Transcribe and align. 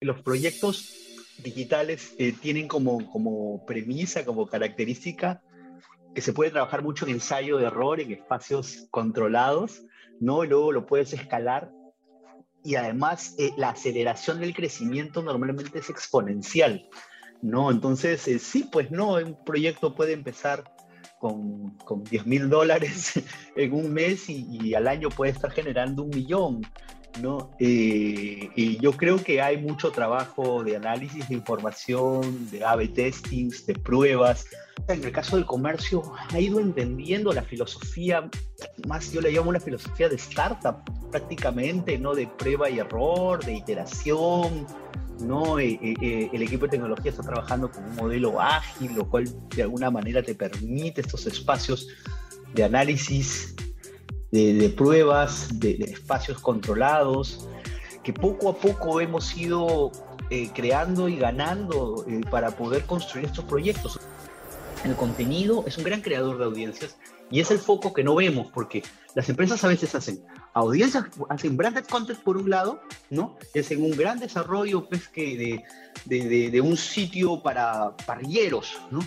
Los 0.00 0.22
proyectos 0.22 0.94
digitales 1.42 2.14
eh, 2.18 2.32
tienen 2.32 2.68
como, 2.68 3.10
como 3.10 3.64
premisa, 3.66 4.24
como 4.24 4.46
característica, 4.46 5.42
que 6.14 6.20
se 6.20 6.32
puede 6.32 6.50
trabajar 6.50 6.82
mucho 6.82 7.06
en 7.06 7.12
ensayo 7.12 7.58
de 7.58 7.66
error, 7.66 8.00
en 8.00 8.12
espacios 8.12 8.86
controlados, 8.90 9.82
¿no? 10.20 10.44
Luego 10.44 10.72
lo 10.72 10.86
puedes 10.86 11.12
escalar 11.12 11.70
y 12.64 12.74
además 12.74 13.34
eh, 13.38 13.52
la 13.56 13.70
aceleración 13.70 14.40
del 14.40 14.54
crecimiento 14.54 15.22
normalmente 15.22 15.78
es 15.78 15.90
exponencial, 15.90 16.88
¿no? 17.40 17.70
Entonces, 17.70 18.26
eh, 18.28 18.38
sí, 18.38 18.68
pues 18.70 18.90
no, 18.90 19.14
un 19.14 19.36
proyecto 19.44 19.94
puede 19.94 20.12
empezar 20.12 20.64
con, 21.20 21.70
con 21.78 22.04
10 22.04 22.26
mil 22.26 22.48
dólares 22.48 23.14
en 23.56 23.72
un 23.72 23.92
mes 23.92 24.28
y, 24.28 24.74
al 24.74 24.88
año 24.88 25.08
puede 25.08 25.32
estar 25.32 25.50
generando 25.50 26.02
un 26.02 26.10
millón, 26.10 26.62
¿no? 27.20 27.50
Eh, 27.58 28.50
y 28.54 28.78
yo 28.78 28.92
creo 28.92 29.22
que 29.22 29.40
hay 29.40 29.56
mucho 29.56 29.90
trabajo 29.90 30.62
de 30.62 30.76
análisis 30.76 31.28
de 31.28 31.34
información, 31.34 32.50
de 32.50 32.64
A-B 32.64 32.88
testings, 32.88 33.66
de 33.66 33.74
pruebas. 33.74 34.46
En 34.86 35.04
el 35.04 35.12
caso 35.12 35.36
del 35.36 35.44
comercio, 35.44 36.02
ha 36.30 36.38
ido 36.38 36.60
entendiendo 36.60 37.32
la 37.32 37.42
filosofía, 37.42 38.28
más 38.86 39.12
yo 39.12 39.20
le 39.20 39.32
llamo 39.32 39.50
una 39.50 39.60
filosofía 39.60 40.08
de 40.08 40.16
startup 40.16 40.76
prácticamente, 41.10 41.98
¿no? 41.98 42.14
De 42.14 42.26
prueba 42.26 42.70
y 42.70 42.78
error, 42.78 43.44
de 43.44 43.54
iteración, 43.54 44.66
¿no? 45.20 45.58
Eh, 45.58 45.78
eh, 45.82 46.30
el 46.32 46.42
equipo 46.42 46.66
de 46.66 46.70
tecnología 46.70 47.10
está 47.10 47.22
trabajando 47.22 47.70
con 47.70 47.84
un 47.84 47.96
modelo 47.96 48.40
ágil, 48.40 48.94
lo 48.94 49.08
cual 49.08 49.28
de 49.54 49.62
alguna 49.62 49.90
manera 49.90 50.22
te 50.22 50.34
permite 50.34 51.00
estos 51.00 51.26
espacios 51.26 51.88
de 52.54 52.64
análisis 52.64 53.54
de, 54.30 54.68
pruebas, 54.76 55.58
de, 55.58 55.76
espacios 55.84 56.38
controlados, 56.38 57.48
que 58.02 58.12
poco 58.12 58.50
a 58.50 58.56
poco 58.56 59.00
hemos 59.00 59.36
ido 59.36 59.90
eh, 60.30 60.50
creando 60.54 61.08
y 61.08 61.16
ganando 61.16 62.04
eh, 62.08 62.20
para 62.30 62.50
poder 62.50 62.84
construir 62.84 63.26
estos 63.26 63.44
proyectos. 63.44 63.98
El 64.84 64.94
contenido 64.94 65.64
es 65.66 65.76
un 65.78 65.84
gran 65.84 66.02
creador 66.02 66.38
de 66.38 66.44
audiencias 66.44 66.96
y 67.30 67.40
es 67.40 67.50
el 67.50 67.58
foco 67.58 67.92
que 67.92 68.04
no 68.04 68.14
vemos 68.14 68.50
porque 68.52 68.82
las 69.14 69.28
empresas 69.28 69.62
a 69.64 69.68
veces 69.68 69.94
hacen 69.94 70.22
audiencias, 70.54 71.04
hacen 71.28 71.56
branded 71.56 71.84
content 71.84 72.20
por 72.20 72.36
un 72.36 72.48
lado, 72.48 72.80
¿no? 73.10 73.36
Hacen 73.58 73.82
un 73.82 73.90
gran 73.90 74.20
desarrollo 74.20 74.88
pues, 74.88 75.08
que 75.08 75.64
de, 76.06 76.20
de, 76.20 76.50
de 76.50 76.60
un 76.60 76.76
sitio 76.76 77.42
para 77.42 77.96
parrilleros, 78.06 78.78
¿no? 78.90 79.00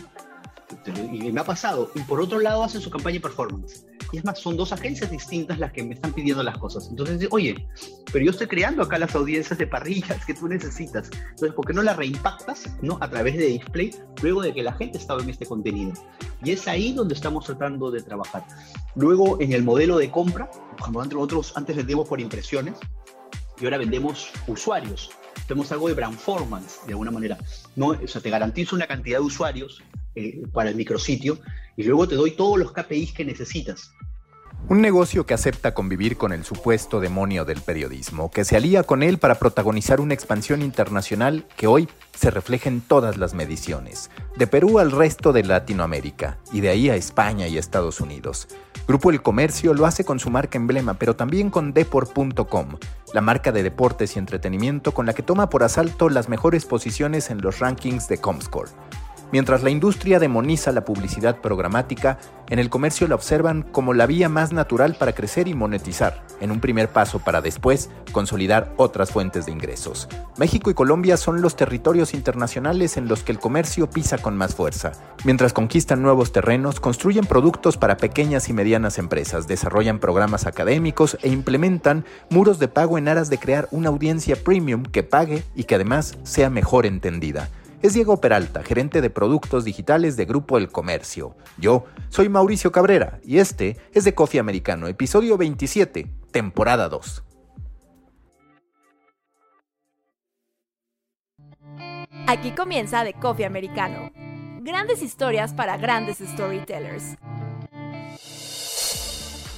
Y 1.12 1.32
me 1.32 1.42
ha 1.42 1.46
pasado. 1.46 1.92
Y 1.96 2.02
por 2.02 2.22
otro 2.22 2.40
lado 2.40 2.64
hacen 2.64 2.82
su 2.82 2.90
campaña 2.90 3.16
de 3.16 3.22
performance. 3.22 3.86
Y 4.12 4.18
es 4.18 4.26
más, 4.26 4.40
son 4.40 4.58
dos 4.58 4.74
agencias 4.74 5.10
distintas 5.10 5.58
las 5.60 5.72
que 5.72 5.84
me 5.84 5.94
están 5.94 6.12
pidiendo 6.12 6.44
las 6.44 6.58
cosas. 6.58 6.88
Entonces, 6.90 7.28
oye, 7.32 7.68
pero 8.12 8.26
yo 8.26 8.32
estoy 8.32 8.48
creando 8.48 8.84
acá 8.84 9.00
las 9.00 9.16
audiencias 9.16 9.58
de 9.58 9.68
parrillas 9.68 10.26
que 10.26 10.34
tú 10.34 10.48
necesitas. 10.48 11.10
Entonces, 11.12 11.54
¿por 11.54 11.66
qué 11.66 11.74
no 11.74 11.82
las 11.82 11.96
reimpactas 11.96 12.70
¿no? 12.82 12.98
a 13.00 13.10
través 13.10 13.38
de 13.38 13.46
display 13.46 13.92
luego 14.22 14.42
de 14.42 14.54
que 14.54 14.64
la 14.64 14.74
gente 14.74 14.98
estaba 14.98 15.22
en 15.22 15.30
este 15.30 15.46
contenido? 15.46 15.94
Y 16.44 16.52
es 16.52 16.68
ahí 16.68 16.92
donde 16.92 17.14
estamos 17.14 17.46
tratando 17.46 17.90
de 17.90 18.02
trabajar. 18.02 18.46
Luego, 18.96 19.40
en 19.40 19.54
el 19.54 19.64
modelo 19.64 19.98
de 19.98 20.12
compra, 20.12 20.50
cuando 20.80 21.16
nosotros 21.16 21.54
antes 21.56 21.76
vendíamos 21.76 22.08
por 22.08 22.20
impresiones 22.20 22.76
y 23.60 23.66
ahora 23.66 23.78
vendemos 23.78 24.32
usuarios. 24.48 25.12
Tenemos 25.48 25.72
algo 25.72 25.88
de 25.88 25.94
brandformance, 25.94 26.86
de 26.86 26.94
alguna 26.94 27.12
manera. 27.12 27.38
¿no? 27.76 27.90
O 27.90 28.08
sea, 28.08 28.22
te 28.22 28.30
garantizo 28.30 28.76
una 28.76 28.88
cantidad 28.88 29.20
de 29.20 29.26
usuarios 29.26 29.82
eh, 30.16 30.44
para 30.52 30.70
el 30.70 30.76
micrositio 30.76 31.40
y 31.76 31.84
luego 31.84 32.08
te 32.08 32.16
doy 32.16 32.32
todos 32.32 32.58
los 32.58 32.72
KPIs 32.72 33.14
que 33.14 33.26
necesitas. 33.26 33.92
Un 34.70 34.80
negocio 34.80 35.26
que 35.26 35.34
acepta 35.34 35.74
convivir 35.74 36.18
con 36.18 36.32
el 36.32 36.46
supuesto 36.46 37.02
demonio 37.02 37.44
del 37.44 37.60
periodismo, 37.62 38.32
que 38.32 38.46
se 38.46 38.56
alía 38.56 38.84
con 38.84 39.04
él 39.04 39.18
para 39.18 39.36
protagonizar 39.36 40.00
una 40.00 40.14
expansión 40.14 40.62
internacional 40.62 41.46
que 41.58 41.68
hoy 41.68 41.90
se 42.16 42.32
refleja 42.32 42.70
en 42.70 42.80
todas 42.80 43.18
las 43.18 43.34
mediciones, 43.34 44.12
de 44.38 44.48
Perú 44.48 44.80
al 44.80 44.92
resto 44.92 45.34
de 45.34 45.44
Latinoamérica 45.44 46.38
y 46.54 46.62
de 46.62 46.70
ahí 46.70 46.90
a 46.90 46.96
España 46.96 47.48
y 47.48 47.58
Estados 47.58 48.00
Unidos. 48.00 48.48
Grupo 48.88 49.10
El 49.10 49.22
Comercio 49.22 49.74
lo 49.74 49.86
hace 49.86 50.06
con 50.06 50.20
su 50.20 50.30
marca 50.30 50.58
emblema, 50.58 50.94
pero 50.94 51.16
también 51.16 51.50
con 51.50 51.74
Deport.com, 51.74 52.78
la 53.14 53.22
marca 53.22 53.52
de 53.52 53.64
deportes 53.64 54.16
y 54.16 54.20
entretenimiento 54.20 54.94
con 54.94 55.06
la 55.06 55.14
que 55.14 55.24
toma 55.24 55.50
por 55.50 55.64
asalto 55.64 56.08
las 56.08 56.30
mejores 56.30 56.66
posiciones 56.66 57.30
en 57.30 57.42
los 57.42 57.60
rankings 57.60 58.08
de 58.08 58.20
Comscore. 58.20 58.72
Mientras 59.32 59.64
la 59.64 59.70
industria 59.70 60.20
demoniza 60.20 60.74
la 60.74 60.84
publicidad 60.84 61.38
programática, 61.38 62.20
en 62.50 62.60
el 62.60 62.70
comercio 62.70 63.08
la 63.08 63.16
observan 63.16 63.62
como 63.62 63.94
la 63.94 64.06
vía 64.06 64.28
más 64.28 64.52
natural 64.52 64.96
para 64.96 65.14
crecer 65.14 65.48
y 65.48 65.54
monetizar, 65.54 66.22
en 66.42 66.52
un 66.52 66.60
primer 66.60 66.90
paso 66.90 67.20
para 67.20 67.40
después 67.40 67.90
consolidar 68.12 68.74
otras 68.76 69.12
fuentes 69.12 69.46
de 69.46 69.54
ingresos. 69.54 70.10
México 70.38 70.70
y 70.70 70.74
Colombia 70.74 71.16
son 71.16 71.42
los 71.42 71.56
territorios 71.56 72.14
internacionales 72.14 72.98
en 72.98 73.08
los 73.08 73.24
que 73.24 73.32
el 73.32 73.40
comercio 73.40 73.90
pisa 73.90 74.18
con 74.18 74.36
más 74.36 74.54
fuerza. 74.54 74.92
Mientras 75.24 75.54
conquistan 75.54 76.02
nuevos 76.02 76.34
terrenos, 76.34 76.82
construyen 76.82 77.26
productos 77.26 77.78
para 77.78 77.96
pequeñas 77.96 78.50
y 78.50 78.54
medianas 78.54 78.98
empresas, 78.98 79.48
desarrollan 79.48 80.00
programas 80.00 80.46
académicos 80.46 81.18
e 81.22 81.30
implementan 81.30 82.04
muros 82.30 82.60
de 82.60 82.68
pago 82.68 82.98
en 82.98 83.08
aras 83.08 83.30
de 83.30 83.38
crear 83.38 83.70
una 83.72 83.88
audiencia 83.88 84.36
premium 84.36 84.84
que 84.84 85.04
pague 85.04 85.44
y 85.56 85.64
que 85.64 85.76
además 85.76 86.18
sea 86.24 86.50
mejor 86.50 86.86
entendida 86.86 87.50
es 87.82 87.94
Diego 87.94 88.22
Peralta, 88.22 88.64
gerente 88.64 89.02
de 89.02 89.10
productos 89.10 89.66
digitales 89.66 90.18
de 90.18 90.26
Grupo 90.26 90.58
El 90.58 90.70
Comercio. 90.70 91.36
Yo 91.58 91.86
soy 92.10 92.30
Mauricio 92.30 92.72
Cabrera 92.72 93.20
y 93.24 93.40
este 93.40 93.78
es 93.94 94.04
de 94.04 94.14
Coffee 94.14 94.40
Americano, 94.40 94.88
episodio 94.88 95.38
27, 95.38 96.08
temporada 96.32 96.90
2. 96.90 97.24
Aquí 102.28 102.52
comienza 102.52 103.04
de 103.04 103.14
Coffee 103.14 103.46
Americano. 103.46 104.12
Grandes 104.62 105.02
historias 105.02 105.54
para 105.54 105.78
grandes 105.78 106.20
storytellers 106.20 107.18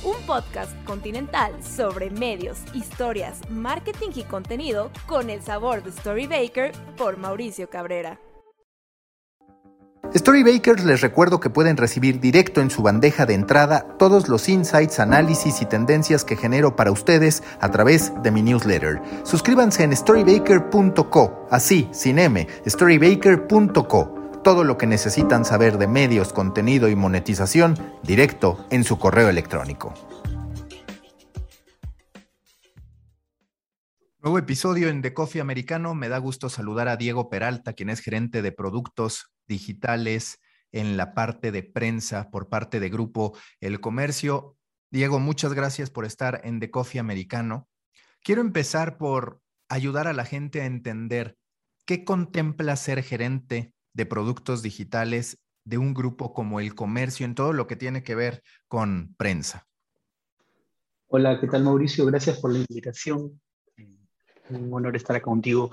un 0.03 0.15
podcast 0.25 0.71
continental 0.85 1.51
sobre 1.63 2.09
medios, 2.09 2.59
historias, 2.73 3.39
marketing 3.49 4.09
y 4.15 4.23
contenido 4.23 4.91
con 5.05 5.29
el 5.29 5.41
sabor 5.41 5.83
de 5.83 5.91
Storybaker 5.91 6.71
por 6.97 7.17
Mauricio 7.17 7.69
Cabrera. 7.69 8.19
Storybakers 10.15 10.83
les 10.83 11.01
recuerdo 11.01 11.39
que 11.39 11.49
pueden 11.49 11.75
recibir 11.75 12.19
directo 12.19 12.61
en 12.61 12.69
su 12.69 12.83
bandeja 12.83 13.25
de 13.25 13.33
entrada 13.33 13.87
todos 13.97 14.29
los 14.29 14.47
insights, 14.47 14.99
análisis 14.99 15.61
y 15.61 15.65
tendencias 15.65 16.23
que 16.23 16.35
genero 16.35 16.75
para 16.75 16.91
ustedes 16.91 17.41
a 17.59 17.71
través 17.71 18.11
de 18.21 18.29
mi 18.29 18.43
newsletter. 18.43 19.01
Suscríbanse 19.23 19.83
en 19.83 19.95
storybaker.co, 19.95 21.47
así, 21.49 21.89
sin 21.91 22.19
M, 22.19 22.47
storybaker.co 22.67 24.22
todo 24.43 24.65
lo 24.65 24.77
que 24.77 24.85
necesitan 24.85 25.45
saber 25.45 25.77
de 25.77 25.87
medios, 25.87 26.33
contenido 26.33 26.89
y 26.89 26.95
monetización 26.95 27.77
directo 28.03 28.67
en 28.69 28.83
su 28.83 28.99
correo 28.99 29.29
electrónico. 29.29 29.93
Nuevo 34.19 34.37
episodio 34.37 34.89
en 34.89 35.01
The 35.01 35.13
Coffee 35.13 35.41
Americano. 35.41 35.95
Me 35.95 36.09
da 36.09 36.17
gusto 36.17 36.49
saludar 36.49 36.89
a 36.89 36.97
Diego 36.97 37.29
Peralta, 37.29 37.73
quien 37.73 37.89
es 37.89 38.01
gerente 38.01 38.41
de 38.41 38.51
productos 38.51 39.33
digitales 39.47 40.39
en 40.71 40.97
la 40.97 41.13
parte 41.13 41.51
de 41.51 41.63
prensa 41.63 42.29
por 42.29 42.49
parte 42.49 42.81
de 42.81 42.89
Grupo 42.89 43.37
El 43.61 43.79
Comercio. 43.79 44.57
Diego, 44.91 45.19
muchas 45.19 45.53
gracias 45.53 45.89
por 45.89 46.05
estar 46.05 46.41
en 46.43 46.59
The 46.59 46.69
Coffee 46.69 46.99
Americano. 46.99 47.69
Quiero 48.21 48.41
empezar 48.41 48.97
por 48.97 49.39
ayudar 49.69 50.07
a 50.07 50.13
la 50.13 50.25
gente 50.25 50.61
a 50.61 50.65
entender 50.65 51.37
qué 51.85 52.03
contempla 52.03 52.75
ser 52.75 53.03
gerente 53.03 53.73
de 53.93 54.05
productos 54.05 54.61
digitales 54.61 55.39
de 55.65 55.77
un 55.77 55.93
grupo 55.93 56.33
como 56.33 56.59
el 56.59 56.75
comercio 56.75 57.25
en 57.25 57.35
todo 57.35 57.53
lo 57.53 57.67
que 57.67 57.75
tiene 57.75 58.03
que 58.03 58.15
ver 58.15 58.43
con 58.67 59.13
prensa. 59.17 59.67
Hola, 61.07 61.39
¿qué 61.39 61.47
tal 61.47 61.63
Mauricio? 61.63 62.05
Gracias 62.05 62.39
por 62.39 62.51
la 62.51 62.59
invitación. 62.59 63.39
Un 64.49 64.73
honor 64.73 64.95
estar 64.95 65.15
acá 65.15 65.25
contigo. 65.25 65.71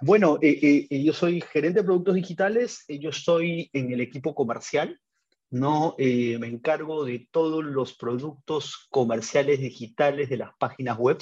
Bueno, 0.00 0.38
eh, 0.40 0.86
eh, 0.88 1.02
yo 1.02 1.12
soy 1.12 1.40
gerente 1.40 1.80
de 1.80 1.84
productos 1.84 2.14
digitales, 2.14 2.84
eh, 2.88 2.98
yo 2.98 3.10
estoy 3.10 3.68
en 3.72 3.92
el 3.92 4.00
equipo 4.00 4.34
comercial, 4.34 5.00
no 5.50 5.96
me 5.98 6.46
encargo 6.46 7.04
de 7.04 7.26
todos 7.30 7.64
los 7.64 7.94
productos 7.94 8.86
comerciales 8.90 9.60
digitales 9.60 10.28
de 10.28 10.36
las 10.36 10.50
páginas 10.58 10.98
web. 10.98 11.18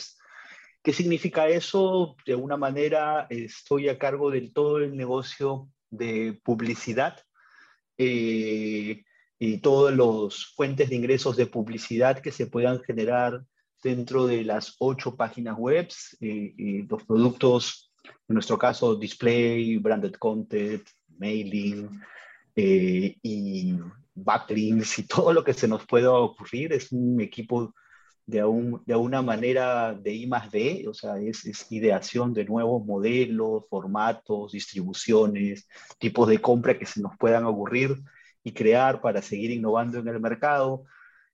¿Qué 0.82 0.92
significa 0.92 1.48
eso? 1.48 2.16
De 2.26 2.32
alguna 2.32 2.56
manera 2.56 3.26
estoy 3.30 3.88
a 3.88 3.98
cargo 3.98 4.30
de 4.30 4.50
todo 4.50 4.78
el 4.78 4.96
negocio 4.96 5.68
de 5.90 6.38
publicidad 6.44 7.18
eh, 7.98 9.04
y 9.38 9.58
todas 9.58 9.94
las 9.94 10.46
fuentes 10.54 10.88
de 10.88 10.96
ingresos 10.96 11.36
de 11.36 11.46
publicidad 11.46 12.20
que 12.20 12.32
se 12.32 12.46
puedan 12.46 12.80
generar 12.82 13.44
dentro 13.82 14.26
de 14.26 14.44
las 14.44 14.76
ocho 14.78 15.16
páginas 15.16 15.56
web 15.56 15.88
eh, 16.20 16.54
y 16.56 16.82
los 16.82 17.04
productos, 17.04 17.92
en 18.04 18.34
nuestro 18.34 18.58
caso, 18.58 18.96
display, 18.96 19.76
branded 19.78 20.14
content, 20.14 20.82
mailing 21.18 22.00
eh, 22.54 23.16
y 23.22 23.74
backlinks 24.14 24.98
y 24.98 25.02
todo 25.06 25.32
lo 25.32 25.44
que 25.44 25.54
se 25.54 25.68
nos 25.68 25.86
pueda 25.86 26.12
ocurrir. 26.12 26.72
Es 26.72 26.90
un 26.92 27.20
equipo 27.20 27.74
de, 28.26 28.44
un, 28.44 28.82
de 28.84 28.96
una 28.96 29.22
manera 29.22 29.94
de 29.94 30.12
I 30.12 30.26
más 30.26 30.50
D, 30.50 30.84
o 30.88 30.94
sea, 30.94 31.18
es, 31.18 31.46
es, 31.46 31.70
ideación 31.70 32.34
de 32.34 32.44
nuevos 32.44 32.84
modelos, 32.84 33.64
formatos, 33.70 34.52
distribuciones, 34.52 35.68
tipos 35.98 36.28
de 36.28 36.40
compra 36.40 36.78
que 36.78 36.86
se 36.86 37.00
nos 37.00 37.16
puedan 37.16 37.44
ocurrir 37.44 37.96
y 38.42 38.52
crear 38.52 39.00
para 39.00 39.22
seguir 39.22 39.50
innovando 39.52 39.98
en 39.98 40.08
el 40.08 40.20
mercado. 40.20 40.84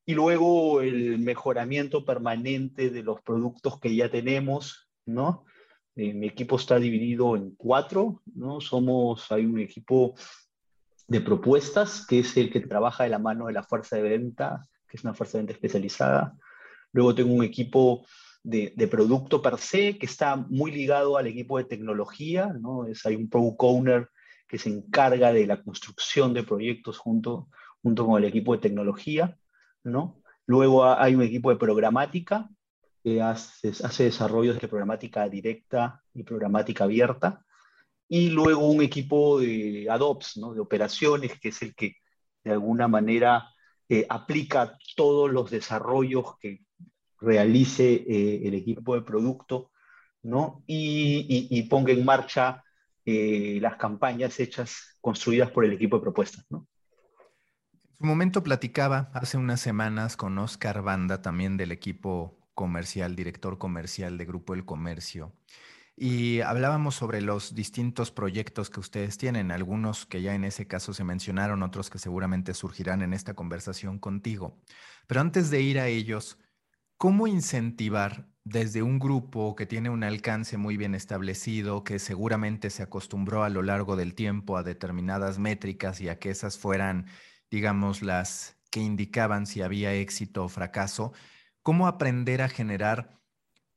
Y 0.04 0.14
luego 0.14 0.80
el 0.82 1.18
mejoramiento 1.18 2.04
permanente 2.04 2.90
de 2.90 3.02
los 3.02 3.22
productos 3.22 3.78
que 3.80 3.94
ya 3.94 4.10
tenemos, 4.10 4.90
¿no? 5.06 5.44
Eh, 5.94 6.12
mi 6.14 6.26
equipo 6.26 6.56
está 6.56 6.78
dividido 6.78 7.36
en 7.36 7.54
cuatro, 7.54 8.22
¿no? 8.34 8.60
Somos, 8.60 9.30
hay 9.30 9.44
un 9.44 9.60
equipo 9.60 10.14
de 11.06 11.20
propuestas, 11.20 12.06
que 12.06 12.20
es 12.20 12.36
el 12.36 12.50
que 12.50 12.60
trabaja 12.60 13.04
de 13.04 13.10
la 13.10 13.18
mano 13.18 13.46
de 13.46 13.52
la 13.52 13.62
fuerza 13.62 13.96
de 13.96 14.02
venta, 14.02 14.66
que 14.88 14.96
es 14.96 15.04
una 15.04 15.14
fuerza 15.14 15.38
de 15.38 15.42
venta 15.42 15.52
especializada. 15.52 16.34
Luego 16.92 17.14
tengo 17.14 17.32
un 17.32 17.44
equipo 17.44 18.06
de, 18.42 18.88
producto 18.90 19.40
per 19.40 19.58
se, 19.58 19.98
que 19.98 20.06
está 20.06 20.36
muy 20.36 20.70
ligado 20.70 21.16
al 21.16 21.26
equipo 21.26 21.58
de 21.58 21.64
tecnología, 21.64 22.46
¿no? 22.60 22.86
Es, 22.86 23.06
hay 23.06 23.16
un 23.16 23.28
product 23.28 23.62
owner 23.62 24.08
que 24.48 24.58
se 24.58 24.68
encarga 24.68 25.32
de 25.32 25.46
la 25.46 25.62
construcción 25.62 26.34
de 26.34 26.42
proyectos 26.42 26.98
junto, 26.98 27.48
junto 27.82 28.06
con 28.06 28.22
el 28.22 28.28
equipo 28.28 28.54
de 28.54 28.60
tecnología, 28.60 29.38
¿no? 29.84 30.22
Luego 30.46 30.84
hay 30.84 31.14
un 31.14 31.22
equipo 31.22 31.50
de 31.50 31.56
programática, 31.56 32.48
que 33.02 33.20
hace, 33.20 33.70
hace 33.70 34.04
desarrollos 34.04 34.60
de 34.60 34.68
programática 34.68 35.28
directa 35.28 36.02
y 36.14 36.22
programática 36.22 36.84
abierta, 36.84 37.44
y 38.08 38.28
luego 38.28 38.68
un 38.68 38.82
equipo 38.82 39.40
de 39.40 39.86
ADOPS, 39.88 40.36
¿no? 40.36 40.52
de 40.52 40.60
operaciones, 40.60 41.40
que 41.40 41.48
es 41.48 41.62
el 41.62 41.74
que 41.74 41.96
de 42.44 42.52
alguna 42.52 42.86
manera 42.86 43.48
eh, 43.88 44.06
aplica 44.08 44.76
todos 44.96 45.30
los 45.30 45.50
desarrollos 45.50 46.36
que 46.38 46.60
realice 47.22 47.92
eh, 47.94 48.42
el 48.44 48.54
equipo 48.54 48.94
de 48.94 49.02
producto, 49.02 49.70
¿no? 50.22 50.62
Y, 50.66 51.62
ponga 51.70 51.92
en 51.92 52.04
marcha 52.04 52.62
eh, 53.04 53.58
las 53.60 53.76
campañas 53.76 54.38
hechas, 54.40 54.96
construidas 55.00 55.50
por 55.50 55.64
el 55.64 55.72
equipo 55.72 55.96
de 55.96 56.02
propuestas. 56.02 56.44
En 56.50 56.66
su 57.98 58.04
momento 58.04 58.42
platicaba 58.42 59.10
hace 59.14 59.36
unas 59.36 59.60
semanas 59.60 60.16
con 60.16 60.38
Oscar 60.38 60.82
Banda, 60.82 61.22
también 61.22 61.56
del 61.56 61.72
equipo 61.72 62.38
comercial, 62.54 63.16
director 63.16 63.58
comercial 63.58 64.18
de 64.18 64.24
Grupo 64.24 64.54
El 64.54 64.64
Comercio, 64.64 65.32
y 65.96 66.40
hablábamos 66.40 66.94
sobre 66.94 67.20
los 67.20 67.54
distintos 67.54 68.10
proyectos 68.10 68.70
que 68.70 68.80
ustedes 68.80 69.18
tienen, 69.18 69.50
algunos 69.50 70.06
que 70.06 70.22
ya 70.22 70.34
en 70.34 70.44
ese 70.44 70.66
caso 70.66 70.94
se 70.94 71.04
mencionaron, 71.04 71.62
otros 71.62 71.90
que 71.90 71.98
seguramente 71.98 72.54
surgirán 72.54 73.02
en 73.02 73.12
esta 73.12 73.34
conversación 73.34 73.98
contigo. 73.98 74.58
Pero 75.06 75.20
antes 75.20 75.50
de 75.50 75.60
ir 75.60 75.78
a 75.78 75.88
ellos, 75.88 76.38
¿cómo 77.02 77.26
incentivar 77.26 78.28
desde 78.44 78.80
un 78.84 79.00
grupo 79.00 79.56
que 79.56 79.66
tiene 79.66 79.90
un 79.90 80.04
alcance 80.04 80.56
muy 80.56 80.76
bien 80.76 80.94
establecido, 80.94 81.82
que 81.82 81.98
seguramente 81.98 82.70
se 82.70 82.84
acostumbró 82.84 83.42
a 83.42 83.48
lo 83.48 83.62
largo 83.62 83.96
del 83.96 84.14
tiempo 84.14 84.56
a 84.56 84.62
determinadas 84.62 85.40
métricas 85.40 86.00
y 86.00 86.08
a 86.08 86.20
que 86.20 86.30
esas 86.30 86.58
fueran, 86.58 87.06
digamos, 87.50 88.02
las 88.02 88.56
que 88.70 88.78
indicaban 88.78 89.46
si 89.46 89.62
había 89.62 89.92
éxito 89.92 90.44
o 90.44 90.48
fracaso, 90.48 91.12
cómo 91.64 91.88
aprender 91.88 92.40
a 92.40 92.48
generar 92.48 93.18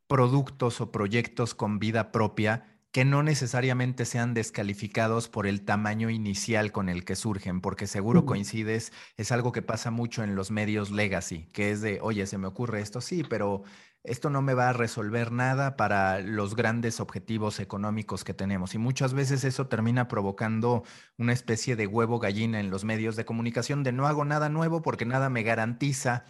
productos 0.05 0.79
o 0.79 0.91
proyectos 0.91 1.55
con 1.55 1.79
vida 1.79 2.11
propia 2.11 2.74
que 2.95 3.03
no 3.03 3.23
necesariamente 3.23 4.05
sean 4.05 4.33
descalificados 4.33 5.27
por 5.27 5.47
el 5.47 5.65
tamaño 5.65 6.09
inicial 6.09 6.71
con 6.71 6.87
el 6.87 7.03
que 7.03 7.17
surgen, 7.17 7.59
porque 7.59 7.87
seguro 7.87 8.25
coincides, 8.25 8.93
es 9.17 9.33
algo 9.33 9.51
que 9.51 9.61
pasa 9.61 9.91
mucho 9.91 10.23
en 10.23 10.33
los 10.33 10.49
medios 10.49 10.91
legacy, 10.91 11.49
que 11.51 11.71
es 11.71 11.81
de, 11.81 11.99
oye, 12.01 12.25
se 12.25 12.37
me 12.37 12.47
ocurre 12.47 12.79
esto, 12.79 13.01
sí, 13.01 13.25
pero 13.29 13.63
esto 14.05 14.29
no 14.29 14.41
me 14.41 14.53
va 14.53 14.69
a 14.69 14.73
resolver 14.73 15.33
nada 15.33 15.75
para 15.75 16.21
los 16.21 16.55
grandes 16.55 17.01
objetivos 17.01 17.59
económicos 17.59 18.23
que 18.23 18.33
tenemos. 18.33 18.75
Y 18.75 18.77
muchas 18.77 19.13
veces 19.13 19.43
eso 19.43 19.67
termina 19.67 20.07
provocando 20.07 20.85
una 21.17 21.33
especie 21.33 21.75
de 21.75 21.87
huevo 21.87 22.19
gallina 22.19 22.61
en 22.61 22.69
los 22.69 22.85
medios 22.85 23.17
de 23.17 23.25
comunicación 23.25 23.83
de 23.83 23.91
no 23.91 24.07
hago 24.07 24.23
nada 24.23 24.47
nuevo 24.47 24.81
porque 24.81 25.05
nada 25.05 25.29
me 25.29 25.43
garantiza 25.43 26.23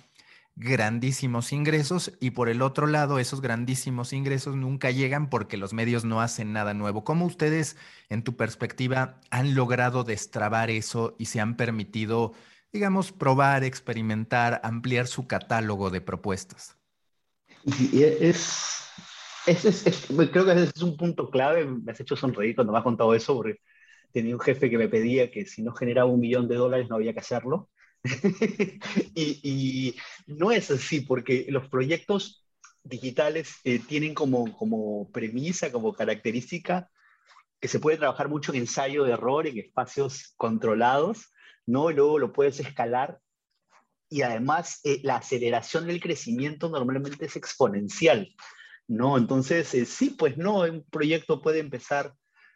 grandísimos 0.55 1.51
ingresos 1.51 2.13
y 2.19 2.31
por 2.31 2.47
el 2.47 2.61
otro 2.61 2.87
lado 2.87 3.19
esos 3.19 3.41
grandísimos 3.41 4.13
ingresos 4.13 4.55
nunca 4.55 4.89
llegan 4.89 5.29
porque 5.29 5.57
los 5.57 5.73
medios 5.73 6.05
no 6.05 6.21
hacen 6.21 6.53
nada 6.53 6.73
nuevo. 6.73 7.03
¿Cómo 7.03 7.25
ustedes, 7.25 7.75
en 8.09 8.23
tu 8.23 8.37
perspectiva, 8.37 9.19
han 9.29 9.53
logrado 9.53 10.03
destrabar 10.03 10.69
eso 10.69 11.15
y 11.19 11.25
se 11.25 11.41
han 11.41 11.57
permitido, 11.57 12.33
digamos, 12.71 13.11
probar, 13.11 13.63
experimentar, 13.65 14.61
ampliar 14.63 15.07
su 15.07 15.27
catálogo 15.27 15.89
de 15.89 16.01
propuestas? 16.01 16.77
es, 18.01 18.89
creo 20.31 20.45
que 20.45 20.51
ese 20.51 20.71
es 20.73 20.81
un 20.81 20.95
punto 20.95 21.29
clave, 21.29 21.65
me 21.65 21.91
has 21.91 21.99
hecho 21.99 22.15
sonreír 22.15 22.55
cuando 22.55 22.71
me 22.71 22.79
has 22.79 22.83
contado 22.83 23.13
eso 23.13 23.35
porque 23.35 23.59
tenía 24.11 24.33
un 24.33 24.39
jefe 24.39 24.69
que 24.69 24.77
me 24.77 24.87
pedía 24.87 25.29
que 25.29 25.45
si 25.45 25.61
no 25.61 25.73
generaba 25.73 26.09
un 26.09 26.21
millón 26.21 26.47
de 26.47 26.55
dólares 26.55 26.87
no 26.89 26.95
había 26.95 27.11
que 27.11 27.19
hacerlo 27.19 27.69
y, 29.15 29.95
no 30.27 30.51
es 30.51 30.71
así, 30.71 31.01
porque 31.01 31.45
los 31.49 31.67
proyectos 31.69 32.45
digitales 32.83 33.55
eh, 33.63 33.79
tienen 33.79 34.13
como, 34.13 34.55
como 34.57 35.09
premisa, 35.11 35.71
como 35.71 35.93
característica, 35.93 36.89
que 37.59 37.67
se 37.67 37.79
puede 37.79 37.97
trabajar 37.97 38.29
mucho 38.29 38.53
en 38.53 38.59
ensayo 38.59 39.03
de 39.03 39.13
error, 39.13 39.47
en 39.47 39.57
espacios 39.57 40.33
controlados, 40.37 41.33
¿no? 41.65 41.91
Luego 41.91 42.19
lo 42.19 42.31
puedes 42.31 42.59
escalar. 42.59 43.19
Y 44.09 44.21
además, 44.21 44.81
eh, 44.83 44.99
la 45.03 45.17
aceleración 45.17 45.87
del 45.87 45.99
crecimiento 45.99 46.69
normalmente 46.69 47.25
es 47.25 47.35
exponencial, 47.35 48.35
¿no? 48.87 49.17
Entonces, 49.17 49.73
eh, 49.73 49.85
sí, 49.85 50.11
pues 50.11 50.37
no, 50.37 50.59
un 50.59 50.83
proyecto 50.83 51.41
puede 51.41 51.59
empezar 51.59 52.13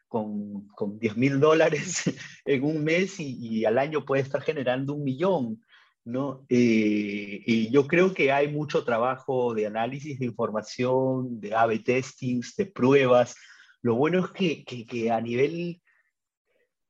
con, 0.10 0.68
con 0.70 1.00
10 1.00 1.16
mil 1.16 1.40
dólares 1.40 2.04
en 2.46 2.64
un 2.64 2.84
mes 2.84 3.20
y, 3.20 3.64
al 3.64 3.78
año 3.78 4.04
puede 4.04 4.24
estar 4.24 4.42
generando 4.42 4.94
un 4.94 5.04
millón. 5.06 5.64
¿no? 6.04 6.46
Eh, 6.50 7.44
y 7.46 7.72
yo 7.72 7.88
creo 7.88 8.14
que 8.14 8.32
hay 8.32 8.48
mucho 8.48 8.84
trabajo 8.84 9.54
de 9.54 9.68
análisis 9.68 10.18
de 10.20 10.26
información, 10.26 11.40
de 11.40 11.56
A-B 11.56 11.80
testings, 11.80 12.56
de 12.56 12.66
pruebas. 12.66 13.36
Lo 13.82 13.96
bueno 13.96 14.26
es 14.26 14.32
que, 14.32 14.66
que, 14.66 14.86
que 14.86 15.12
a 15.12 15.22
nivel 15.22 15.82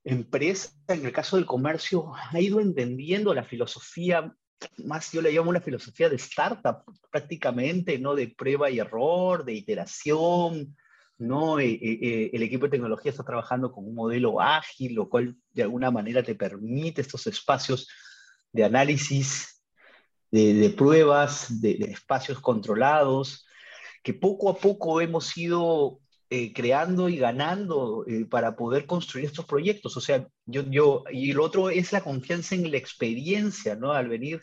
empresa, 0.05 0.71
en 0.87 1.05
el 1.05 1.11
caso 1.11 1.35
del 1.35 1.45
comercio, 1.45 2.13
ha 2.15 2.39
ido 2.39 2.61
entendiendo 2.61 3.33
la 3.33 3.43
filosofía 3.43 4.33
más 4.77 5.11
yo 5.11 5.21
le 5.21 5.31
llamo 5.31 5.49
una 5.49 5.61
filosofía 5.61 6.09
de 6.09 6.17
startup 6.17 6.83
prácticamente, 7.09 7.97
¿no? 7.97 8.15
De 8.15 8.27
prueba 8.27 8.69
y 8.69 8.79
error, 8.79 9.45
de 9.45 9.53
iteración, 9.53 10.75
¿no? 11.19 11.59
Eh, 11.59 11.71
eh, 11.71 11.99
eh, 12.01 12.29
el 12.33 12.43
equipo 12.43 12.65
de 12.65 12.71
tecnología 12.71 13.11
está 13.11 13.23
trabajando 13.23 13.71
con 13.71 13.85
un 13.85 13.93
modelo 13.93 14.41
ágil, 14.41 14.95
lo 14.95 15.09
cual 15.09 15.35
de 15.53 15.63
alguna 15.63 15.91
manera 15.91 16.23
te 16.23 16.33
permite 16.33 17.01
estos 17.01 17.27
espacios 17.27 17.87
de 18.51 18.63
análisis, 18.63 19.61
de, 20.31 20.73
pruebas, 20.75 21.61
de, 21.61 21.73
espacios 21.91 22.39
controlados, 22.39 23.45
que 24.01 24.13
poco 24.13 24.49
a 24.49 24.57
poco 24.57 25.01
hemos 25.01 25.37
ido 25.37 25.99
creando 26.53 27.09
y 27.09 27.17
ganando 27.17 28.05
para 28.29 28.55
poder 28.55 28.85
construir 28.85 29.25
estos 29.25 29.45
proyectos. 29.45 29.97
O 29.97 30.01
sea, 30.01 30.27
yo, 30.45 30.63
yo, 30.69 31.03
y 31.11 31.33
lo 31.33 31.43
otro 31.43 31.71
es 31.71 31.91
la 31.91 32.01
confianza 32.01 32.53
en 32.53 32.69
la 32.69 32.77
experiencia, 32.77 33.75
¿no? 33.75 33.91
Al 33.91 34.07
venir, 34.07 34.39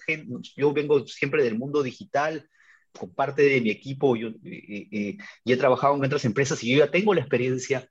yo 0.56 0.72
vengo 0.72 1.06
siempre 1.06 1.44
del 1.44 1.56
mundo 1.56 1.84
digital, 1.84 2.48
con 2.96 3.10
parte 3.14 3.42
de 3.42 3.60
mi 3.60 3.70
equipo 3.70 4.16
yo, 4.16 4.28
eh, 4.28 4.88
eh, 4.90 5.16
y 5.44 5.52
he 5.52 5.56
trabajado 5.56 5.94
en 5.96 6.04
otras 6.04 6.24
empresas 6.24 6.62
y 6.62 6.72
yo 6.72 6.78
ya 6.78 6.90
tengo 6.90 7.14
la 7.14 7.20
experiencia 7.20 7.88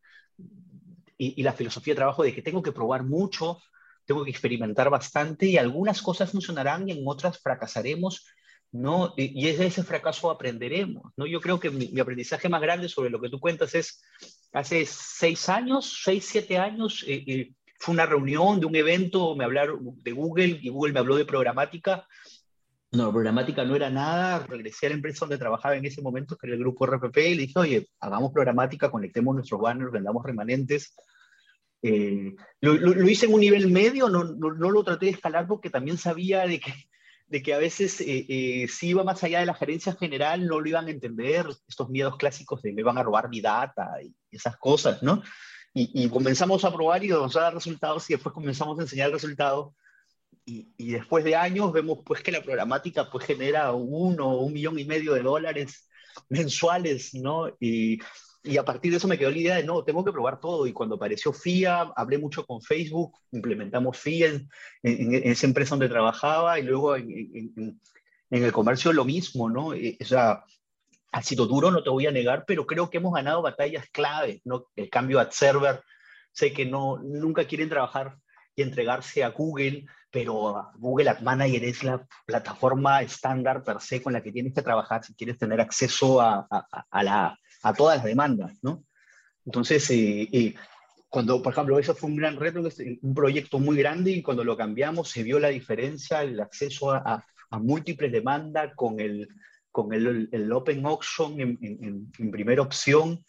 y, 1.18 1.42
la 1.44 1.54
filosofía 1.54 1.94
de 1.94 1.98
trabajo 1.98 2.24
de 2.24 2.34
que 2.34 2.42
tengo 2.42 2.62
que 2.62 2.72
probar 2.72 3.04
mucho, 3.04 3.60
tengo 4.06 4.24
que 4.24 4.32
experimentar 4.32 4.90
bastante 4.90 5.46
y 5.46 5.58
algunas 5.58 6.02
cosas 6.02 6.32
funcionarán 6.32 6.90
y 6.90 6.92
en 6.92 7.04
otras 7.06 7.40
fracasaremos, 7.40 8.26
¿no? 8.72 9.14
Y, 9.16 9.46
de 9.46 9.66
ese 9.66 9.84
fracaso 9.84 10.30
aprenderemos, 10.30 11.14
¿no? 11.16 11.26
Yo 11.26 11.40
creo 11.40 11.60
que 11.60 11.70
mi, 11.70 11.98
aprendizaje 12.00 12.50
más 12.50 12.62
grande 12.62 12.90
sobre 12.90 13.10
lo 13.10 13.22
que 13.22 13.30
tú 13.30 13.40
cuentas 13.40 13.74
es, 13.76 14.04
hace 14.52 14.86
seis 14.86 15.48
años, 15.50 16.02
seis, 16.04 16.28
siete 16.30 16.58
años, 16.58 17.06
eh, 17.08 17.54
fue 17.80 17.94
una 17.94 18.06
reunión 18.06 18.60
de 18.60 18.66
un 18.66 18.76
evento, 18.76 19.36
me 19.36 19.44
hablaron 19.44 19.80
de 20.02 20.12
Google 20.12 20.60
y 20.62 20.70
Google 20.70 20.94
me 20.94 21.00
habló 21.00 21.16
de 21.16 21.26
programática 21.26 22.08
no, 22.96 23.12
programática 23.12 23.64
no 23.64 23.76
era 23.76 23.90
nada, 23.90 24.46
regresé 24.48 24.88
a 24.88 24.90
la 24.90 24.96
empresa 24.96 25.26
donde 25.26 25.38
trabajaba 25.38 25.76
en 25.76 25.86
ese 25.86 26.02
momento, 26.02 26.38
que 26.38 26.48
era 26.48 26.56
el 26.56 26.62
grupo 26.62 26.86
RPP, 26.86 27.18
y 27.18 27.36
le 27.36 27.42
dije, 27.44 27.60
oye, 27.60 27.90
hagamos 28.00 28.32
programática, 28.32 28.92
conectemos 28.92 29.36
nuestros 29.36 29.62
banners, 29.62 29.92
vendamos 29.92 30.24
remanentes. 30.24 30.96
Eh, 31.82 32.36
lo, 32.62 33.10
hice 33.10 33.28
en 33.28 33.34
un 33.34 33.40
nivel 33.42 33.70
medio, 33.70 34.10
no, 34.10 34.24
no, 34.24 34.50
lo 34.50 34.84
traté 34.84 35.06
de 35.06 35.12
escalar 35.12 35.48
porque 35.48 35.70
también 35.70 35.98
sabía 35.98 36.48
de 36.48 36.60
que, 36.60 36.74
de 37.28 37.44
que 37.44 37.54
a 37.54 37.60
veces 37.60 38.02
eh, 38.02 38.26
eh, 38.28 38.68
si 38.68 38.90
iba 38.90 39.04
más 39.04 39.24
allá 39.24 39.40
de 39.40 39.46
la 39.46 39.54
gerencia 39.54 39.94
general 39.94 40.48
no 40.48 40.60
lo 40.60 40.68
iban 40.68 40.88
a 40.88 40.92
entender, 40.92 41.46
estos 41.68 41.90
miedos 41.90 42.18
clásicos 42.18 42.62
de 42.64 42.74
me 42.74 42.82
van 42.82 42.98
a 42.98 43.04
robar 43.04 43.30
mi 43.30 43.42
data 43.42 44.02
y 44.02 44.16
esas 44.32 44.58
cosas, 44.58 45.04
¿no? 45.04 45.22
Y, 45.74 46.06
y 46.06 46.10
comenzamos 46.10 46.66
a 46.66 46.74
probar 46.74 47.04
y 47.04 47.10
nos 47.10 47.36
a 47.36 47.42
dar 47.42 47.54
resultados 47.54 48.10
y 48.10 48.14
después 48.14 48.34
comenzamos 48.34 48.80
a 48.80 48.84
enseñar 48.84 49.08
el 49.08 49.14
resultado 49.14 49.76
y, 50.46 50.92
después 50.92 51.24
de 51.24 51.36
años 51.36 51.74
vemos 51.74 52.00
pues 52.06 52.22
que 52.22 52.32
la 52.32 52.42
programática 52.42 53.10
pues 53.10 53.26
genera 53.26 53.72
uno, 53.72 54.38
un 54.38 54.54
millón 54.54 54.78
y 54.78 54.86
medio 54.86 55.14
de 55.14 55.24
dólares 55.24 55.90
mensuales, 56.30 57.14
¿no? 57.16 57.50
Y, 57.60 58.00
y, 58.44 58.58
a 58.58 58.64
partir 58.64 58.92
de 58.92 58.98
eso 58.98 59.08
me 59.08 59.18
quedó 59.18 59.32
la 59.32 59.38
idea 59.38 59.56
de, 59.56 59.64
no, 59.64 59.84
tengo 59.84 60.06
que 60.06 60.12
probar 60.12 60.40
todo. 60.40 60.68
Y 60.68 60.74
cuando 60.74 60.96
apareció 60.96 61.34
FIA, 61.34 61.92
hablé 61.96 62.20
mucho 62.20 62.46
con 62.46 62.62
Facebook, 62.62 63.18
implementamos 63.32 63.98
FIA 63.98 64.28
en, 64.28 64.50
en, 64.84 65.14
esa 65.32 65.48
empresa 65.48 65.72
donde 65.72 65.90
trabajaba 65.90 66.60
y 66.60 66.64
luego 66.64 66.96
en, 66.96 67.50
en, 67.56 67.80
el 68.30 68.52
comercio 68.52 68.94
lo 68.94 69.06
mismo, 69.06 69.50
¿no? 69.50 69.74
Eh, 69.74 69.98
o 70.00 70.06
sea, 70.06 70.44
ha 71.12 71.22
sido 71.24 71.48
duro, 71.48 71.72
no 71.72 71.82
te 71.84 71.90
voy 71.90 72.06
a 72.06 72.12
negar, 72.12 72.44
pero 72.46 72.68
creo 72.68 72.90
que 72.90 72.98
hemos 72.98 73.14
ganado 73.14 73.42
batallas 73.42 73.88
clave, 73.92 74.42
¿no? 74.44 74.68
El 74.76 74.90
cambio 74.90 75.20
a 75.20 75.32
server, 75.32 75.82
sé 76.32 76.54
que 76.54 76.66
no, 76.66 76.98
nunca 76.98 77.46
quieren 77.46 77.70
trabajar 77.70 78.18
y 78.56 78.62
entregarse 78.62 79.24
a 79.24 79.30
Google, 79.30 79.86
pero 80.16 80.72
Google 80.78 81.10
Ad 81.10 81.20
Manager 81.20 81.62
es 81.66 81.84
la 81.84 82.08
plataforma 82.26 83.02
estándar 83.02 83.62
per 83.62 83.82
se 83.82 84.02
con 84.02 84.14
la 84.14 84.24
que 84.24 84.32
tienes 84.32 84.54
que 84.54 84.62
trabajar 84.62 85.04
si 85.04 85.14
quieres 85.14 85.38
tener 85.38 85.60
acceso 85.60 86.22
a, 86.22 86.48
a, 86.90 87.04
la, 87.04 87.38
a 87.64 87.74
todas 87.74 87.98
las 87.98 88.06
demandas, 88.06 88.58
¿no? 88.62 88.86
Entonces, 89.46 89.92
eh, 89.92 90.30
eh, 90.32 90.56
cuando, 91.10 91.42
por 91.42 91.52
ejemplo, 91.52 91.78
eso 91.78 91.94
fue 91.94 92.10
un 92.10 92.16
gran 92.16 92.38
reto, 92.38 92.62
un 93.02 93.14
proyecto 93.14 93.60
muy 93.60 93.76
grande 93.76 94.12
y 94.12 94.22
cuando 94.22 94.46
lo 94.46 94.56
cambiamos 94.56 95.10
se 95.10 95.22
vio 95.22 95.38
la 95.38 95.50
diferencia, 95.50 96.24
el 96.24 96.40
acceso 96.40 96.92
a, 96.92 97.22
múltiples 97.52 98.10
demandas 98.10 98.72
con 98.74 99.02
el, 99.02 99.28
con 99.70 99.92
el, 99.94 100.30
el 100.32 100.52
Open 100.54 100.86
Auction 100.86 101.42
en, 101.42 101.58
en, 101.62 102.10
en, 102.20 102.32
primera 102.32 102.62
opción 102.62 103.26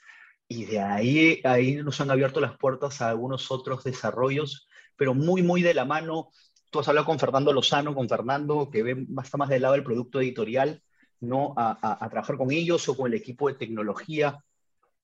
y 0.46 0.66
de 0.66 0.80
ahí, 0.80 1.40
ahí 1.42 1.76
nos 1.76 2.00
han 2.00 2.12
abierto 2.12 2.40
las 2.40 2.56
puertas 2.56 3.02
a 3.02 3.10
algunos 3.10 3.50
otros 3.50 3.82
desarrollos 3.82 4.68
pero 4.96 5.14
muy, 5.14 5.42
muy 5.42 5.62
de 5.62 5.74
la 5.74 5.84
mano. 5.84 6.30
Tú 6.76 6.80
has 6.80 6.88
hablado 6.88 7.06
con 7.06 7.18
Fernando 7.18 7.54
Lozano, 7.54 7.94
con 7.94 8.06
Fernando, 8.06 8.68
que 8.70 8.82
ve, 8.82 9.06
está 9.24 9.38
más 9.38 9.48
del 9.48 9.62
lado 9.62 9.72
del 9.72 9.82
producto 9.82 10.20
editorial, 10.20 10.82
¿no? 11.20 11.54
A, 11.56 12.04
a, 12.04 12.10
trabajar 12.10 12.36
con 12.36 12.52
ellos 12.52 12.86
o 12.90 12.94
con 12.94 13.06
el 13.06 13.14
equipo 13.14 13.48
de 13.48 13.54
tecnología. 13.54 14.44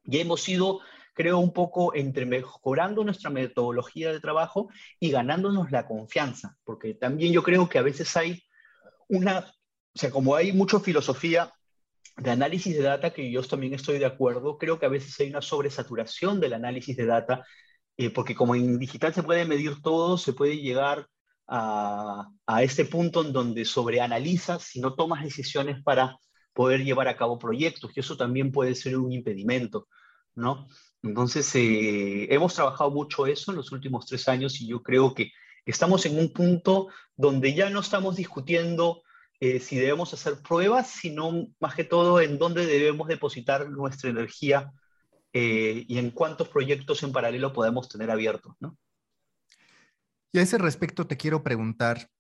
Y 0.05 0.19
hemos 0.19 0.47
ido, 0.51 0.81
creo, 1.15 1.39
un 1.39 1.55
poco 1.55 1.95
entre 1.95 2.27
mejorando 2.27 3.03
nuestra 3.05 3.31
metodología 3.31 4.13
de 4.13 4.21
trabajo 4.21 4.69
y 5.01 5.11
ganándonos 5.11 5.71
la 5.71 5.87
confianza, 5.87 6.59
porque 6.63 6.93
también 6.93 7.33
yo 7.33 7.43
creo 7.43 7.67
que 7.71 7.79
a 7.79 7.83
veces 7.83 8.15
hay 8.19 8.43
una, 9.09 9.39
o 9.39 9.99
sea, 9.99 10.11
como 10.11 10.37
hay 10.37 10.53
mucha 10.53 10.79
filosofía 10.79 11.55
de 12.19 12.31
análisis 12.33 12.77
de 12.77 12.83
data, 12.83 13.15
que 13.15 13.31
yo 13.31 13.43
también 13.45 13.73
estoy 13.73 13.99
de 13.99 14.05
acuerdo, 14.05 14.59
creo 14.59 14.79
que 14.79 14.85
a 14.85 14.91
veces 14.91 15.19
hay 15.21 15.31
una 15.31 15.41
sobresaturación 15.41 16.39
del 16.39 16.53
análisis 16.53 16.99
de 16.99 17.07
data 17.07 17.47
eh, 17.97 18.11
porque 18.11 18.35
como 18.35 18.55
en 18.55 18.79
digital 18.79 19.15
se 19.15 19.23
puede 19.23 19.47
medir 19.47 19.81
todo, 19.81 20.19
se 20.19 20.35
puede 20.35 20.59
llegar 20.59 21.07
a, 21.55 22.29
a 22.47 22.63
este 22.63 22.87
punto 22.87 23.23
en 23.23 23.33
donde 23.33 23.67
sobreanalizas 23.67 24.75
y 24.75 24.81
no 24.81 24.95
tomas 24.95 25.23
decisiones 25.23 25.83
para 25.83 26.17
poder 26.55 26.83
llevar 26.83 27.09
a 27.09 27.17
cabo 27.17 27.39
proyectos, 27.39 27.93
y 27.95 28.01
eso 28.01 28.17
también 28.17 28.53
puede 28.53 28.75
ser 28.75 28.97
un 28.97 29.13
impedimento, 29.13 29.87
¿no? 30.35 30.67
Entonces, 31.03 31.53
eh, 31.55 32.33
hemos 32.33 32.55
trabajado 32.55 32.91
mucho 32.91 33.27
eso 33.27 33.51
en 33.51 33.57
los 33.57 33.73
últimos 33.73 34.07
tres 34.07 34.29
años 34.29 34.61
y 34.61 34.69
yo 34.69 34.83
creo 34.83 35.15
que 35.15 35.33
estamos 35.67 36.07
en 36.07 36.19
un 36.19 36.33
punto 36.33 36.89
donde 37.17 37.55
ya 37.55 37.71
no 37.71 37.81
estamos 37.81 38.17
discutiendo 38.17 39.03
eh, 39.41 39.59
si 39.59 39.77
debemos 39.77 40.15
hacer 40.15 40.41
pruebas, 40.41 40.89
sino 40.89 41.49
más 41.59 41.75
que 41.75 41.85
todo 41.85 42.21
en 42.21 42.39
dónde 42.39 42.65
debemos 42.67 43.09
depositar 43.09 43.69
nuestra 43.69 44.11
energía 44.11 44.73
eh, 45.33 45.85
y 45.89 45.99
en 45.99 46.13
cuántos 46.13 46.49
proyectos 46.49 47.03
en 47.03 47.13
paralelo 47.13 47.53
podemos 47.53 47.89
tener 47.89 48.11
abiertos, 48.11 48.55
¿no? 48.61 48.77
Y 50.33 50.39
a 50.39 50.43
ese 50.43 50.59
respecto 50.59 51.07
te 51.07 51.17
quiero 51.17 51.43
preguntar, 51.43 52.11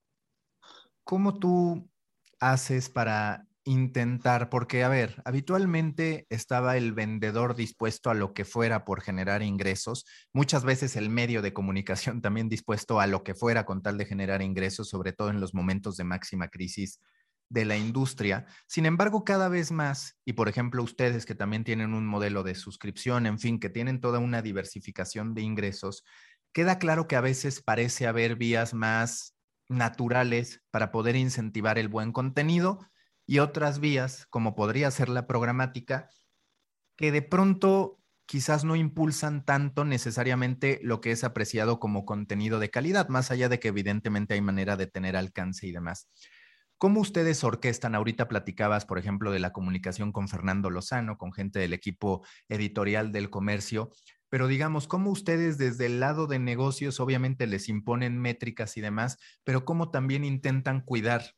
¿cómo 1.02 1.38
tú 1.38 1.90
haces 2.38 2.90
para 2.90 3.46
intentar, 3.64 4.50
porque 4.50 4.82
a 4.82 4.88
ver, 4.88 5.22
habitualmente 5.24 6.26
estaba 6.30 6.76
el 6.76 6.92
vendedor 6.92 7.54
dispuesto 7.54 8.10
a 8.10 8.14
lo 8.14 8.34
que 8.34 8.44
fuera 8.44 8.84
por 8.84 9.00
generar 9.02 9.42
ingresos, 9.42 10.04
muchas 10.32 10.64
veces 10.64 10.96
el 10.96 11.10
medio 11.10 11.42
de 11.42 11.52
comunicación 11.52 12.20
también 12.22 12.48
dispuesto 12.48 13.00
a 13.00 13.06
lo 13.06 13.22
que 13.22 13.34
fuera 13.34 13.64
con 13.64 13.82
tal 13.82 13.98
de 13.98 14.06
generar 14.06 14.42
ingresos, 14.42 14.88
sobre 14.88 15.12
todo 15.12 15.30
en 15.30 15.40
los 15.40 15.54
momentos 15.54 15.96
de 15.96 16.04
máxima 16.04 16.48
crisis 16.48 17.00
de 17.48 17.66
la 17.66 17.76
industria. 17.76 18.46
Sin 18.66 18.86
embargo, 18.86 19.24
cada 19.24 19.48
vez 19.48 19.70
más, 19.72 20.16
y 20.24 20.32
por 20.32 20.48
ejemplo 20.48 20.82
ustedes 20.82 21.26
que 21.26 21.34
también 21.34 21.64
tienen 21.64 21.92
un 21.92 22.06
modelo 22.06 22.42
de 22.42 22.54
suscripción, 22.54 23.26
en 23.26 23.38
fin, 23.38 23.60
que 23.60 23.68
tienen 23.68 24.00
toda 24.00 24.18
una 24.18 24.40
diversificación 24.40 25.34
de 25.34 25.42
ingresos, 25.42 26.02
queda 26.52 26.78
claro 26.78 27.08
que 27.08 27.16
a 27.16 27.20
veces 27.20 27.62
parece 27.62 28.06
haber 28.06 28.36
vías 28.36 28.74
más 28.74 29.34
naturales 29.68 30.62
para 30.70 30.92
poder 30.92 31.16
incentivar 31.16 31.78
el 31.78 31.88
buen 31.88 32.12
contenido 32.12 32.86
y 33.26 33.38
otras 33.38 33.78
vías, 33.80 34.26
como 34.30 34.54
podría 34.54 34.90
ser 34.90 35.08
la 35.08 35.26
programática, 35.26 36.08
que 36.96 37.12
de 37.12 37.22
pronto 37.22 38.00
quizás 38.26 38.64
no 38.64 38.76
impulsan 38.76 39.44
tanto 39.44 39.84
necesariamente 39.84 40.80
lo 40.82 41.00
que 41.00 41.10
es 41.10 41.24
apreciado 41.24 41.80
como 41.80 42.04
contenido 42.04 42.58
de 42.58 42.70
calidad, 42.70 43.08
más 43.08 43.30
allá 43.30 43.48
de 43.48 43.58
que 43.58 43.68
evidentemente 43.68 44.34
hay 44.34 44.40
manera 44.40 44.76
de 44.76 44.86
tener 44.86 45.16
alcance 45.16 45.66
y 45.66 45.72
demás. 45.72 46.08
¿Cómo 46.78 47.00
ustedes 47.00 47.44
orquestan? 47.44 47.94
Ahorita 47.94 48.28
platicabas, 48.28 48.86
por 48.86 48.98
ejemplo, 48.98 49.30
de 49.30 49.38
la 49.38 49.52
comunicación 49.52 50.12
con 50.12 50.28
Fernando 50.28 50.68
Lozano, 50.68 51.16
con 51.16 51.32
gente 51.32 51.60
del 51.60 51.74
equipo 51.74 52.24
editorial 52.48 53.12
del 53.12 53.30
comercio, 53.30 53.90
pero 54.32 54.48
digamos, 54.48 54.88
¿cómo 54.88 55.10
ustedes 55.10 55.58
desde 55.58 55.84
el 55.84 56.00
lado 56.00 56.26
de 56.26 56.38
negocios 56.38 57.00
obviamente 57.00 57.46
les 57.46 57.68
imponen 57.68 58.18
métricas 58.18 58.78
y 58.78 58.80
demás, 58.80 59.18
pero 59.44 59.66
cómo 59.66 59.90
también 59.90 60.24
intentan 60.24 60.80
cuidar 60.80 61.34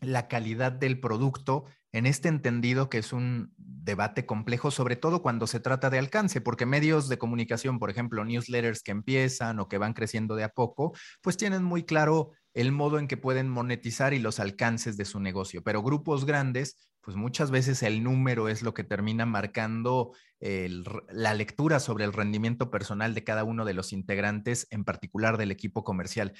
la 0.00 0.26
calidad 0.26 0.72
del 0.72 0.98
producto 0.98 1.66
en 1.92 2.06
este 2.06 2.26
entendido 2.28 2.90
que 2.90 2.98
es 2.98 3.12
un 3.12 3.54
debate 3.56 4.26
complejo, 4.26 4.72
sobre 4.72 4.96
todo 4.96 5.22
cuando 5.22 5.46
se 5.46 5.60
trata 5.60 5.90
de 5.90 6.00
alcance, 6.00 6.40
porque 6.40 6.66
medios 6.66 7.08
de 7.08 7.18
comunicación, 7.18 7.78
por 7.78 7.88
ejemplo, 7.88 8.24
newsletters 8.24 8.82
que 8.82 8.90
empiezan 8.90 9.60
o 9.60 9.68
que 9.68 9.78
van 9.78 9.92
creciendo 9.92 10.34
de 10.34 10.42
a 10.42 10.48
poco, 10.48 10.94
pues 11.22 11.36
tienen 11.36 11.62
muy 11.62 11.84
claro 11.84 12.32
el 12.58 12.72
modo 12.72 12.98
en 12.98 13.06
que 13.06 13.16
pueden 13.16 13.48
monetizar 13.48 14.12
y 14.14 14.18
los 14.18 14.40
alcances 14.40 14.96
de 14.96 15.04
su 15.04 15.20
negocio. 15.20 15.62
Pero 15.62 15.80
grupos 15.80 16.24
grandes, 16.24 16.76
pues 17.00 17.16
muchas 17.16 17.52
veces 17.52 17.84
el 17.84 18.02
número 18.02 18.48
es 18.48 18.62
lo 18.62 18.74
que 18.74 18.82
termina 18.82 19.26
marcando 19.26 20.12
la 20.40 21.34
lectura 21.34 21.78
sobre 21.78 22.04
el 22.04 22.12
rendimiento 22.12 22.68
personal 22.68 23.14
de 23.14 23.22
cada 23.22 23.44
uno 23.44 23.64
de 23.64 23.74
los 23.74 23.92
integrantes, 23.92 24.66
en 24.70 24.84
particular 24.84 25.36
del 25.36 25.52
equipo 25.52 25.84
comercial. 25.84 26.32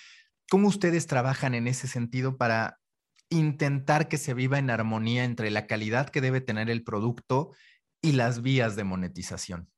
¿Cómo 0.51 0.67
ustedes 0.67 1.07
trabajan 1.07 1.55
en 1.55 1.69
ese 1.69 1.87
sentido 1.87 2.37
para 2.37 2.81
intentar 3.31 4.09
que 4.09 4.19
se 4.19 4.35
viva 4.35 4.59
en 4.59 4.71
armonía 4.71 5.23
entre 5.23 5.53
la 5.53 5.69
calidad 5.69 6.09
que 6.09 6.21
debe 6.21 6.41
tener 6.41 6.69
el 6.69 6.83
producto 6.83 7.53
y 8.03 8.13
las 8.13 8.43
vías 8.43 8.75
de 8.75 8.83
monetización? 8.83 9.71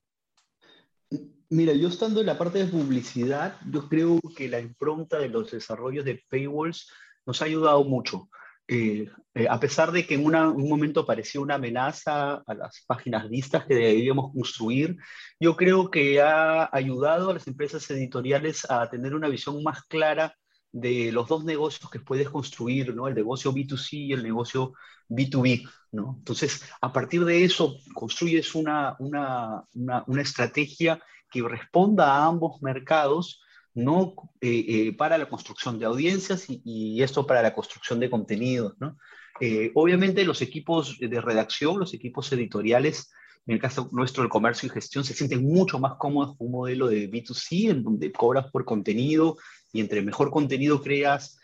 Mira, 1.53 1.73
yo 1.73 1.89
estando 1.89 2.21
en 2.21 2.27
la 2.27 2.39
parte 2.39 2.59
de 2.59 2.71
publicidad, 2.71 3.57
yo 3.69 3.89
creo 3.89 4.21
que 4.37 4.49
la 4.49 4.61
impronta 4.61 5.19
de 5.19 5.29
los 5.29 5.51
desarrollos 5.51 6.05
de 6.05 6.23
paywalls 6.31 6.89
nos 7.27 7.43
ha 7.43 7.47
ayudado 7.47 7.83
mucho. 7.83 8.29
Eh, 8.69 9.11
eh, 9.35 9.47
a 9.51 9.59
pesar 9.59 9.91
de 9.91 10.07
que 10.07 10.15
en 10.15 10.25
un 10.25 10.69
momento 10.69 11.05
parecía 11.05 11.41
una 11.41 11.57
amenaza 11.57 12.35
a 12.47 12.55
las 12.55 12.85
páginas 12.87 13.29
vistas 13.29 13.67
que 13.67 13.75
debíamos 13.75 14.33
construir, 14.33 14.97
yo 15.41 15.57
creo 15.57 15.91
que 15.91 16.21
ha 16.21 16.69
ayudado 16.73 17.31
a 17.31 17.35
las 17.35 17.49
empresas 17.49 17.91
editoriales 17.91 18.65
a 18.71 18.89
tener 18.89 19.13
una 19.17 19.29
visión 19.29 19.61
más 19.65 19.83
clara 19.87 20.37
de 20.71 21.11
los 21.11 21.27
dos 21.27 21.45
negocios 21.45 21.91
que 21.91 21.99
puedes 21.99 22.31
construir, 22.31 22.95
¿no? 22.95 23.09
El 23.09 23.17
negocio 23.17 23.53
B2C 23.53 23.89
y 23.95 24.13
el 24.13 24.23
negocio 24.23 24.75
B2B, 25.09 25.69
¿no? 25.91 26.15
Entonces, 26.19 26.63
a 26.81 26.93
partir 26.93 27.25
de 27.25 27.43
eso, 27.43 27.75
construyes 27.93 28.55
una, 28.55 28.95
una, 29.01 29.65
una, 29.75 30.05
una 30.07 30.23
estrategia 30.23 31.03
que 31.31 31.43
responda 31.43 32.13
a 32.13 32.27
ambos 32.27 32.61
mercados, 32.63 33.41
no 33.75 34.15
eh, 34.41 34.65
eh, 34.69 34.97
para 34.97 35.17
la 35.17 35.29
construcción 35.29 35.79
de 35.79 35.87
audiencias 35.87 36.47
y, 36.49 37.03
esto 37.03 37.27
para 37.27 37.43
la 37.43 37.55
construcción 37.55 38.01
de 38.01 38.11
contenidos. 38.11 38.75
¿no? 38.81 38.97
Eh, 39.41 39.71
obviamente 39.75 40.25
los 40.25 40.43
equipos 40.43 40.99
de 40.99 41.21
redacción, 41.21 41.79
los 41.79 41.95
equipos 41.95 42.33
editoriales, 42.33 43.11
en 43.47 43.55
el 43.55 43.61
caso 43.61 43.89
nuestro 43.93 44.23
del 44.23 44.31
comercio 44.31 44.67
y 44.67 44.71
gestión, 44.71 45.05
se 45.05 45.15
sienten 45.15 45.45
mucho 45.45 45.79
más 45.79 45.95
cómodos 45.99 46.37
con 46.37 46.49
un 46.49 46.53
modelo 46.53 46.89
de 46.89 47.11
B2C, 47.11 47.71
en 47.71 47.83
donde 47.83 48.13
cobras 48.13 48.51
por 48.51 48.65
contenido 48.65 49.37
y 49.73 49.81
entre 49.81 50.03
mejor 50.03 50.31
contenido 50.31 50.83
creas, 50.83 51.39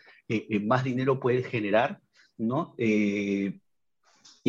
más 0.61 0.83
dinero 0.83 1.19
puedes 1.19 1.47
generar. 1.47 1.99
¿no? 2.37 2.75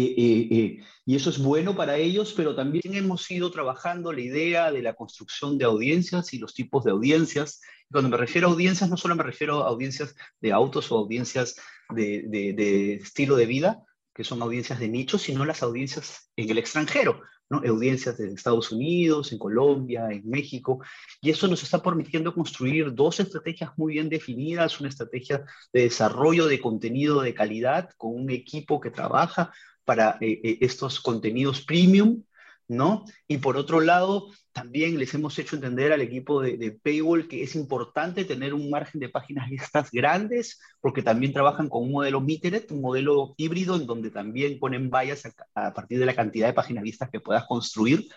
Eh, 0.00 0.48
eh, 0.50 0.84
y 1.06 1.16
eso 1.16 1.30
es 1.30 1.38
bueno 1.38 1.74
para 1.74 1.96
ellos, 1.96 2.32
pero 2.36 2.54
también 2.54 2.94
hemos 2.94 3.30
ido 3.30 3.50
trabajando 3.50 4.12
la 4.12 4.20
idea 4.20 4.70
de 4.70 4.82
la 4.82 4.94
construcción 4.94 5.58
de 5.58 5.64
audiencias 5.64 6.32
y 6.34 6.38
los 6.38 6.54
tipos 6.54 6.84
de 6.84 6.90
audiencias. 6.90 7.60
Cuando 7.90 8.10
me 8.10 8.16
refiero 8.16 8.48
a 8.48 8.50
audiencias, 8.50 8.90
no 8.90 8.96
solo 8.96 9.16
me 9.16 9.22
refiero 9.22 9.64
a 9.64 9.68
audiencias 9.68 10.14
de 10.40 10.52
autos 10.52 10.92
o 10.92 10.98
audiencias 10.98 11.56
de, 11.90 12.24
de, 12.28 12.52
de 12.52 12.94
estilo 12.94 13.36
de 13.36 13.46
vida, 13.46 13.82
que 14.14 14.24
son 14.24 14.42
audiencias 14.42 14.80
de 14.80 14.88
nicho, 14.88 15.16
sino 15.16 15.44
las 15.44 15.62
audiencias 15.62 16.30
en 16.36 16.50
el 16.50 16.58
extranjero, 16.58 17.22
¿no? 17.48 17.62
audiencias 17.66 18.18
de 18.18 18.32
Estados 18.32 18.72
Unidos, 18.72 19.32
en 19.32 19.38
Colombia, 19.38 20.08
en 20.10 20.28
México, 20.28 20.80
y 21.20 21.30
eso 21.30 21.46
nos 21.46 21.62
está 21.62 21.80
permitiendo 21.80 22.34
construir 22.34 22.92
dos 22.92 23.20
estrategias 23.20 23.70
muy 23.76 23.94
bien 23.94 24.08
definidas, 24.08 24.80
una 24.80 24.88
estrategia 24.88 25.44
de 25.72 25.82
desarrollo 25.82 26.46
de 26.46 26.60
contenido 26.60 27.20
de 27.20 27.32
calidad 27.32 27.90
con 27.96 28.14
un 28.14 28.30
equipo 28.30 28.80
que 28.80 28.90
trabaja 28.90 29.52
para 29.88 30.18
eh, 30.20 30.38
eh, 30.44 30.58
estos 30.60 31.00
contenidos 31.00 31.62
premium, 31.62 32.22
¿no? 32.68 33.06
Y 33.26 33.38
por 33.38 33.56
otro 33.56 33.80
lado, 33.80 34.28
también 34.52 34.98
les 34.98 35.14
hemos 35.14 35.38
hecho 35.38 35.56
entender 35.56 35.94
al 35.94 36.02
equipo 36.02 36.42
de, 36.42 36.78
Paywall 36.82 37.26
que 37.26 37.42
es 37.42 37.54
importante 37.54 38.26
tener 38.26 38.52
un 38.52 38.68
margen 38.68 39.00
de 39.00 39.08
páginas 39.08 39.48
listas 39.48 39.90
grandes, 39.90 40.60
porque 40.82 41.02
también 41.02 41.32
trabajan 41.32 41.70
con 41.70 41.84
un 41.84 41.92
modelo 41.92 42.20
Metered, 42.20 42.70
un 42.70 42.82
modelo 42.82 43.34
híbrido 43.38 43.76
en 43.76 43.86
donde 43.86 44.10
también 44.10 44.58
ponen 44.58 44.90
vallas 44.90 45.22
a, 45.54 45.72
partir 45.72 45.98
de 45.98 46.04
la 46.04 46.14
cantidad 46.14 46.48
de 46.48 46.52
páginas 46.52 46.84
listas 46.84 47.08
que 47.08 47.20
puedas 47.20 47.46
construir, 47.46 48.08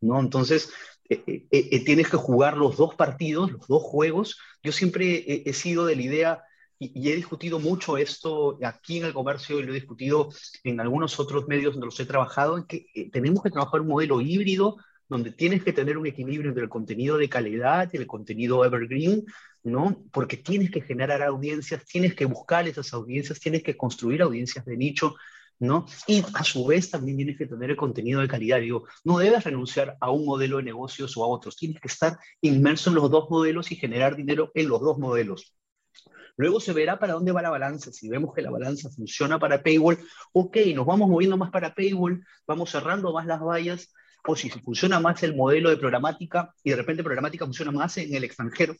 ¿no? 0.00 0.20
Entonces, 0.20 0.70
eh, 1.08 1.44
eh, 1.50 1.84
tienes 1.84 2.08
que 2.08 2.18
jugar 2.18 2.56
los 2.56 2.76
dos 2.76 2.94
partidos, 2.94 3.50
los 3.50 3.66
dos 3.66 3.82
juegos. 3.82 4.38
Yo 4.62 4.70
siempre 4.70 5.42
he 5.44 5.52
sido 5.52 5.86
de 5.86 5.96
la 5.96 6.02
idea 6.02 6.42
y, 6.78 7.10
he 7.10 7.16
discutido 7.16 7.58
mucho 7.58 7.96
esto 7.96 8.58
aquí 8.62 8.98
en 8.98 9.06
el 9.06 9.14
comercio 9.14 9.58
y 9.58 9.62
lo 9.62 9.72
he 9.72 9.76
discutido 9.76 10.30
en 10.64 10.80
algunos 10.80 11.18
otros 11.18 11.48
medios 11.48 11.74
donde 11.74 11.86
los 11.86 12.00
he 12.00 12.06
trabajado, 12.06 12.58
en 12.58 12.64
que 12.64 12.86
eh, 12.94 13.10
tenemos 13.10 13.42
que 13.42 13.50
trabajar 13.50 13.80
un 13.80 13.88
modelo 13.88 14.20
híbrido 14.20 14.76
donde 15.08 15.30
tienes 15.30 15.62
que 15.62 15.72
tener 15.72 15.96
un 15.98 16.06
equilibrio 16.06 16.48
entre 16.50 16.64
el 16.64 16.68
contenido 16.68 17.16
de 17.16 17.28
calidad 17.28 17.88
y 17.92 17.96
el 17.96 18.06
contenido 18.06 18.64
evergreen, 18.64 19.24
¿no? 19.62 20.04
Porque 20.12 20.36
tienes 20.36 20.70
que 20.70 20.80
generar 20.80 21.22
audiencias, 21.22 21.84
tienes 21.84 22.14
que 22.14 22.24
buscar 22.24 22.66
esas 22.66 22.92
audiencias, 22.92 23.40
tienes 23.40 23.62
que 23.62 23.76
construir 23.76 24.22
audiencias 24.22 24.64
de 24.64 24.76
nicho, 24.76 25.14
¿no? 25.60 25.86
Y 26.06 26.24
a 26.34 26.44
su 26.44 26.66
vez 26.66 26.90
también 26.90 27.16
tienes 27.16 27.38
que 27.38 27.46
tener 27.46 27.70
el 27.70 27.76
contenido 27.76 28.20
de 28.20 28.28
calidad. 28.28 28.60
Digo, 28.60 28.84
no 29.04 29.18
debes 29.18 29.44
renunciar 29.44 29.96
a 30.00 30.10
un 30.10 30.24
modelo 30.26 30.58
de 30.58 30.64
negocios 30.64 31.16
o 31.16 31.24
a 31.24 31.28
otros, 31.28 31.56
tienes 31.56 31.80
que 31.80 31.88
estar 31.88 32.18
inmerso 32.40 32.90
en 32.90 32.96
los 32.96 33.10
dos 33.10 33.30
modelos 33.30 33.70
y 33.72 33.76
generar 33.76 34.16
dinero 34.16 34.50
en 34.54 34.68
los 34.68 34.80
dos 34.80 34.98
modelos. 34.98 35.56
Luego 36.36 36.60
se 36.60 36.72
verá 36.72 36.98
para 36.98 37.14
dónde 37.14 37.32
va 37.32 37.42
la 37.42 37.50
balanza. 37.50 37.92
Si 37.92 38.08
vemos 38.08 38.34
que 38.34 38.42
la 38.42 38.50
balanza 38.50 38.90
funciona 38.90 39.38
para 39.38 39.62
Paywall, 39.62 39.98
ok, 40.32 40.56
nos 40.74 40.86
vamos 40.86 41.08
moviendo 41.08 41.36
más 41.36 41.50
para 41.50 41.74
Paywall, 41.74 42.24
vamos 42.46 42.70
cerrando 42.70 43.12
más 43.12 43.26
las 43.26 43.40
vallas, 43.40 43.92
o 44.26 44.36
si 44.36 44.50
funciona 44.50 45.00
más 45.00 45.22
el 45.22 45.34
modelo 45.34 45.70
de 45.70 45.76
programática 45.76 46.52
y 46.62 46.70
de 46.70 46.76
repente 46.76 47.02
programática 47.02 47.44
funciona 47.44 47.70
más 47.70 47.96
en 47.98 48.14
el 48.14 48.24
extranjero. 48.24 48.74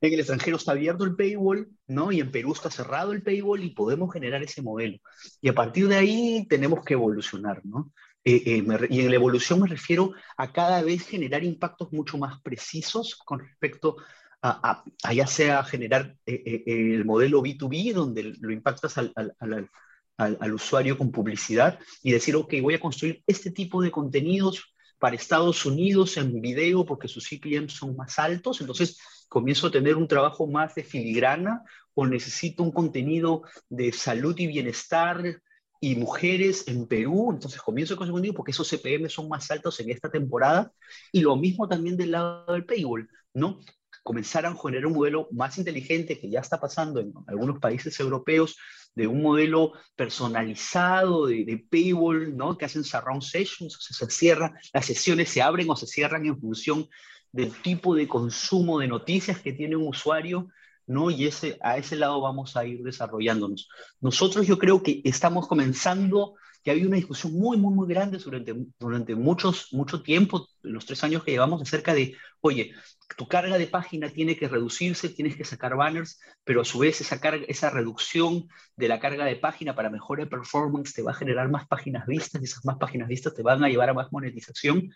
En 0.00 0.12
el 0.12 0.20
extranjero 0.20 0.56
está 0.56 0.72
abierto 0.72 1.04
el 1.04 1.16
paywall, 1.16 1.68
¿no? 1.86 2.12
Y 2.12 2.20
en 2.20 2.30
Perú 2.30 2.52
está 2.52 2.70
cerrado 2.70 3.12
el 3.12 3.22
paywall 3.22 3.62
y 3.62 3.70
podemos 3.70 4.12
generar 4.12 4.42
ese 4.42 4.60
modelo. 4.60 4.98
Y 5.40 5.48
a 5.48 5.54
partir 5.54 5.88
de 5.88 5.96
ahí 5.96 6.46
tenemos 6.48 6.84
que 6.84 6.94
evolucionar, 6.94 7.64
¿no? 7.64 7.92
Eh, 8.24 8.42
eh, 8.44 8.86
y 8.90 9.00
en 9.00 9.10
la 9.10 9.14
evolución 9.14 9.60
me 9.60 9.68
refiero 9.68 10.12
a 10.36 10.52
cada 10.52 10.82
vez 10.82 11.06
generar 11.06 11.44
impactos 11.44 11.92
mucho 11.92 12.18
más 12.18 12.40
precisos 12.42 13.14
con 13.14 13.38
respecto 13.38 13.96
a, 14.42 14.84
ya 15.12 15.26
sea 15.26 15.64
generar 15.64 16.16
eh, 16.26 16.42
eh, 16.44 16.62
el 16.66 17.04
modelo 17.04 17.42
B2B, 17.42 17.92
donde 17.92 18.34
lo 18.40 18.52
impactas 18.52 18.96
al, 18.98 19.12
al, 19.16 19.68
al, 20.16 20.54
usuario 20.54 20.96
con 20.96 21.10
publicidad 21.10 21.78
y 22.02 22.12
decir, 22.12 22.36
ok, 22.36 22.54
voy 22.62 22.74
a 22.74 22.80
construir 22.80 23.22
este 23.26 23.50
tipo 23.50 23.82
de 23.82 23.90
contenidos 23.90 24.74
para 24.98 25.16
Estados 25.16 25.66
Unidos 25.66 26.16
en 26.16 26.40
video 26.40 26.86
porque 26.86 27.08
sus 27.08 27.28
CPM 27.28 27.68
son 27.68 27.96
más 27.96 28.18
altos, 28.18 28.60
entonces 28.60 28.98
comienzo 29.28 29.66
a 29.66 29.70
tener 29.70 29.96
un 29.96 30.08
trabajo 30.08 30.46
más 30.46 30.74
de 30.74 30.84
filigrana 30.84 31.62
o 31.94 32.06
necesito 32.06 32.62
un 32.62 32.72
contenido 32.72 33.42
de 33.68 33.92
salud 33.92 34.38
y 34.38 34.46
bienestar 34.46 35.40
y 35.80 35.96
mujeres 35.96 36.66
en 36.68 36.86
Perú, 36.86 37.30
entonces 37.32 37.60
comienzo 37.60 37.96
con 37.96 38.04
ese 38.04 38.12
contenido 38.12 38.34
porque 38.34 38.52
esos 38.52 38.68
CPM 38.68 39.08
son 39.10 39.28
más 39.28 39.50
altos 39.50 39.78
en 39.80 39.90
esta 39.90 40.10
temporada. 40.10 40.72
Y 41.12 41.20
lo 41.20 41.36
mismo 41.36 41.68
también 41.68 41.96
del 41.96 42.12
lado 42.12 42.52
del 42.52 42.64
paywall, 42.64 43.08
¿no? 43.34 43.60
Comenzaran 44.06 44.54
a 44.54 44.58
generar 44.58 44.86
un 44.86 44.94
modelo 44.94 45.28
más 45.32 45.58
inteligente 45.58 46.18
que 46.18 46.30
ya 46.30 46.38
está 46.38 46.60
pasando 46.60 47.00
en 47.00 47.12
algunos 47.26 47.58
países 47.58 47.98
europeos, 47.98 48.56
de 48.94 49.06
un 49.06 49.20
modelo 49.20 49.72
personalizado 49.94 51.26
de, 51.26 51.44
de 51.44 51.58
paywall, 51.58 52.34
¿no? 52.34 52.56
que 52.56 52.64
hacen 52.64 52.84
surround 52.84 53.22
sessions, 53.22 53.76
o 53.76 53.80
sea, 53.80 54.06
se 54.06 54.14
cierran, 54.14 54.54
las 54.72 54.86
sesiones 54.86 55.28
se 55.28 55.42
abren 55.42 55.68
o 55.68 55.76
se 55.76 55.86
cierran 55.86 56.24
en 56.24 56.40
función 56.40 56.88
del 57.30 57.52
tipo 57.60 57.94
de 57.94 58.08
consumo 58.08 58.78
de 58.78 58.88
noticias 58.88 59.40
que 59.40 59.52
tiene 59.52 59.76
un 59.76 59.88
usuario, 59.88 60.48
¿no? 60.86 61.10
Y 61.10 61.26
ese, 61.26 61.58
a 61.62 61.76
ese 61.76 61.96
lado 61.96 62.20
vamos 62.20 62.56
a 62.56 62.64
ir 62.64 62.82
desarrollándonos. 62.82 63.68
Nosotros 64.00 64.46
yo 64.46 64.56
creo 64.56 64.82
que 64.82 65.02
estamos 65.04 65.46
comenzando 65.46 66.36
que 66.66 66.72
había 66.72 66.88
una 66.88 66.96
discusión 66.96 67.32
muy, 67.32 67.56
muy, 67.56 67.72
muy 67.72 67.86
grande 67.86 68.18
durante, 68.18 68.52
durante 68.80 69.14
muchos, 69.14 69.72
mucho 69.72 70.02
tiempo, 70.02 70.48
los 70.62 70.84
tres 70.84 71.04
años 71.04 71.22
que 71.22 71.30
llevamos, 71.30 71.62
acerca 71.62 71.94
de, 71.94 72.16
oye, 72.40 72.72
tu 73.16 73.28
carga 73.28 73.56
de 73.56 73.68
página 73.68 74.08
tiene 74.10 74.36
que 74.36 74.48
reducirse, 74.48 75.10
tienes 75.10 75.36
que 75.36 75.44
sacar 75.44 75.76
banners, 75.76 76.18
pero 76.42 76.62
a 76.62 76.64
su 76.64 76.80
vez 76.80 77.00
esa, 77.00 77.20
carga, 77.20 77.44
esa 77.46 77.70
reducción 77.70 78.48
de 78.74 78.88
la 78.88 78.98
carga 78.98 79.24
de 79.26 79.36
página 79.36 79.76
para 79.76 79.90
mejor 79.90 80.28
performance 80.28 80.92
te 80.92 81.02
va 81.02 81.12
a 81.12 81.14
generar 81.14 81.48
más 81.48 81.68
páginas 81.68 82.04
vistas 82.04 82.42
y 82.42 82.46
esas 82.46 82.64
más 82.64 82.78
páginas 82.78 83.06
vistas 83.06 83.32
te 83.32 83.44
van 83.44 83.62
a 83.62 83.68
llevar 83.68 83.90
a 83.90 83.94
más 83.94 84.10
monetización. 84.10 84.90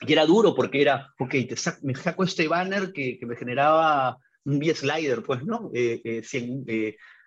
Y 0.00 0.12
era 0.12 0.26
duro 0.26 0.56
porque 0.56 0.82
era, 0.82 1.14
ok, 1.20 1.36
me 1.82 1.94
saco 1.94 2.24
este 2.24 2.48
banner 2.48 2.92
que, 2.92 3.16
que 3.16 3.26
me 3.26 3.36
generaba 3.36 4.18
un 4.44 4.58
B-slider, 4.58 5.22
pues, 5.22 5.44
¿no? 5.44 5.70
Eh, 5.72 6.00
eh, 6.02 6.22
100, 6.24 6.64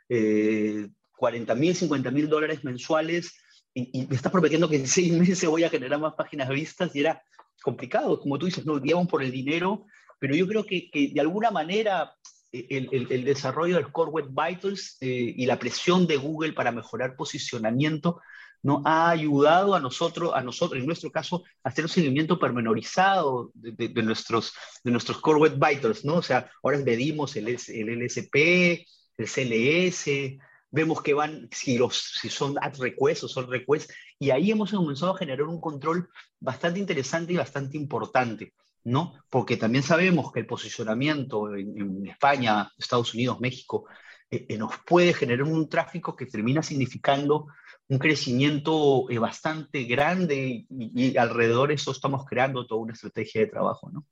eh, 0.10 0.90
40 1.18 1.56
mil, 1.56 1.76
50 1.76 2.12
mil 2.12 2.30
dólares 2.30 2.64
mensuales 2.64 3.34
y, 3.74 4.08
me 4.08 4.16
estás 4.16 4.32
prometiendo 4.32 4.70
que 4.70 4.78
en 4.78 4.88
seis 4.88 5.12
meses 5.14 5.46
voy 5.46 5.64
a 5.64 5.70
generar 5.70 6.00
más 6.00 6.14
páginas 6.16 6.50
vistas 6.50 6.96
y 6.96 7.02
era 7.02 7.22
complicado, 7.62 8.20
como 8.20 8.38
tú 8.40 8.46
dices, 8.46 8.66
no, 8.66 8.80
guiamos 8.80 9.08
por 9.08 9.22
el 9.22 9.32
dinero, 9.32 9.86
pero 10.20 10.36
yo 10.36 10.48
creo 10.48 10.66
que, 10.66 10.90
que 10.90 11.10
de 11.14 11.22
alguna 11.22 11.52
manera 11.52 12.14
eh, 12.52 12.66
el, 12.70 13.08
el, 13.12 13.24
desarrollo 13.24 13.76
del 13.76 13.92
Core 13.92 14.12
Web 14.12 14.30
Vitals 14.30 14.98
eh, 15.02 15.34
y 15.36 15.46
la 15.46 15.60
presión 15.60 16.08
de 16.08 16.18
Google 16.18 16.54
para 16.54 16.72
mejorar 16.72 17.16
posicionamiento 17.16 18.20
¿no? 18.64 18.82
ha 18.86 19.10
ayudado 19.10 19.76
a 19.76 19.80
nosotros, 19.80 20.32
a 20.34 20.42
nosotros, 20.42 20.80
en 20.80 20.88
nuestro 20.88 21.12
caso, 21.12 21.44
a 21.64 21.70
hacer 21.70 21.86
un 21.86 21.90
seguimiento 21.90 22.40
pormenorizado 22.40 23.52
de, 23.54 23.90
de, 23.90 24.04
nuestros, 24.04 24.54
de 24.84 24.92
nuestros 24.92 25.20
Core 25.20 25.40
Web 25.40 25.60
Vitals, 25.60 26.04
¿no? 26.04 26.16
O 26.16 26.24
sea, 26.24 26.50
ahora 26.64 26.80
medimos 26.80 27.36
el, 27.36 27.48
el 27.48 28.06
LSP, 28.06 28.86
el 29.18 29.28
CLS, 29.28 30.40
vemos 30.78 31.02
que 31.02 31.16
van, 31.16 31.50
si, 31.52 31.76
los, 31.76 31.98
si 32.22 32.30
son 32.30 32.56
ad 32.62 32.78
requests 32.78 33.24
o 33.24 33.28
son 33.28 33.50
requests, 33.50 33.92
y 34.20 34.30
ahí 34.30 34.52
hemos 34.52 34.72
comenzado 34.72 35.16
a 35.16 35.18
generar 35.18 35.48
un 35.48 35.60
control 35.60 36.08
bastante 36.40 36.80
interesante 36.80 37.34
y 37.34 37.38
bastante 37.38 37.78
importante, 37.78 38.54
¿no? 38.84 39.14
Porque 39.32 39.58
también 39.58 39.84
sabemos 39.84 40.32
que 40.32 40.42
el 40.42 40.46
posicionamiento 40.46 41.56
en, 41.56 42.06
España, 42.06 42.72
Estados 42.78 43.16
Unidos, 43.16 43.40
México, 43.40 43.86
eh, 44.30 44.46
eh, 44.50 44.58
nos 44.58 44.78
puede 44.86 45.14
generar 45.14 45.48
un 45.48 45.68
tráfico 45.68 46.16
que 46.16 46.28
termina 46.28 46.62
significando 46.62 47.48
un 47.88 47.98
crecimiento 47.98 49.10
eh, 49.10 49.18
bastante 49.18 49.84
grande 49.86 50.68
y, 50.70 50.92
y, 51.10 51.18
alrededor 51.18 51.70
de 51.70 51.76
eso 51.76 51.92
estamos 51.92 52.24
creando 52.26 52.68
toda 52.68 52.82
una 52.82 52.94
estrategia 52.94 53.42
de 53.42 53.48
trabajo, 53.48 53.90
¿no? 53.90 54.06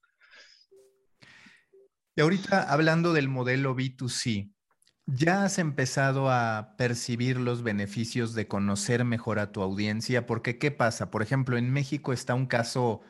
Y 2.16 2.22
ahorita 2.22 2.72
hablando 2.72 3.14
del 3.14 3.28
modelo 3.28 3.76
B2C, 3.76 4.55
¿Ya 5.08 5.44
has 5.44 5.60
empezado 5.60 6.32
a 6.32 6.74
percibir 6.78 7.38
los 7.40 7.62
beneficios 7.62 8.34
de 8.34 8.48
conocer 8.48 9.06
mejor 9.06 9.38
a 9.38 9.52
tu 9.52 9.62
audiencia? 9.62 10.26
Porque, 10.26 10.58
¿qué 10.58 10.72
pasa? 10.72 11.12
Por 11.12 11.22
ejemplo, 11.22 11.58
en 11.58 11.72
México 11.72 12.12
está 12.12 12.34
un 12.34 12.48
caso, 12.48 13.02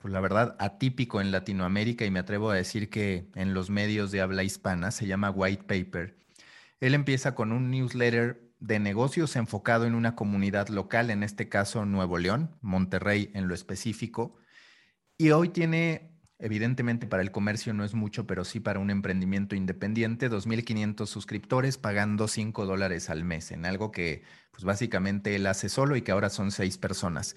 pues 0.00 0.12
la 0.12 0.20
verdad, 0.20 0.56
atípico 0.60 1.20
en 1.20 1.32
Latinoamérica 1.32 2.04
y 2.04 2.10
me 2.12 2.20
atrevo 2.20 2.50
a 2.50 2.54
decir 2.54 2.88
que 2.88 3.30
en 3.34 3.52
los 3.52 3.68
medios 3.68 4.12
de 4.12 4.20
habla 4.20 4.44
hispana 4.44 4.92
se 4.92 5.08
llama 5.08 5.30
White 5.30 5.64
Paper. 5.64 6.16
Él 6.78 6.94
empieza 6.94 7.34
con 7.34 7.50
un 7.50 7.68
newsletter 7.70 8.48
de 8.60 8.78
negocios 8.78 9.34
enfocado 9.34 9.86
en 9.86 9.96
una 9.96 10.14
comunidad 10.14 10.68
local, 10.68 11.10
en 11.10 11.24
este 11.24 11.48
caso 11.48 11.84
Nuevo 11.84 12.18
León, 12.18 12.56
Monterrey 12.60 13.32
en 13.34 13.48
lo 13.48 13.54
específico, 13.54 14.36
y 15.18 15.30
hoy 15.30 15.48
tiene 15.48 16.09
Evidentemente 16.42 17.06
para 17.06 17.22
el 17.22 17.30
comercio 17.30 17.74
no 17.74 17.84
es 17.84 17.92
mucho, 17.92 18.26
pero 18.26 18.46
sí 18.46 18.60
para 18.60 18.78
un 18.78 18.90
emprendimiento 18.90 19.54
independiente, 19.54 20.30
2.500 20.30 21.06
suscriptores 21.06 21.76
pagando 21.76 22.28
5 22.28 22.64
dólares 22.64 23.10
al 23.10 23.24
mes, 23.24 23.50
en 23.50 23.66
algo 23.66 23.92
que 23.92 24.22
pues 24.50 24.64
básicamente 24.64 25.36
él 25.36 25.46
hace 25.46 25.68
solo 25.68 25.96
y 25.96 26.02
que 26.02 26.12
ahora 26.12 26.30
son 26.30 26.50
seis 26.50 26.78
personas. 26.78 27.36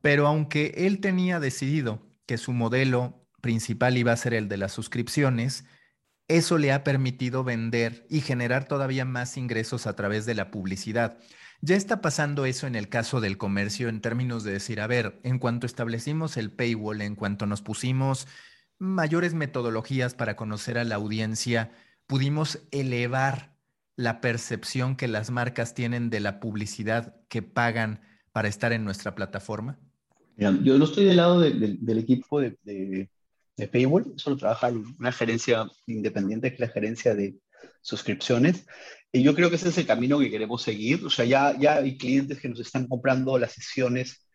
Pero 0.00 0.26
aunque 0.26 0.74
él 0.76 1.00
tenía 1.00 1.38
decidido 1.38 2.02
que 2.26 2.36
su 2.36 2.52
modelo 2.52 3.24
principal 3.40 3.96
iba 3.96 4.12
a 4.12 4.16
ser 4.16 4.34
el 4.34 4.48
de 4.48 4.56
las 4.56 4.72
suscripciones, 4.72 5.64
eso 6.26 6.58
le 6.58 6.72
ha 6.72 6.82
permitido 6.82 7.44
vender 7.44 8.06
y 8.10 8.22
generar 8.22 8.64
todavía 8.66 9.04
más 9.04 9.36
ingresos 9.36 9.86
a 9.86 9.94
través 9.94 10.26
de 10.26 10.34
la 10.34 10.50
publicidad. 10.50 11.18
Ya 11.64 11.76
está 11.76 12.00
pasando 12.00 12.44
eso 12.44 12.66
en 12.66 12.74
el 12.74 12.88
caso 12.88 13.20
del 13.20 13.38
comercio 13.38 13.88
en 13.88 14.00
términos 14.00 14.42
de 14.42 14.50
decir, 14.50 14.80
a 14.80 14.88
ver, 14.88 15.20
en 15.22 15.38
cuanto 15.38 15.64
establecimos 15.64 16.36
el 16.36 16.50
paywall, 16.50 17.00
en 17.02 17.14
cuanto 17.14 17.46
nos 17.46 17.62
pusimos 17.62 18.26
mayores 18.80 19.32
metodologías 19.32 20.14
para 20.14 20.34
conocer 20.34 20.76
a 20.76 20.82
la 20.82 20.96
audiencia, 20.96 21.70
pudimos 22.08 22.58
elevar 22.72 23.54
la 23.94 24.20
percepción 24.20 24.96
que 24.96 25.06
las 25.06 25.30
marcas 25.30 25.72
tienen 25.72 26.10
de 26.10 26.18
la 26.18 26.40
publicidad 26.40 27.14
que 27.28 27.42
pagan 27.42 28.00
para 28.32 28.48
estar 28.48 28.72
en 28.72 28.84
nuestra 28.84 29.14
plataforma? 29.14 29.78
yo 30.36 30.78
no 30.78 30.84
estoy 30.84 31.04
del 31.04 31.18
lado 31.18 31.38
del 31.38 31.98
equipo 31.98 32.40
de, 32.40 33.08
Paywall, 33.70 34.14
solo 34.16 34.36
trabaja 34.36 34.72
una 34.98 35.12
gerencia 35.12 35.68
independiente, 35.86 36.48
que 36.48 36.54
es 36.54 36.60
la 36.60 36.68
gerencia 36.68 37.14
de 37.14 37.36
suscripciones. 37.80 38.66
Y 39.12 39.22
yo 39.22 39.34
creo 39.34 39.50
que 39.50 39.56
ese 39.56 39.68
es 39.68 39.78
el 39.78 39.86
camino 39.86 40.18
que 40.18 40.30
queremos 40.30 40.62
seguir. 40.62 41.04
O 41.04 41.10
sea, 41.10 41.26
ya, 41.26 41.56
ya 41.58 41.76
hay 41.76 41.98
clientes 41.98 42.40
que 42.40 42.48
nos 42.48 42.60
están 42.60 42.88
comprando 42.88 43.38
las 43.38 43.52
sesiones 43.52 44.26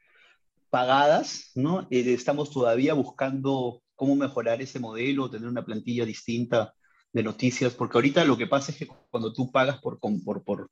pagadas, 0.70 1.52
¿no? 1.56 1.88
Eh, 1.90 2.14
estamos 2.14 2.52
todavía 2.52 2.94
buscando 2.94 3.82
cómo 3.96 4.16
mejorar 4.16 4.62
ese 4.62 4.80
modelo, 4.80 5.30
tener 5.30 5.50
una 5.50 5.66
plantilla 5.66 6.06
distinta 6.06 6.74
de 7.12 7.24
noticias, 7.24 7.74
porque 7.74 7.98
ahorita 7.98 8.24
lo 8.26 8.38
que 8.38 8.46
pasa 8.46 8.72
es 8.72 8.78
que 8.78 8.88
cuando 9.10 9.34
tú 9.34 9.52
pagas 9.52 9.80
por, 9.80 10.00
por, 10.00 10.44
por, 10.44 10.70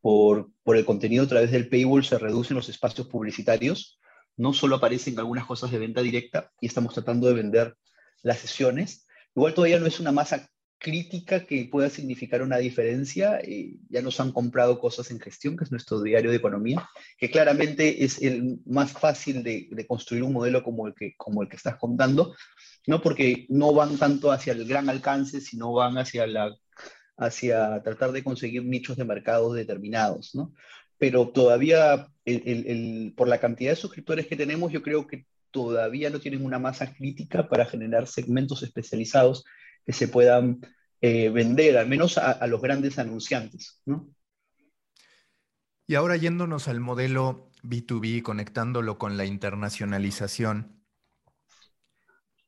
por, 0.00 0.50
por 0.62 0.76
el 0.76 0.84
contenido 0.84 1.24
a 1.24 1.28
través 1.28 1.50
del 1.50 1.68
paywall 1.68 2.04
se 2.04 2.18
reducen 2.18 2.56
los 2.56 2.68
espacios 2.68 3.08
publicitarios, 3.08 3.98
no 4.36 4.52
solo 4.52 4.76
aparecen 4.76 5.18
algunas 5.18 5.46
cosas 5.46 5.70
de 5.72 5.78
venta 5.78 6.02
directa 6.02 6.50
y 6.60 6.66
estamos 6.66 6.94
tratando 6.94 7.26
de 7.26 7.34
vender 7.34 7.76
las 8.22 8.38
sesiones. 8.38 9.06
Igual 9.34 9.54
todavía 9.54 9.80
no 9.80 9.86
es 9.86 9.98
una 9.98 10.12
masa 10.12 10.48
crítica 10.82 11.46
que 11.46 11.68
pueda 11.70 11.88
significar 11.88 12.42
una 12.42 12.58
diferencia. 12.58 13.38
Eh, 13.40 13.76
ya 13.88 14.02
nos 14.02 14.18
han 14.20 14.32
comprado 14.32 14.80
cosas 14.80 15.10
en 15.10 15.20
gestión, 15.20 15.56
que 15.56 15.64
es 15.64 15.70
nuestro 15.70 16.02
diario 16.02 16.30
de 16.30 16.36
economía, 16.36 16.88
que 17.16 17.30
claramente 17.30 18.04
es 18.04 18.20
el 18.20 18.58
más 18.66 18.92
fácil 18.92 19.42
de, 19.44 19.86
construir 19.86 20.24
un 20.24 20.32
modelo 20.32 20.62
como 20.62 20.88
el, 20.88 20.94
que, 20.94 21.14
como 21.16 21.42
el 21.42 21.48
que 21.48 21.56
estás 21.56 21.76
contando, 21.76 22.34
¿no? 22.86 23.00
porque 23.00 23.46
no 23.48 23.72
van 23.72 23.96
tanto 23.96 24.32
hacia 24.32 24.52
el 24.52 24.66
gran 24.66 24.90
alcance, 24.90 25.40
sino 25.40 25.72
van 25.72 25.98
hacia, 25.98 26.26
la, 26.26 26.54
hacia 27.16 27.80
tratar 27.82 28.10
de 28.10 28.24
conseguir 28.24 28.64
nichos 28.64 28.96
de 28.96 29.04
mercados 29.04 29.54
determinados. 29.54 30.34
¿no? 30.34 30.52
Pero 30.98 31.28
todavía, 31.28 32.08
el, 32.24 33.14
por 33.16 33.28
la 33.28 33.38
cantidad 33.38 33.70
de 33.70 33.76
suscriptores 33.76 34.26
que 34.26 34.36
tenemos, 34.36 34.72
yo 34.72 34.82
creo 34.82 35.06
que 35.06 35.26
todavía 35.52 36.10
no 36.10 36.18
tienen 36.18 36.44
una 36.44 36.58
masa 36.58 36.92
crítica 36.92 37.48
para 37.48 37.66
generar 37.66 38.08
segmentos 38.08 38.64
especializados 38.64 39.44
que 39.84 39.92
se 39.92 40.08
puedan 40.08 40.60
eh, 41.00 41.30
vender, 41.30 41.78
al 41.78 41.88
menos 41.88 42.18
a, 42.18 42.46
los 42.46 42.60
grandes 42.60 42.98
anunciantes. 42.98 43.80
¿no? 43.84 44.08
Y 45.86 45.94
ahora 45.94 46.16
yéndonos 46.16 46.68
al 46.68 46.80
modelo 46.80 47.50
B2B, 47.62 48.22
conectándolo 48.22 48.98
con 48.98 49.16
la 49.16 49.24
internacionalización, 49.24 50.82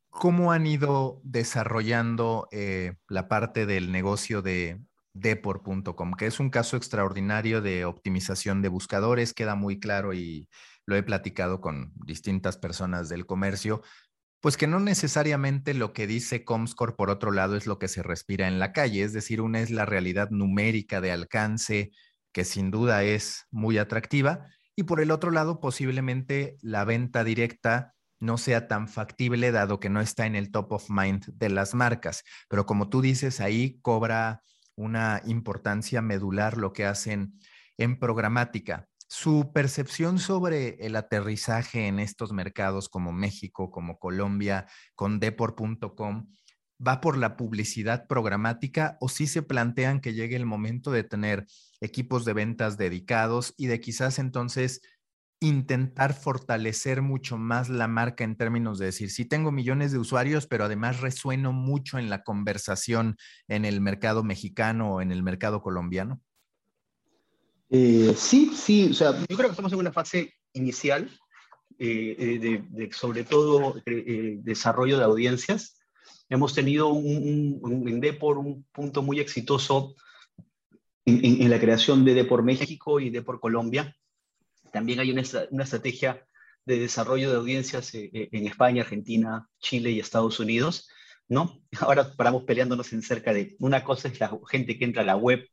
¿cómo 0.08 0.52
han 0.52 0.66
ido 0.66 1.20
desarrollando 1.24 2.48
eh, 2.52 2.94
la 3.08 3.28
parte 3.28 3.66
del 3.66 3.90
negocio 3.90 4.40
de 4.40 4.80
Depor.com, 5.14 6.14
que 6.14 6.26
es 6.26 6.40
un 6.40 6.50
caso 6.50 6.76
extraordinario 6.76 7.60
de 7.60 7.84
optimización 7.84 8.62
de 8.62 8.68
buscadores, 8.68 9.32
queda 9.32 9.54
muy 9.54 9.78
claro 9.78 10.12
y 10.12 10.48
lo 10.86 10.96
he 10.96 11.02
platicado 11.02 11.60
con 11.60 11.92
distintas 11.94 12.58
personas 12.58 13.08
del 13.08 13.26
comercio, 13.26 13.82
pues 14.44 14.58
que 14.58 14.66
no 14.66 14.78
necesariamente 14.78 15.72
lo 15.72 15.94
que 15.94 16.06
dice 16.06 16.44
Comscore 16.44 16.92
por 16.92 17.08
otro 17.08 17.32
lado 17.32 17.56
es 17.56 17.66
lo 17.66 17.78
que 17.78 17.88
se 17.88 18.02
respira 18.02 18.46
en 18.46 18.58
la 18.58 18.74
calle, 18.74 19.02
es 19.02 19.14
decir, 19.14 19.40
una 19.40 19.60
es 19.60 19.70
la 19.70 19.86
realidad 19.86 20.28
numérica 20.28 21.00
de 21.00 21.12
alcance, 21.12 21.92
que 22.30 22.44
sin 22.44 22.70
duda 22.70 23.04
es 23.04 23.46
muy 23.50 23.78
atractiva, 23.78 24.46
y 24.76 24.82
por 24.82 25.00
el 25.00 25.12
otro 25.12 25.30
lado 25.30 25.60
posiblemente 25.60 26.58
la 26.60 26.84
venta 26.84 27.24
directa 27.24 27.94
no 28.20 28.36
sea 28.36 28.68
tan 28.68 28.86
factible 28.86 29.50
dado 29.50 29.80
que 29.80 29.88
no 29.88 30.02
está 30.02 30.26
en 30.26 30.36
el 30.36 30.50
top 30.50 30.72
of 30.72 30.90
mind 30.90 31.24
de 31.32 31.48
las 31.48 31.74
marcas. 31.74 32.22
Pero 32.50 32.66
como 32.66 32.90
tú 32.90 33.00
dices, 33.00 33.40
ahí 33.40 33.80
cobra 33.80 34.42
una 34.76 35.22
importancia 35.24 36.02
medular 36.02 36.58
lo 36.58 36.74
que 36.74 36.84
hacen 36.84 37.40
en 37.78 37.98
programática. 37.98 38.88
Su 39.08 39.52
percepción 39.52 40.18
sobre 40.18 40.76
el 40.86 40.96
aterrizaje 40.96 41.86
en 41.86 41.98
estos 42.00 42.32
mercados 42.32 42.88
como 42.88 43.12
México, 43.12 43.70
como 43.70 43.98
Colombia, 43.98 44.66
con 44.94 45.20
Depor.com, 45.20 46.32
¿va 46.86 47.00
por 47.00 47.16
la 47.16 47.36
publicidad 47.36 48.06
programática 48.08 48.96
o 49.00 49.08
si 49.08 49.26
se 49.26 49.42
plantean 49.42 50.00
que 50.00 50.14
llegue 50.14 50.36
el 50.36 50.46
momento 50.46 50.90
de 50.90 51.04
tener 51.04 51.46
equipos 51.80 52.24
de 52.24 52.32
ventas 52.32 52.76
dedicados 52.76 53.54
y 53.56 53.66
de 53.66 53.80
quizás 53.80 54.18
entonces 54.18 54.80
intentar 55.40 56.14
fortalecer 56.14 57.02
mucho 57.02 57.36
más 57.36 57.68
la 57.68 57.86
marca 57.86 58.24
en 58.24 58.36
términos 58.36 58.78
de 58.78 58.86
decir, 58.86 59.10
sí 59.10 59.26
tengo 59.26 59.52
millones 59.52 59.92
de 59.92 59.98
usuarios, 59.98 60.46
pero 60.46 60.64
además 60.64 61.00
resueno 61.00 61.52
mucho 61.52 61.98
en 61.98 62.10
la 62.10 62.22
conversación 62.24 63.16
en 63.48 63.64
el 63.66 63.80
mercado 63.80 64.24
mexicano 64.24 64.94
o 64.94 65.00
en 65.02 65.12
el 65.12 65.22
mercado 65.22 65.60
colombiano? 65.62 66.20
Eh, 67.76 68.14
sí, 68.16 68.52
sí, 68.54 68.90
o 68.92 68.94
sea, 68.94 69.18
yo 69.28 69.36
creo 69.36 69.48
que 69.48 69.50
estamos 69.50 69.72
en 69.72 69.80
una 69.80 69.90
fase 69.90 70.32
inicial 70.52 71.10
eh, 71.76 72.14
eh, 72.16 72.62
de, 72.70 72.92
sobre 72.92 73.24
todo 73.24 73.74
desarrollo 73.84 74.96
de 74.96 75.02
audiencias. 75.02 75.80
Hemos 76.28 76.54
tenido 76.54 76.90
un, 76.90 77.58
un, 77.60 77.88
en 77.88 78.00
Depor 78.00 78.38
un 78.38 78.64
punto 78.70 79.02
muy 79.02 79.18
exitoso 79.18 79.96
en, 81.04 81.50
la 81.50 81.58
creación 81.58 82.04
de 82.04 82.14
Depor 82.14 82.44
México 82.44 83.00
y 83.00 83.10
Depor 83.10 83.40
Colombia. 83.40 83.96
También 84.72 85.00
hay 85.00 85.10
una, 85.10 85.24
una 85.50 85.64
estrategia 85.64 86.24
de 86.64 86.78
desarrollo 86.78 87.28
de 87.28 87.38
audiencias 87.38 87.90
en 87.92 88.46
España, 88.46 88.82
Argentina, 88.82 89.48
Chile 89.58 89.90
y 89.90 89.98
Estados 89.98 90.38
Unidos, 90.38 90.88
¿no? 91.26 91.60
Ahora 91.80 92.14
paramos 92.14 92.44
peleándonos 92.44 92.92
en 92.92 93.02
cerca 93.02 93.32
de 93.32 93.56
una 93.58 93.82
cosa 93.82 94.06
es 94.06 94.20
la 94.20 94.30
gente 94.48 94.78
que 94.78 94.84
entra 94.84 95.02
a 95.02 95.06
la 95.06 95.16
web 95.16 95.44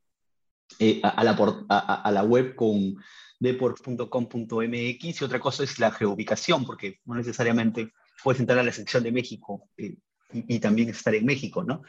eh, 0.79 1.01
a, 1.03 1.23
la 1.23 1.31
a, 1.69 2.11
la 2.11 2.23
web 2.23 2.55
con 2.55 2.95
deport.com.mx 3.39 5.21
y 5.21 5.23
otra 5.23 5.39
cosa 5.39 5.63
es 5.63 5.79
la 5.79 5.91
geoubicación, 5.91 6.65
porque 6.65 6.99
no 7.05 7.15
necesariamente 7.15 7.91
puedes 8.23 8.39
entrar 8.39 8.59
a 8.59 8.63
la 8.63 8.71
sección 8.71 9.03
de 9.03 9.11
México 9.11 9.67
eh, 9.77 9.97
y, 10.31 10.59
también 10.59 10.89
estar 10.89 11.13
en 11.15 11.25
México, 11.25 11.63
¿no? 11.63 11.81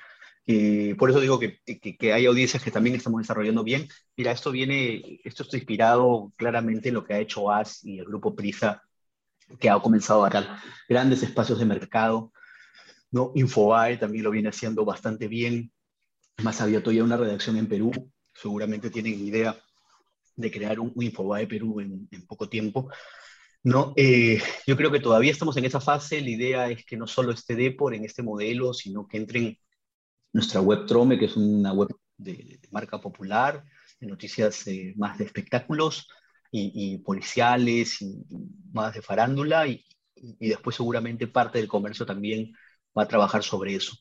Eh, 0.46 0.96
por 0.98 1.10
eso 1.10 1.20
digo 1.20 1.38
que, 1.38 1.60
que, 1.98 2.12
hay 2.12 2.26
audiencias 2.26 2.62
que 2.62 2.70
también 2.70 2.96
estamos 2.96 3.20
desarrollando 3.20 3.62
bien. 3.62 3.86
Mira, 4.16 4.32
esto 4.32 4.50
viene, 4.50 5.20
esto 5.24 5.44
está 5.44 5.56
inspirado 5.56 6.32
claramente 6.36 6.88
en 6.88 6.94
lo 6.94 7.04
que 7.04 7.14
ha 7.14 7.20
hecho 7.20 7.50
AS 7.50 7.84
y 7.84 7.98
el 7.98 8.06
grupo 8.06 8.34
Prisa, 8.34 8.82
que 9.60 9.70
ha 9.70 9.78
comenzado 9.78 10.24
a 10.24 10.30
dar 10.30 10.58
grandes 10.88 11.22
espacios 11.22 11.58
de 11.58 11.66
mercado. 11.66 12.32
¿no? 13.12 13.30
Infobae 13.34 13.98
también 13.98 14.24
lo 14.24 14.30
viene 14.30 14.48
haciendo 14.48 14.84
bastante 14.84 15.28
bien. 15.28 15.70
Más 16.42 16.60
había 16.60 16.82
todavía 16.82 17.04
una 17.04 17.18
redacción 17.18 17.56
en 17.58 17.68
Perú 17.68 18.11
seguramente 18.34 18.90
tienen 18.90 19.26
idea 19.26 19.56
de 20.36 20.50
crear 20.50 20.80
un, 20.80 20.92
un 20.94 21.36
de 21.36 21.46
Perú 21.46 21.80
en, 21.80 22.08
poco 22.26 22.48
tiempo. 22.48 22.90
No, 23.64 23.92
eh, 23.96 24.40
yo 24.66 24.76
creo 24.76 24.90
que 24.90 25.00
todavía 25.00 25.30
estamos 25.30 25.56
en 25.56 25.64
esa 25.64 25.80
fase. 25.80 26.20
La 26.20 26.30
idea 26.30 26.70
es 26.70 26.84
que 26.84 26.96
no 26.96 27.06
solo 27.06 27.32
esté 27.32 27.54
Depor 27.54 27.94
en 27.94 28.04
este 28.04 28.22
modelo, 28.22 28.74
sino 28.74 29.06
que 29.06 29.18
entren 29.18 29.58
nuestra 30.32 30.60
web 30.60 30.86
Trome, 30.86 31.18
que 31.18 31.26
es 31.26 31.36
una 31.36 31.72
web 31.72 31.88
de, 32.16 32.60
marca 32.70 33.00
popular, 33.00 33.64
de 34.00 34.06
noticias 34.06 34.66
eh, 34.66 34.94
más 34.96 35.18
de 35.18 35.24
espectáculos 35.24 36.08
y, 36.50 36.98
policiales 36.98 38.02
y, 38.02 38.24
más 38.72 38.94
de 38.94 39.02
farándula, 39.02 39.66
y, 39.66 39.84
después 40.38 40.76
seguramente 40.76 41.26
parte 41.26 41.58
del 41.58 41.66
comercio 41.66 42.06
también 42.06 42.52
va 42.96 43.04
a 43.04 43.08
trabajar 43.08 43.42
sobre 43.42 43.74
eso. 43.74 43.96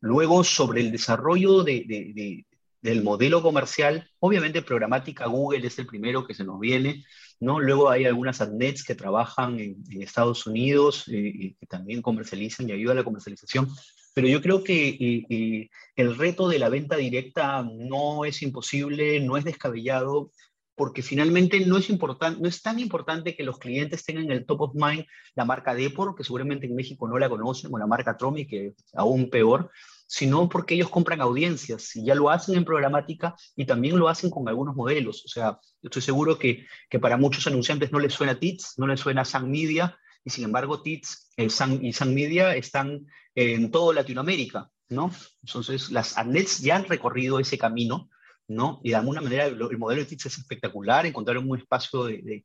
Luego, 0.00 0.44
sobre 0.44 0.82
el 0.82 0.92
desarrollo 0.92 1.64
de, 1.64 2.46
del 2.84 3.02
modelo 3.02 3.40
comercial, 3.40 4.06
obviamente 4.20 4.60
programática 4.60 5.24
Google 5.24 5.66
es 5.66 5.78
el 5.78 5.86
primero 5.86 6.26
que 6.26 6.34
se 6.34 6.44
nos 6.44 6.60
viene, 6.60 7.02
¿no? 7.40 7.58
Luego 7.58 7.88
hay 7.88 8.04
algunas 8.04 8.42
adnets 8.42 8.84
que 8.84 8.94
trabajan 8.94 9.58
en, 9.58 10.02
Estados 10.02 10.46
Unidos 10.46 11.08
eh, 11.08 11.32
y 11.34 11.54
que 11.54 11.66
también 11.66 12.02
comercializan 12.02 12.68
y 12.68 12.72
ayudan 12.72 12.98
a 12.98 13.00
la 13.00 13.04
comercialización, 13.04 13.70
pero 14.12 14.28
yo 14.28 14.42
creo 14.42 14.62
que 14.62 14.88
eh, 14.88 15.24
eh, 15.30 15.70
el 15.96 16.18
reto 16.18 16.46
de 16.46 16.58
la 16.58 16.68
venta 16.68 16.96
directa 16.96 17.62
no 17.62 18.26
es 18.26 18.42
imposible, 18.42 19.18
no 19.20 19.38
es 19.38 19.44
descabellado, 19.44 20.30
porque 20.74 21.00
finalmente 21.00 21.64
no 21.64 21.78
es, 21.78 21.88
importante, 21.88 22.38
no 22.42 22.48
es 22.50 22.60
tan 22.60 22.78
importante 22.80 23.34
que 23.34 23.44
los 23.44 23.58
clientes 23.58 24.04
tengan 24.04 24.30
el 24.30 24.44
top 24.44 24.60
of 24.60 24.74
mind 24.74 25.06
la 25.34 25.46
marca 25.46 25.74
Depor, 25.74 26.14
que 26.14 26.24
seguramente 26.24 26.66
en 26.66 26.74
México 26.74 27.08
no 27.08 27.16
la 27.18 27.30
conocen, 27.30 27.72
o 27.72 27.78
la 27.78 27.86
marca 27.86 28.18
Tromi, 28.18 28.46
que 28.46 28.74
aún 28.92 29.30
peor, 29.30 29.70
sino 30.14 30.48
porque 30.48 30.76
ellos 30.76 30.90
compran 30.90 31.20
audiencias 31.20 31.96
y 31.96 32.04
ya 32.04 32.14
lo 32.14 32.30
hacen 32.30 32.54
en 32.54 32.64
programática 32.64 33.34
y 33.56 33.64
también 33.64 33.98
lo 33.98 34.08
hacen 34.08 34.30
con 34.30 34.48
algunos 34.48 34.76
modelos. 34.76 35.24
O 35.24 35.28
sea, 35.28 35.58
estoy 35.82 36.02
seguro 36.02 36.38
que, 36.38 36.66
que 36.88 37.00
para 37.00 37.16
muchos 37.16 37.44
anunciantes 37.48 37.90
no 37.90 37.98
les 37.98 38.14
suena 38.14 38.38
TITS, 38.38 38.74
no 38.76 38.86
les 38.86 39.00
suena 39.00 39.24
Sun 39.24 39.50
Media, 39.50 39.98
y 40.24 40.30
sin 40.30 40.44
embargo 40.44 40.82
TITS 40.82 41.32
eh, 41.36 41.48
y 41.82 41.92
Sun 41.92 42.14
Media 42.14 42.54
están 42.54 43.08
en 43.34 43.72
toda 43.72 43.92
Latinoamérica, 43.92 44.70
¿no? 44.88 45.10
Entonces, 45.42 45.90
las 45.90 46.16
ANETs 46.16 46.60
ya 46.60 46.76
han 46.76 46.84
recorrido 46.84 47.40
ese 47.40 47.58
camino, 47.58 48.08
¿no? 48.46 48.80
Y 48.84 48.90
de 48.90 48.96
alguna 48.96 49.20
manera 49.20 49.46
el, 49.46 49.78
modelo 49.78 50.02
de 50.02 50.06
TITS 50.06 50.26
es 50.26 50.38
espectacular, 50.38 51.06
encontraron 51.06 51.50
un 51.50 51.58
espacio 51.58 52.04
de, 52.04 52.44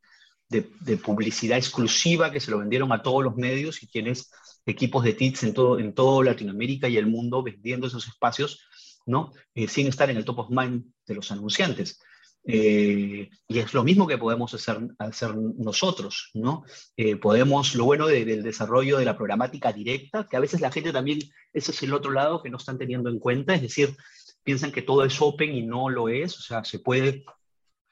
de, 0.50 0.98
publicidad 0.98 1.60
exclusiva 1.60 2.32
que 2.32 2.40
se 2.40 2.50
lo 2.50 2.58
vendieron 2.58 2.92
a 2.92 3.04
todos 3.04 3.24
los 3.24 3.36
medios 3.36 3.84
y 3.84 3.88
quienes 3.88 4.32
equipos 4.70 5.04
de 5.04 5.14
TITS 5.14 5.44
en 5.44 5.54
todo, 5.54 5.80
en 5.80 5.94
todo 5.94 6.24
Latinoamérica 6.24 6.88
y 6.88 6.98
el 6.98 7.08
mundo 7.08 7.44
vendiendo 7.44 7.88
esos 7.88 8.08
espacios, 8.08 8.62
¿no? 9.06 9.34
Eh, 9.56 9.68
sin 9.68 9.88
estar 9.88 10.10
en 10.10 10.18
el 10.18 10.26
top 10.26 10.40
of 10.40 10.50
mind 10.50 10.86
de 11.06 11.16
los 11.16 11.32
anunciantes. 11.32 12.00
Eh, 12.46 13.30
y 13.48 13.60
es 13.60 13.74
lo 13.74 13.84
mismo 13.84 14.08
que 14.08 14.18
podemos 14.18 14.54
hacer, 14.54 14.80
hacer 14.98 15.36
nosotros, 15.36 16.32
¿no? 16.34 16.64
Eh, 16.96 17.18
podemos, 17.18 17.76
lo 17.76 17.86
bueno 17.86 18.08
del 18.08 18.44
desarrollo 18.44 18.98
de 18.98 19.06
la 19.06 19.18
programática 19.18 19.74
directa, 19.74 20.28
que 20.30 20.38
a 20.38 20.40
veces 20.40 20.62
la 20.62 20.72
gente 20.72 20.92
también, 20.92 21.20
ese 21.54 21.72
es 21.72 21.84
el 21.84 21.94
otro 21.94 22.12
lado 22.12 22.42
que 22.42 22.50
no 22.50 22.58
están 22.58 22.78
teniendo 22.78 23.10
en 23.10 23.20
cuenta, 23.20 23.54
es 23.54 23.62
decir, 23.62 23.96
piensan 24.44 24.72
que 24.72 24.82
todo 24.82 25.04
es 25.04 25.22
open 25.22 25.54
y 25.54 25.64
no 25.64 25.90
lo 25.90 26.10
es, 26.10 26.38
o 26.38 26.42
sea, 26.42 26.64
se 26.64 26.80
puede, 26.80 27.26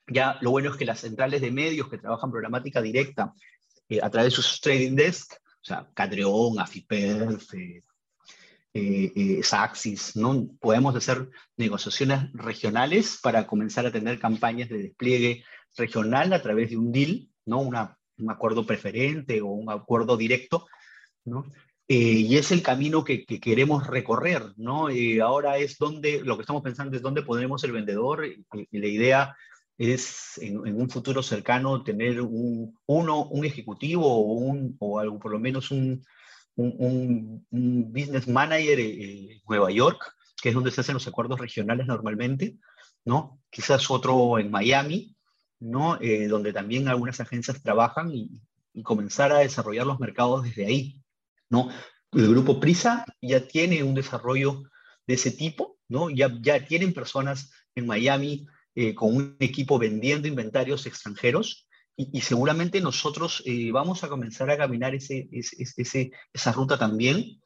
ya 0.08 0.38
lo 0.42 0.52
bueno 0.52 0.72
es 0.72 0.78
que 0.78 0.86
las 0.86 1.02
centrales 1.02 1.42
de 1.42 1.52
medios 1.52 1.90
que 1.90 1.98
trabajan 1.98 2.32
programática 2.32 2.82
directa 2.82 3.34
eh, 3.90 4.00
a 4.02 4.10
través 4.10 4.32
de 4.32 4.42
sus 4.42 4.62
trading 4.62 4.96
desk, 4.96 5.34
sea, 5.68 5.90
Cadreon, 5.94 6.60
Afiperf, 6.60 7.54
eh, 7.54 7.84
eh, 8.74 9.44
Saxis, 9.44 10.16
¿no? 10.16 10.48
Podemos 10.60 10.96
hacer 10.96 11.30
negociaciones 11.56 12.32
regionales 12.34 13.20
para 13.22 13.48
comenzar 13.48 13.86
a 13.86 13.92
tener 13.92 14.20
campañas 14.20 14.70
de 14.70 14.78
despliegue 14.78 15.44
regional 15.76 16.32
a 16.34 16.42
través 16.42 16.70
de 16.70 16.78
un 16.78 16.92
deal, 16.92 17.30
¿no? 17.46 17.60
Una, 17.60 17.98
un 18.20 18.32
acuerdo 18.32 18.66
preferente 18.66 19.42
o 19.42 19.48
un 19.48 19.72
acuerdo 19.72 20.16
directo, 20.16 20.68
¿no? 21.26 21.46
Eh, 21.88 21.96
y 21.96 22.38
es 22.38 22.52
el 22.52 22.62
camino 22.62 23.04
que, 23.04 23.26
queremos 23.26 23.88
recorrer, 23.88 24.44
¿no? 24.58 24.90
ahora 25.24 25.58
es 25.58 25.78
donde, 25.78 26.22
lo 26.22 26.36
que 26.36 26.42
estamos 26.42 26.62
pensando 26.62 26.98
es 26.98 27.02
dónde 27.02 27.24
pondremos 27.24 27.64
el 27.64 27.72
vendedor 27.72 28.26
y, 28.26 28.46
la 28.78 28.88
idea 28.88 29.38
es 29.78 30.38
en, 30.40 30.58
un 30.60 30.90
futuro 30.90 31.22
cercano 31.22 31.84
tener 31.84 32.22
un, 32.22 32.78
uno, 32.86 33.26
un 33.26 33.46
ejecutivo 33.46 34.08
o, 34.08 34.34
un, 34.34 34.76
o 34.80 35.00
algo, 35.00 35.20
por 35.20 35.32
lo 35.32 35.40
menos 35.40 35.72
un, 35.72 36.04
un, 36.56 37.46
business 37.52 38.28
manager 38.28 38.80
en 38.80 39.42
Nueva 39.48 39.72
York, 39.72 40.14
que 40.42 40.50
es 40.50 40.56
donde 40.56 40.72
se 40.72 40.82
hacen 40.82 40.96
los 40.96 41.08
acuerdos 41.08 41.40
regionales 41.40 41.88
normalmente, 41.88 42.58
¿no? 43.06 43.40
Quizás 43.50 43.90
otro 43.90 44.40
en 44.40 44.52
Miami, 44.52 45.16
¿no? 45.60 46.00
Eh, 46.02 46.28
donde 46.28 46.54
también 46.54 46.88
algunas 46.88 47.20
agencias 47.20 47.62
trabajan 47.62 48.12
y, 48.14 48.42
comenzar 48.84 49.32
a 49.32 49.40
desarrollar 49.40 49.88
los 49.88 50.00
mercados 50.00 50.44
desde 50.44 50.68
ahí, 50.68 51.02
¿no? 51.50 51.70
El 52.12 52.30
grupo 52.30 52.60
Prisa 52.60 53.06
ya 53.20 53.48
tiene 53.48 53.82
un 53.82 53.96
desarrollo 53.96 54.62
de 55.08 55.16
ese 55.16 55.32
tipo, 55.32 55.80
¿no? 55.90 56.12
Ya, 56.12 56.32
ya 56.42 56.64
tienen 56.64 56.94
personas 56.94 57.50
en 57.74 57.88
Miami 57.88 58.48
eh, 58.80 58.94
con 58.94 59.16
un 59.16 59.36
equipo 59.40 59.80
vendiendo 59.80 60.28
inventarios 60.28 60.86
extranjeros, 60.86 61.68
y, 61.96 62.22
seguramente 62.22 62.80
nosotros 62.80 63.42
eh, 63.44 63.72
vamos 63.72 64.04
a 64.04 64.08
comenzar 64.08 64.52
a 64.52 64.58
caminar 64.58 64.94
ese, 64.94 65.28
ese, 65.32 66.12
esa 66.32 66.52
ruta 66.52 66.78
también. 66.78 67.42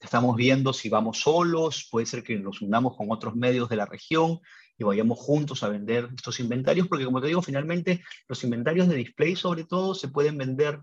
Estamos 0.00 0.34
viendo 0.36 0.72
si 0.72 0.88
vamos 0.88 1.18
solos, 1.18 1.86
puede 1.90 2.06
ser 2.06 2.22
que 2.22 2.38
nos 2.38 2.62
unamos 2.62 2.96
con 2.96 3.10
otros 3.10 3.36
medios 3.36 3.68
de 3.68 3.76
la 3.76 3.84
región 3.84 4.40
y 4.78 4.84
vayamos 4.84 5.18
juntos 5.18 5.62
a 5.62 5.68
vender 5.68 6.08
estos 6.16 6.40
inventarios, 6.40 6.88
porque 6.88 7.04
como 7.04 7.20
te 7.20 7.26
digo, 7.26 7.42
finalmente 7.42 8.02
los 8.26 8.42
inventarios 8.42 8.88
de 8.88 8.96
display 8.96 9.36
sobre 9.36 9.64
todo 9.64 9.94
se 9.94 10.08
pueden 10.08 10.38
vender, 10.38 10.80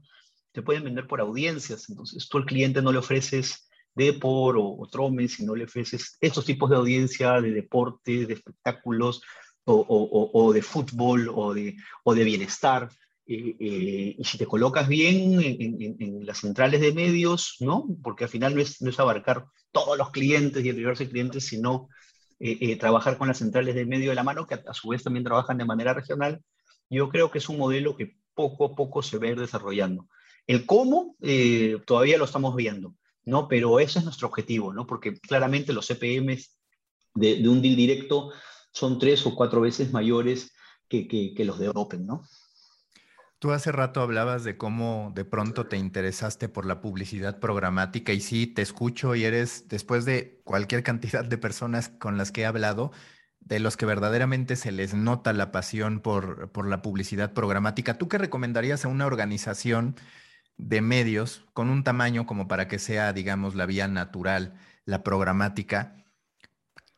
se 0.53 0.61
pueden 0.61 0.83
vender 0.83 1.07
por 1.07 1.21
audiencias. 1.21 1.89
Entonces 1.89 2.29
tú 2.29 2.37
al 2.37 2.45
cliente 2.45 2.83
no 2.83 2.91
le 2.91 2.99
ofreces 2.99 3.67
Depor 3.95 4.57
o, 4.57 4.77
o 4.77 4.87
Trome, 4.91 5.27
si 5.27 5.43
no 5.43 5.55
le 5.55 5.63
ofreces 5.63 6.17
estos 6.21 6.45
tipos 6.45 6.69
de 6.69 6.75
audiencia 6.75 7.41
de 7.41 7.51
deporte, 7.51 8.27
de 8.27 8.35
espectáculos 8.35 9.23
o, 9.67 10.29
o, 10.33 10.53
de 10.53 10.61
fútbol 10.61 11.29
o 11.33 11.53
de, 11.53 11.75
o 12.03 12.15
de 12.15 12.23
bienestar. 12.23 12.89
Eh, 13.25 13.55
eh, 13.59 14.15
y 14.17 14.23
si 14.23 14.37
te 14.37 14.45
colocas 14.45 14.87
bien 14.87 15.41
en, 15.41 16.25
las 16.25 16.39
centrales 16.39 16.79
de 16.79 16.93
medios, 16.93 17.57
¿no? 17.59 17.85
Porque 18.01 18.23
al 18.23 18.29
final 18.29 18.55
no 18.55 18.61
es, 18.61 18.81
no 18.81 18.89
es 18.89 18.99
abarcar 18.99 19.45
todos 19.71 19.97
los 19.97 20.11
clientes 20.11 20.63
y 20.63 20.69
el 20.69 20.75
universo 20.75 21.03
de 21.03 21.09
clientes, 21.09 21.45
sino 21.45 21.89
eh, 22.39 22.77
trabajar 22.77 23.17
con 23.17 23.27
las 23.27 23.39
centrales 23.39 23.75
de 23.75 23.85
medio 23.85 24.09
de 24.09 24.15
la 24.15 24.23
mano, 24.23 24.47
que 24.47 24.55
a, 24.55 24.73
su 24.73 24.89
vez 24.89 25.03
también 25.03 25.25
trabajan 25.25 25.57
de 25.57 25.65
manera 25.65 25.93
regional. 25.93 26.41
Yo 26.89 27.09
creo 27.09 27.29
que 27.29 27.39
es 27.39 27.49
un 27.49 27.57
modelo 27.57 27.97
que 27.97 28.15
poco 28.33 28.65
a 28.65 28.75
poco 28.75 29.01
se 29.01 29.17
va 29.17 29.27
a 29.27 29.31
ir 29.31 29.39
desarrollando. 29.39 30.07
El 30.45 30.65
cómo 30.65 31.17
todavía 31.85 32.17
lo 32.17 32.23
estamos 32.23 32.55
viendo, 32.55 32.95
¿no? 33.25 33.49
Pero 33.49 33.81
ese 33.81 33.99
es 33.99 34.05
nuestro 34.05 34.29
objetivo, 34.29 34.71
¿no? 34.73 34.87
Porque 34.87 35.19
claramente 35.19 35.73
los 35.73 35.87
CPMs 35.87 36.57
de, 37.15 37.41
de 37.41 37.49
un 37.49 37.61
deal 37.61 37.75
directo 37.75 38.31
son 38.77 38.99
tres 38.99 39.25
o 39.25 39.35
cuatro 39.35 39.61
veces 39.61 39.91
mayores 39.91 40.53
que, 40.87 41.33
los 41.39 41.59
de 41.59 41.69
Open, 41.73 42.05
¿no? 42.05 42.23
Tú 43.39 43.51
hace 43.51 43.71
rato 43.71 44.01
hablabas 44.01 44.43
de 44.43 44.57
cómo 44.57 45.11
de 45.13 45.25
pronto 45.25 45.67
te 45.67 45.77
interesaste 45.77 46.49
por 46.49 46.65
la 46.65 46.81
publicidad 46.81 47.39
programática 47.39 48.13
y 48.13 48.19
sí, 48.19 48.47
te 48.47 48.61
escucho 48.61 49.13
y 49.15 49.25
eres, 49.25 49.67
después 49.67 50.05
de 50.05 50.41
cualquier 50.43 50.81
cantidad 50.81 51.23
de 51.23 51.37
personas 51.37 51.89
con 51.89 52.17
las 52.17 52.31
que 52.31 52.41
he 52.41 52.45
hablado, 52.45 52.91
de 53.39 53.59
los 53.59 53.77
que 53.77 53.85
verdaderamente 53.85 54.55
se 54.55 54.71
les 54.71 54.93
nota 54.93 55.33
la 55.33 55.51
pasión 55.51 55.99
por, 55.99 56.51
por 56.51 56.67
la 56.67 56.81
publicidad 56.81 57.33
programática. 57.33 57.97
¿Tú 57.97 58.07
qué 58.07 58.17
recomendarías 58.17 58.85
a 58.85 58.87
una 58.87 59.05
organización 59.05 59.95
de 60.57 60.81
medios 60.81 61.45
con 61.53 61.69
un 61.69 61.83
tamaño 61.83 62.25
como 62.25 62.47
para 62.47 62.67
que 62.67 62.79
sea, 62.79 63.13
digamos, 63.13 63.53
la 63.53 63.67
vía 63.67 63.87
natural, 63.87 64.55
la 64.85 65.03
programática, 65.03 66.06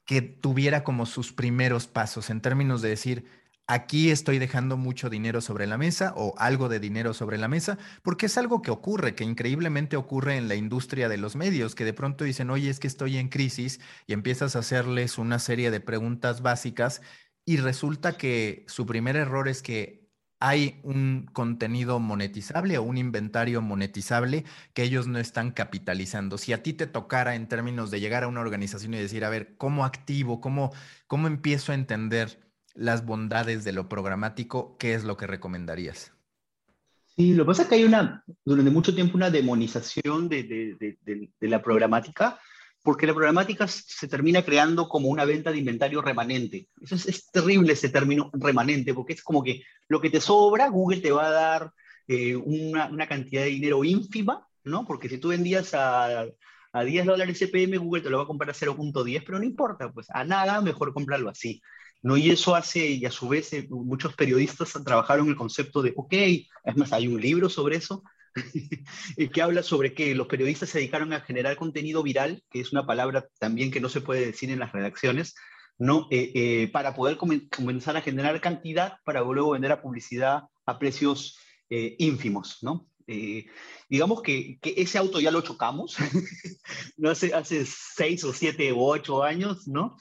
que 0.09 0.23
tuviera 0.23 0.83
como 0.83 1.05
sus 1.05 1.33
primeros 1.33 1.85
pasos 1.85 2.31
en 2.31 2.41
términos 2.41 2.81
de 2.81 2.89
decir, 2.89 3.25
aquí 3.67 4.09
estoy 4.09 4.39
dejando 4.39 4.75
mucho 4.75 5.07
dinero 5.07 5.39
sobre 5.39 5.67
la 5.67 5.77
mesa 5.77 6.13
o 6.15 6.33
algo 6.39 6.67
de 6.67 6.79
dinero 6.79 7.13
sobre 7.13 7.37
la 7.37 7.47
mesa, 7.47 7.77
porque 8.01 8.25
es 8.25 8.35
algo 8.39 8.63
que 8.63 8.71
ocurre, 8.71 9.13
que 9.13 9.23
increíblemente 9.23 9.97
ocurre 9.97 10.37
en 10.37 10.47
la 10.47 10.55
industria 10.55 11.09
de 11.09 11.19
los 11.19 11.35
medios, 11.35 11.75
que 11.75 11.85
de 11.85 11.93
pronto 11.93 12.23
dicen, 12.23 12.49
oye, 12.49 12.71
es 12.71 12.79
que 12.79 12.87
estoy 12.87 13.17
en 13.17 13.29
crisis 13.29 13.81
y 14.07 14.13
empiezas 14.13 14.55
a 14.55 14.59
hacerles 14.59 15.19
una 15.19 15.37
serie 15.37 15.69
de 15.69 15.79
preguntas 15.79 16.41
básicas 16.41 17.03
y 17.45 17.57
resulta 17.57 18.17
que 18.17 18.65
su 18.67 18.87
primer 18.87 19.15
error 19.15 19.47
es 19.47 19.61
que 19.61 20.08
hay 20.39 20.79
un 20.83 21.29
contenido 21.33 21.99
monetizable 21.99 22.77
o 22.77 22.83
un 22.83 22.97
inventario 22.97 23.61
monetizable 23.61 24.45
que 24.73 24.83
ellos 24.83 25.07
no 25.07 25.19
están 25.19 25.51
capitalizando. 25.51 26.37
Si 26.37 26.53
a 26.53 26.63
ti 26.63 26.73
te 26.73 26.87
tocara 26.87 27.35
en 27.35 27.47
términos 27.47 27.91
de 27.91 27.99
llegar 27.99 28.23
a 28.23 28.27
una 28.27 28.41
organización 28.41 28.93
y 28.93 28.97
decir, 28.97 29.25
a 29.25 29.29
ver, 29.29 29.55
¿cómo 29.57 29.85
activo? 29.85 30.41
¿Cómo, 30.41 30.71
cómo 31.07 31.27
empiezo 31.27 31.71
a 31.71 31.75
entender? 31.75 32.49
las 32.79 33.05
bondades 33.05 33.63
de 33.65 33.73
lo 33.73 33.89
programático, 33.89 34.77
¿qué 34.77 34.93
es 34.93 35.03
lo 35.03 35.17
que 35.17 35.27
recomendarías? 35.27 36.13
Sí, 37.15 37.33
lo 37.33 37.43
que 37.43 37.47
pasa 37.47 37.63
es 37.63 37.67
que 37.67 37.75
hay 37.75 37.83
una, 37.83 38.23
durante 38.45 38.71
mucho 38.71 38.95
tiempo 38.95 39.17
una 39.17 39.29
demonización 39.29 40.29
de, 40.29 40.77
la 41.41 41.61
programática, 41.61 42.39
porque 42.81 43.07
la 43.07 43.13
programática 43.13 43.67
se 43.67 44.07
termina 44.07 44.43
creando 44.43 44.87
como 44.87 45.09
una 45.09 45.25
venta 45.25 45.51
de 45.51 45.57
inventario 45.59 46.01
remanente. 46.01 46.67
Eso 46.81 46.95
es, 46.95 47.29
terrible 47.31 47.73
ese 47.73 47.89
término 47.89 48.29
remanente, 48.33 48.93
porque 48.93 49.13
es 49.13 49.23
como 49.23 49.43
que 49.43 49.63
lo 49.87 49.99
que 49.99 50.09
te 50.09 50.21
sobra, 50.21 50.69
Google 50.69 51.01
te 51.01 51.11
va 51.11 51.27
a 51.27 51.31
dar 51.31 51.71
eh, 52.07 52.35
una, 52.35 52.87
una, 52.87 53.07
cantidad 53.07 53.43
de 53.43 53.49
dinero 53.49 53.83
ínfima, 53.83 54.47
¿no? 54.63 54.85
Porque 54.85 55.09
si 55.09 55.17
tú 55.17 55.29
vendías 55.29 55.73
a, 55.73 56.25
a 56.71 56.83
10 56.83 57.05
dólares 57.05 57.39
CPM, 57.39 57.77
Google 57.77 58.01
te 58.01 58.09
lo 58.09 58.17
va 58.17 58.23
a 58.23 58.27
comprar 58.27 58.49
a 58.49 58.53
0.10, 58.53 59.23
pero 59.25 59.39
no 59.39 59.45
importa, 59.45 59.91
pues 59.91 60.07
a 60.09 60.23
nada, 60.23 60.61
mejor 60.61 60.93
comprarlo 60.93 61.29
así. 61.29 61.61
¿no? 62.01 62.17
Y 62.17 62.29
eso 62.29 62.55
hace, 62.55 62.87
y 62.87 63.05
a 63.05 63.11
su 63.11 63.27
vez 63.27 63.51
eh, 63.53 63.67
muchos 63.69 64.13
periodistas 64.15 64.73
trabajaron 64.85 65.27
el 65.27 65.35
concepto 65.35 65.81
de, 65.81 65.93
ok, 65.95 66.13
es 66.13 66.77
más, 66.77 66.93
hay 66.93 67.07
un 67.07 67.19
libro 67.19 67.49
sobre 67.49 67.77
eso, 67.77 68.03
que 69.33 69.41
habla 69.41 69.63
sobre 69.63 69.93
que 69.93 70.15
los 70.15 70.27
periodistas 70.27 70.69
se 70.69 70.79
dedicaron 70.79 71.13
a 71.13 71.21
generar 71.21 71.55
contenido 71.55 72.03
viral, 72.03 72.43
que 72.49 72.61
es 72.61 72.71
una 72.71 72.85
palabra 72.85 73.27
también 73.39 73.71
que 73.71 73.81
no 73.81 73.89
se 73.89 74.01
puede 74.01 74.25
decir 74.25 74.51
en 74.51 74.59
las 74.59 74.71
redacciones, 74.71 75.35
¿no? 75.77 76.07
Eh, 76.11 76.31
eh, 76.35 76.69
para 76.71 76.93
poder 76.93 77.17
comenzar 77.17 77.95
a 77.97 78.01
generar 78.01 78.39
cantidad 78.41 78.97
para 79.05 79.21
luego 79.21 79.51
vender 79.51 79.71
a 79.71 79.81
publicidad 79.81 80.43
a 80.65 80.79
precios 80.79 81.37
ínfimos, 81.71 82.57
¿no? 82.63 82.87
digamos 83.89 84.21
que, 84.21 84.59
que, 84.59 84.73
ese 84.77 84.97
auto 84.97 85.19
ya 85.19 85.31
lo 85.31 85.41
chocamos, 85.41 85.97
no 86.97 87.09
hace, 87.09 87.33
hace 87.33 87.63
seis 87.65 88.23
o 88.23 88.33
siete 88.33 88.71
o 88.71 88.83
ocho 88.83 89.23
años, 89.23 89.67
¿no? 89.67 89.97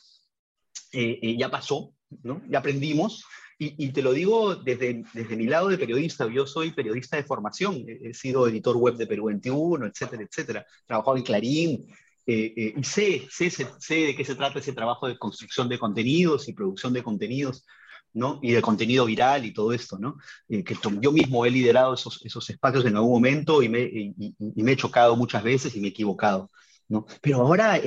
Eh, 0.92 1.18
eh, 1.22 1.36
ya 1.38 1.50
pasó, 1.50 1.92
¿no? 2.22 2.40
ya 2.48 2.60
aprendimos, 2.60 3.24
y, 3.60 3.90
te 3.90 4.02
lo 4.02 4.12
digo 4.12 4.54
desde, 4.54 5.02
desde 5.12 5.36
mi 5.36 5.46
lado 5.46 5.68
de 5.68 5.78
periodista, 5.78 6.28
yo 6.28 6.46
soy 6.46 6.70
periodista 6.70 7.16
de 7.16 7.24
formación, 7.24 7.84
he, 7.88 8.14
sido 8.14 8.46
editor 8.46 8.76
web 8.76 8.96
de 8.96 9.06
Perú 9.06 9.26
21, 9.26 9.84
etcétera, 9.86 10.22
etcétera, 10.22 10.60
he 10.60 10.86
trabajado 10.86 11.16
en 11.16 11.22
Clarín, 11.24 11.86
eh, 12.24 12.74
y 12.76 12.84
sé, 12.84 13.26
sé, 13.30 13.50
sé, 13.50 13.94
de 13.94 14.14
qué 14.14 14.24
se 14.24 14.36
trata 14.36 14.60
ese 14.60 14.72
trabajo 14.72 15.08
de 15.08 15.18
construcción 15.18 15.68
de 15.68 15.78
contenidos 15.78 16.48
y 16.48 16.52
producción 16.52 16.92
de 16.92 17.02
contenidos, 17.02 17.66
¿no? 18.12 18.38
Y 18.42 18.52
de 18.52 18.62
contenido 18.62 19.06
viral 19.06 19.44
y 19.44 19.52
todo 19.52 19.72
esto, 19.72 19.98
¿no? 19.98 20.18
que 20.48 20.76
yo 21.00 21.12
mismo 21.12 21.44
he 21.44 21.50
liderado 21.50 21.94
esos, 21.94 22.24
esos 22.24 22.48
espacios 22.50 22.84
en 22.84 22.96
algún 22.96 23.12
momento 23.12 23.62
y 23.62 23.68
me, 23.68 23.82
y 23.82 24.62
me 24.62 24.72
he 24.72 24.76
chocado 24.76 25.16
muchas 25.16 25.42
veces 25.42 25.74
y 25.74 25.80
me 25.80 25.88
he 25.88 25.90
equivocado. 25.90 26.50
¿no? 26.88 27.06
Pero 27.20 27.42
ahora 27.42 27.80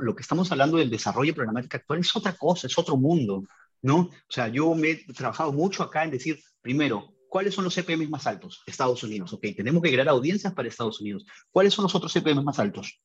lo 0.00 0.14
que 0.14 0.22
estamos 0.22 0.50
hablando 0.52 0.76
del 0.76 0.90
desarrollo 0.90 1.34
programático 1.34 1.76
actual 1.76 2.00
es 2.00 2.14
otra 2.14 2.34
cosa, 2.36 2.66
es 2.66 2.78
otro 2.78 2.96
mundo, 2.96 3.44
¿no? 3.84 3.98
O 3.98 4.10
sea, 4.30 4.48
yo 4.48 4.74
me 4.74 4.92
he 4.92 4.96
trabajado 5.12 5.52
mucho 5.52 5.82
acá 5.82 6.04
en 6.04 6.10
decir, 6.10 6.40
primero, 6.62 7.14
¿cuáles 7.28 7.54
son 7.54 7.64
los 7.64 7.74
CPM 7.74 8.08
más 8.08 8.26
altos? 8.26 8.62
Estados 8.66 9.02
Unidos, 9.02 9.30
ok, 9.34 9.42
tenemos 9.54 9.82
que 9.82 9.92
crear 9.92 10.08
audiencias 10.08 10.54
para 10.54 10.68
Estados 10.68 11.02
Unidos. 11.02 11.26
¿Cuáles 11.50 11.74
son 11.74 11.82
los 11.82 11.94
otros 11.94 12.10
CPM 12.10 12.42
más 12.42 12.58
altos? 12.58 13.02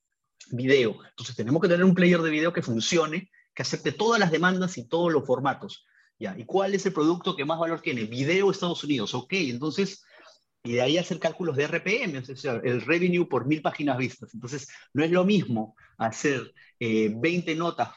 Video. 0.51 0.97
Entonces 1.09 1.35
tenemos 1.35 1.61
que 1.61 1.67
tener 1.67 1.83
un 1.83 1.93
player 1.93 2.21
de 2.21 2.29
video 2.29 2.53
que 2.53 2.61
funcione, 2.61 3.29
que 3.53 3.61
acepte 3.61 3.91
todas 3.91 4.21
las 4.21 4.31
demandas 4.31 4.77
y 4.77 4.87
todos 4.87 5.11
los 5.11 5.25
formatos. 5.25 5.85
¿Ya? 6.17 6.33
¿Y 6.37 6.45
cuál 6.45 6.73
es 6.73 6.85
el 6.85 6.93
producto 6.93 7.35
que 7.35 7.43
más 7.43 7.59
valor 7.59 7.81
tiene? 7.81 8.05
Video 8.05 8.49
Estados 8.49 8.81
Unidos, 8.85 9.13
ok, 9.13 9.33
entonces, 9.33 10.01
y 10.63 10.73
de 10.73 10.81
ahí 10.81 10.97
hacer 10.97 11.19
cálculos 11.19 11.57
de 11.57 11.67
RPM, 11.67 12.19
o 12.19 12.35
sea, 12.37 12.61
el 12.63 12.81
revenue 12.81 13.27
por 13.27 13.45
mil 13.45 13.61
páginas 13.61 13.97
vistas. 13.97 14.33
Entonces, 14.33 14.69
no 14.93 15.03
es 15.03 15.11
lo 15.11 15.25
mismo 15.25 15.75
hacer 15.97 16.53
20 16.79 17.53
notas 17.55 17.89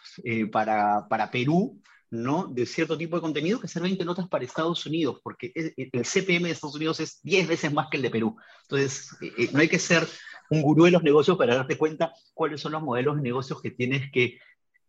para, 0.50 1.06
para 1.08 1.30
Perú 1.30 1.80
¿no? 2.12 2.46
de 2.46 2.66
cierto 2.66 2.98
tipo 2.98 3.16
de 3.16 3.22
contenido 3.22 3.58
que 3.58 3.66
hacer 3.66 3.82
20 3.82 4.04
notas 4.04 4.28
para 4.28 4.44
Estados 4.44 4.84
Unidos, 4.84 5.18
porque 5.22 5.50
el 5.54 6.04
CPM 6.04 6.44
de 6.44 6.50
Estados 6.50 6.76
Unidos 6.76 7.00
es 7.00 7.22
10 7.22 7.48
veces 7.48 7.72
más 7.72 7.88
que 7.90 7.96
el 7.96 8.02
de 8.02 8.10
Perú. 8.10 8.36
Entonces, 8.64 9.16
eh, 9.22 9.32
eh, 9.38 9.50
no 9.50 9.60
hay 9.60 9.68
que 9.68 9.78
ser 9.78 10.06
un 10.50 10.60
gurú 10.60 10.84
de 10.84 10.90
los 10.90 11.02
negocios 11.02 11.38
para 11.38 11.54
darte 11.54 11.78
cuenta 11.78 12.12
cuáles 12.34 12.60
son 12.60 12.72
los 12.72 12.82
modelos 12.82 13.16
de 13.16 13.22
negocios 13.22 13.62
que 13.62 13.70
tienes 13.70 14.12
que 14.12 14.38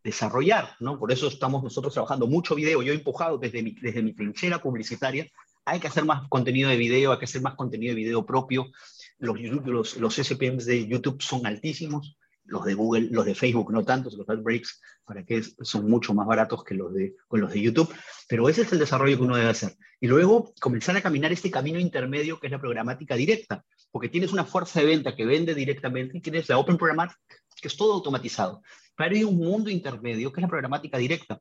desarrollar, 0.04 0.76
¿no? 0.82 1.00
Por 1.00 1.14
eso 1.14 1.30
estamos 1.30 1.64
nosotros 1.64 1.94
trabajando 1.94 2.28
mucho 2.28 2.56
video. 2.56 2.82
Yo 2.82 2.92
he 2.92 2.96
empujado 2.98 3.38
desde 3.38 3.64
mi, 3.64 3.72
desde 3.72 4.04
mi 4.04 4.12
trinchera 4.12 4.62
publicitaria, 4.62 5.32
hay 5.64 5.80
que 5.80 5.88
hacer 5.88 6.04
más 6.04 6.28
contenido 6.28 6.70
de 6.70 6.76
video, 6.76 7.14
hay 7.14 7.20
que 7.20 7.26
hacer 7.26 7.42
más 7.42 7.56
contenido 7.56 7.92
de 7.92 8.02
video 8.02 8.26
propio. 8.26 8.70
Los, 9.18 9.40
los, 9.40 9.96
los 9.96 10.16
SPMs 10.16 10.66
de 10.66 10.88
YouTube 10.88 11.22
son 11.22 11.46
altísimos 11.46 12.18
los 12.46 12.66
de 12.66 12.74
Google, 12.74 13.08
los 13.12 13.26
de 13.26 13.36
Facebook 13.36 13.72
no 13.72 13.84
tanto, 13.84 14.10
los 14.16 14.28
ad 14.30 14.40
breaks, 14.40 14.82
para 15.06 15.24
que 15.24 15.44
son 15.62 15.90
mucho 15.90 16.14
más 16.14 16.28
baratos 16.28 16.64
que 16.64 16.76
los 16.76 16.94
de, 16.94 17.16
con 17.28 17.42
los 17.42 17.52
de 17.52 17.62
YouTube, 17.62 17.94
pero 18.28 18.50
ese 18.50 18.64
es 18.64 18.72
el 18.72 18.80
desarrollo 18.80 19.18
que 19.18 19.24
uno 19.24 19.36
debe 19.36 19.50
hacer. 19.50 19.76
Y 20.00 20.08
luego 20.08 20.54
comenzar 20.60 20.96
a 20.98 21.02
caminar 21.02 21.32
este 21.32 21.52
camino 21.52 21.80
intermedio 21.80 22.40
que 22.40 22.48
es 22.48 22.52
la 22.52 22.60
programática 22.60 23.16
directa, 23.16 23.64
porque 23.92 24.10
tienes 24.10 24.34
una 24.34 24.46
fuerza 24.46 24.80
de 24.80 24.88
venta 24.88 25.16
que 25.16 25.26
vende 25.26 25.54
directamente 25.56 26.18
y 26.18 26.22
tienes 26.22 26.50
la 26.50 26.58
Open 26.58 26.78
Programmatic, 26.78 27.18
que 27.62 27.68
es 27.68 27.78
todo 27.78 27.94
automatizado. 27.94 28.62
Pero 28.96 29.16
hay 29.16 29.24
un 29.24 29.38
mundo 29.38 29.70
intermedio 29.70 30.32
que 30.32 30.40
es 30.40 30.44
la 30.44 30.50
programática 30.50 30.98
directa, 30.98 31.40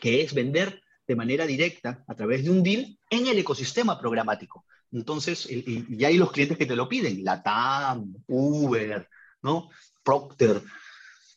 que 0.00 0.22
es 0.22 0.34
vender 0.34 0.82
de 1.06 1.16
manera 1.16 1.46
directa 1.46 2.04
a 2.06 2.14
través 2.14 2.44
de 2.44 2.50
un 2.50 2.62
deal 2.62 2.98
en 3.08 3.26
el 3.26 3.38
ecosistema 3.38 3.98
programático. 3.98 4.64
Entonces, 4.92 5.48
ya 5.90 6.08
hay 6.08 6.16
los 6.16 6.32
clientes 6.32 6.58
que 6.58 6.66
te 6.66 6.76
lo 6.76 6.88
piden, 6.88 7.24
la 7.24 7.42
TAM, 7.42 8.14
Uber, 8.26 9.08
¿no? 9.42 9.70
Procter, 10.08 10.62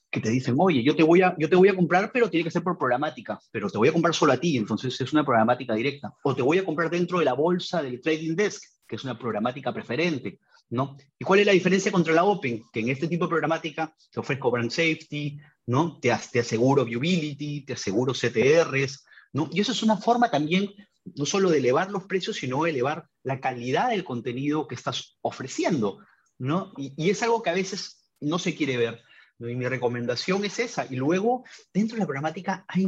que 0.10 0.22
te 0.22 0.30
dicen, 0.30 0.56
oye, 0.58 0.82
yo 0.82 0.96
te, 0.96 1.04
voy 1.04 1.22
a, 1.22 1.36
yo 1.38 1.50
te 1.50 1.58
voy 1.58 1.68
a 1.68 1.76
comprar, 1.76 2.10
pero 2.14 2.30
tiene 2.30 2.46
que 2.46 2.52
ser 2.52 2.64
por 2.64 2.78
programática, 2.78 3.38
pero 3.52 3.70
te 3.70 3.78
voy 3.78 3.90
a 3.90 3.92
comprar 3.92 4.16
solo 4.16 4.32
a 4.32 4.38
ti, 4.38 4.56
entonces 4.56 5.00
es 5.02 5.12
una 5.12 5.26
programática 5.26 5.74
directa. 5.74 6.14
O 6.24 6.34
te 6.34 6.42
voy 6.42 6.58
a 6.58 6.64
comprar 6.64 6.90
dentro 6.90 7.20
de 7.20 7.26
la 7.26 7.34
bolsa 7.34 7.84
del 7.84 8.00
trading 8.00 8.36
desk, 8.36 8.64
que 8.88 8.96
es 8.96 9.04
una 9.04 9.20
programática 9.20 9.74
preferente, 9.74 10.40
¿no? 10.70 10.96
¿Y 11.20 11.26
cuál 11.26 11.42
es 11.42 11.46
la 11.46 11.52
diferencia 11.52 11.92
contra 11.92 12.14
la 12.14 12.24
Open? 12.24 12.64
Que 12.72 12.80
en 12.80 12.90
este 12.90 13.10
tipo 13.10 13.26
de 13.26 13.30
programática 13.30 13.94
te 14.10 14.22
ofrezco 14.22 14.52
brand 14.52 14.72
safety, 14.72 15.38
¿no? 15.66 16.00
Te, 16.00 16.16
te 16.32 16.40
aseguro 16.40 16.86
viewability, 16.86 17.66
te 17.66 17.74
aseguro 17.74 18.14
CTRs, 18.14 19.04
¿no? 19.34 19.50
Y 19.52 19.60
eso 19.60 19.74
es 19.74 19.84
una 19.84 19.98
forma 19.98 20.32
también 20.32 20.70
no 21.16 21.26
solo 21.26 21.50
de 21.50 21.58
elevar 21.58 21.92
los 21.92 22.04
precios, 22.04 22.38
sino 22.38 22.66
elevar 22.66 23.06
la 23.24 23.42
calidad 23.42 23.90
del 23.90 24.06
contenido 24.06 24.66
que 24.68 24.76
estás 24.76 25.18
ofreciendo, 25.22 26.00
¿no? 26.38 26.72
Y 26.78 27.10
es 27.10 27.22
algo 27.22 27.42
que 27.42 27.50
a 27.50 27.56
veces 27.56 28.01
no 28.22 28.40
se 28.40 28.56
quiere 28.56 28.78
ver. 28.78 29.02
Y 29.40 29.56
mi 29.56 29.68
recomendación 29.68 30.46
es 30.46 30.60
esa. 30.60 30.86
Y 30.90 30.96
luego, 30.96 31.44
dentro 31.74 31.96
de 31.96 32.02
la 32.02 32.06
programática 32.06 32.64
hay 32.68 32.88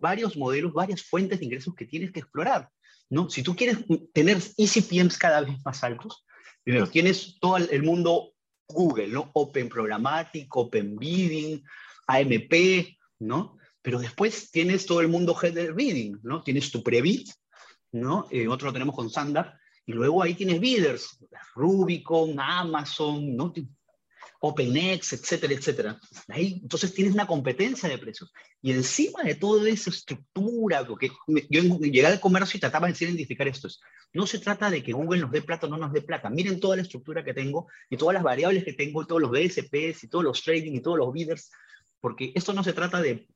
varios 0.00 0.36
modelos, 0.36 0.72
varias 0.72 1.02
fuentes 1.02 1.40
de 1.40 1.44
ingresos 1.44 1.74
que 1.74 1.86
tienes 1.86 2.12
que 2.12 2.20
explorar. 2.20 2.70
¿no? 3.10 3.28
Si 3.28 3.42
tú 3.42 3.56
quieres 3.56 3.78
tener 4.12 4.38
ECPMs 4.56 5.18
cada 5.18 5.40
vez 5.40 5.56
más 5.64 5.82
altos, 5.82 6.24
primero, 6.62 6.86
tienes 6.86 7.38
todo 7.40 7.56
el 7.56 7.82
mundo 7.82 8.32
Google, 8.68 9.08
¿no? 9.08 9.30
Open 9.32 9.68
Programmatic, 9.68 10.54
Open 10.54 10.96
Bidding, 10.96 11.64
AMP, 12.06 12.98
¿no? 13.20 13.56
Pero 13.80 13.98
después 13.98 14.50
tienes 14.50 14.84
todo 14.84 15.00
el 15.00 15.08
mundo 15.08 15.34
Header 15.40 15.72
Bidding, 15.72 16.20
¿no? 16.22 16.42
Tienes 16.42 16.70
tu 16.70 16.82
Prebid, 16.82 17.28
¿no? 17.92 18.26
Eh, 18.30 18.46
otro 18.46 18.66
lo 18.66 18.72
tenemos 18.74 18.94
con 18.94 19.08
Sandar, 19.08 19.58
y 19.86 19.92
luego 19.92 20.22
ahí 20.22 20.34
tienes 20.34 20.60
bidders, 20.60 21.18
Rubicon, 21.54 22.38
Amazon, 22.38 23.34
¿no? 23.34 23.54
OpenX, 24.40 25.14
etcétera, 25.14 25.52
etcétera. 25.54 26.00
Ahí, 26.28 26.60
entonces 26.62 26.94
tienes 26.94 27.14
una 27.14 27.26
competencia 27.26 27.88
de 27.88 27.98
precios. 27.98 28.32
Y 28.62 28.72
encima 28.72 29.22
de 29.22 29.34
toda 29.34 29.68
esa 29.68 29.90
estructura, 29.90 30.86
porque 30.86 31.10
yo 31.26 31.62
llegué 31.78 32.06
al 32.06 32.20
comercio 32.20 32.56
y 32.56 32.60
trataba 32.60 32.88
de 32.88 33.04
identificar 33.04 33.48
esto. 33.48 33.68
No 34.12 34.26
se 34.26 34.38
trata 34.38 34.70
de 34.70 34.82
que 34.82 34.92
Google 34.92 35.20
nos 35.20 35.32
dé 35.32 35.42
plata 35.42 35.66
o 35.66 35.70
no 35.70 35.76
nos 35.76 35.92
dé 35.92 36.02
plata. 36.02 36.30
Miren 36.30 36.60
toda 36.60 36.76
la 36.76 36.82
estructura 36.82 37.24
que 37.24 37.34
tengo 37.34 37.66
y 37.90 37.96
todas 37.96 38.14
las 38.14 38.22
variables 38.22 38.64
que 38.64 38.72
tengo, 38.72 39.02
y 39.02 39.06
todos 39.06 39.20
los 39.20 39.32
DSPs 39.32 40.04
y 40.04 40.08
todos 40.08 40.24
los 40.24 40.42
trading 40.42 40.72
y 40.72 40.80
todos 40.80 40.98
los 40.98 41.12
bidders, 41.12 41.50
porque 42.00 42.32
esto 42.34 42.52
no 42.52 42.62
se 42.62 42.72
trata 42.72 43.00
de 43.02 43.26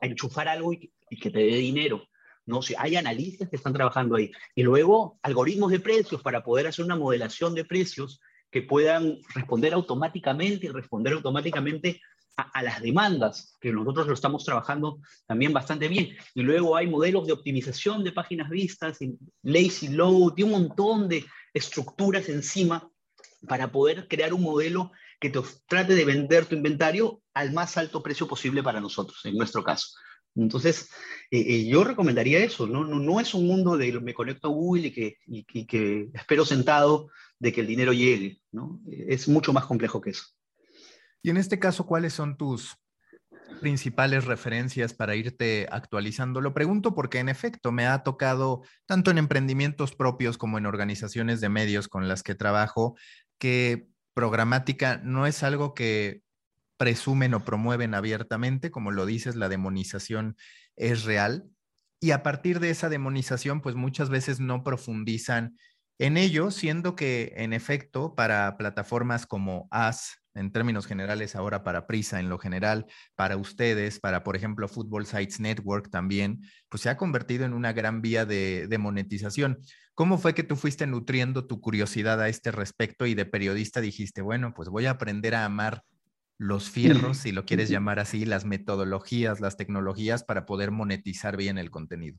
enchufar 0.00 0.48
algo 0.48 0.72
y, 0.72 0.92
que 1.20 1.30
te 1.30 1.38
dé 1.38 1.56
dinero. 1.56 2.08
¿no? 2.44 2.60
Si 2.60 2.74
hay 2.76 2.96
analistas 2.96 3.48
que 3.48 3.56
están 3.56 3.72
trabajando 3.72 4.16
ahí. 4.16 4.32
Y 4.56 4.64
luego 4.64 5.18
algoritmos 5.22 5.70
de 5.70 5.78
precios 5.78 6.20
para 6.22 6.42
poder 6.42 6.66
hacer 6.66 6.84
una 6.84 6.96
modelación 6.96 7.54
de 7.54 7.64
precios 7.64 8.20
que 8.54 8.62
puedan 8.62 9.18
responder 9.34 9.74
automáticamente 9.74 10.66
y 10.66 10.68
responder 10.68 11.14
automáticamente 11.14 12.00
a, 12.36 12.62
las 12.62 12.80
demandas, 12.80 13.56
que 13.60 13.72
nosotros 13.72 14.06
lo 14.06 14.14
estamos 14.14 14.44
trabajando 14.44 15.00
también 15.26 15.52
bastante 15.52 15.88
bien. 15.88 16.10
Y 16.36 16.42
luego 16.42 16.76
hay 16.76 16.86
modelos 16.86 17.26
de 17.26 17.32
optimización 17.32 18.04
de 18.04 18.12
páginas 18.12 18.48
vistas, 18.48 18.98
lazy 19.42 19.88
load, 19.88 20.34
y 20.36 20.44
un 20.44 20.52
montón 20.52 21.08
de 21.08 21.24
estructuras 21.52 22.28
encima 22.28 22.88
para 23.48 23.72
poder 23.72 24.06
crear 24.06 24.32
un 24.32 24.42
modelo 24.42 24.92
que 25.18 25.30
te 25.30 25.40
trate 25.66 25.96
de 25.96 26.04
vender 26.04 26.46
tu 26.46 26.54
inventario 26.54 27.22
al 27.34 27.52
más 27.52 27.76
alto 27.76 28.04
precio 28.04 28.28
posible 28.28 28.62
para 28.62 28.80
nosotros, 28.80 29.18
en 29.24 29.34
nuestro 29.34 29.64
caso. 29.64 29.88
Entonces, 30.36 30.90
eh, 31.32 31.44
eh, 31.44 31.66
yo 31.66 31.82
recomendaría 31.82 32.38
eso, 32.38 32.68
¿no? 32.68 32.84
¿no? 32.84 33.00
No, 33.00 33.18
es 33.18 33.34
un 33.34 33.48
mundo 33.48 33.76
de 33.76 34.00
me 34.00 34.14
conecto 34.14 34.46
a 34.46 34.52
Google 34.52 34.86
y 34.86 34.92
que, 34.92 35.16
y 35.26 35.66
que 35.66 36.08
espero 36.14 36.44
sentado 36.44 37.08
de 37.44 37.52
que 37.52 37.60
el 37.60 37.66
dinero 37.66 37.92
llegue, 37.92 38.40
¿no? 38.52 38.80
Es 38.88 39.28
mucho 39.28 39.52
más 39.52 39.66
complejo 39.66 40.00
que 40.00 40.10
eso. 40.10 40.24
Y 41.22 41.28
en 41.28 41.36
este 41.36 41.58
caso, 41.58 41.84
¿cuáles 41.84 42.14
son 42.14 42.38
tus 42.38 42.78
principales 43.60 44.24
referencias 44.24 44.94
para 44.94 45.14
irte 45.14 45.68
actualizando? 45.70 46.40
Lo 46.40 46.54
pregunto 46.54 46.94
porque 46.94 47.18
en 47.18 47.28
efecto 47.28 47.70
me 47.70 47.86
ha 47.86 48.02
tocado, 48.02 48.62
tanto 48.86 49.10
en 49.10 49.18
emprendimientos 49.18 49.94
propios 49.94 50.38
como 50.38 50.56
en 50.56 50.64
organizaciones 50.64 51.42
de 51.42 51.50
medios 51.50 51.86
con 51.86 52.08
las 52.08 52.22
que 52.22 52.34
trabajo, 52.34 52.96
que 53.38 53.88
programática 54.14 55.02
no 55.04 55.26
es 55.26 55.42
algo 55.42 55.74
que 55.74 56.22
presumen 56.78 57.34
o 57.34 57.44
promueven 57.44 57.92
abiertamente, 57.92 58.70
como 58.70 58.90
lo 58.90 59.04
dices, 59.04 59.36
la 59.36 59.50
demonización 59.50 60.36
es 60.76 61.04
real. 61.04 61.44
Y 62.00 62.12
a 62.12 62.22
partir 62.22 62.58
de 62.58 62.70
esa 62.70 62.88
demonización, 62.88 63.60
pues 63.60 63.74
muchas 63.74 64.08
veces 64.08 64.40
no 64.40 64.64
profundizan 64.64 65.58
en 65.98 66.16
ello, 66.16 66.50
siendo 66.50 66.96
que 66.96 67.32
en 67.36 67.52
efecto 67.52 68.14
para 68.14 68.56
plataformas 68.56 69.26
como 69.26 69.68
As, 69.70 70.18
en 70.34 70.50
términos 70.50 70.86
generales 70.86 71.36
ahora 71.36 71.62
para 71.62 71.86
Prisa 71.86 72.18
en 72.18 72.28
lo 72.28 72.38
general, 72.38 72.86
para 73.14 73.36
ustedes, 73.36 74.00
para 74.00 74.24
por 74.24 74.34
ejemplo 74.36 74.66
Football 74.68 75.06
Sites 75.06 75.38
Network 75.38 75.90
también, 75.90 76.40
pues 76.68 76.82
se 76.82 76.90
ha 76.90 76.96
convertido 76.96 77.44
en 77.44 77.52
una 77.52 77.72
gran 77.72 78.02
vía 78.02 78.26
de, 78.26 78.66
de 78.66 78.78
monetización. 78.78 79.60
¿Cómo 79.94 80.18
fue 80.18 80.34
que 80.34 80.42
tú 80.42 80.56
fuiste 80.56 80.88
nutriendo 80.88 81.46
tu 81.46 81.60
curiosidad 81.60 82.20
a 82.20 82.28
este 82.28 82.50
respecto 82.50 83.06
y 83.06 83.14
de 83.14 83.26
periodista 83.26 83.80
dijiste, 83.80 84.22
bueno, 84.22 84.52
pues 84.54 84.68
voy 84.68 84.86
a 84.86 84.92
aprender 84.92 85.36
a 85.36 85.44
amar 85.44 85.84
los 86.38 86.68
fierros, 86.68 87.18
si 87.18 87.30
lo 87.30 87.44
quieres 87.44 87.68
llamar 87.68 88.00
así, 88.00 88.24
las 88.24 88.44
metodologías, 88.44 89.40
las 89.40 89.56
tecnologías 89.56 90.24
para 90.24 90.46
poder 90.46 90.72
monetizar 90.72 91.36
bien 91.36 91.58
el 91.58 91.70
contenido? 91.70 92.18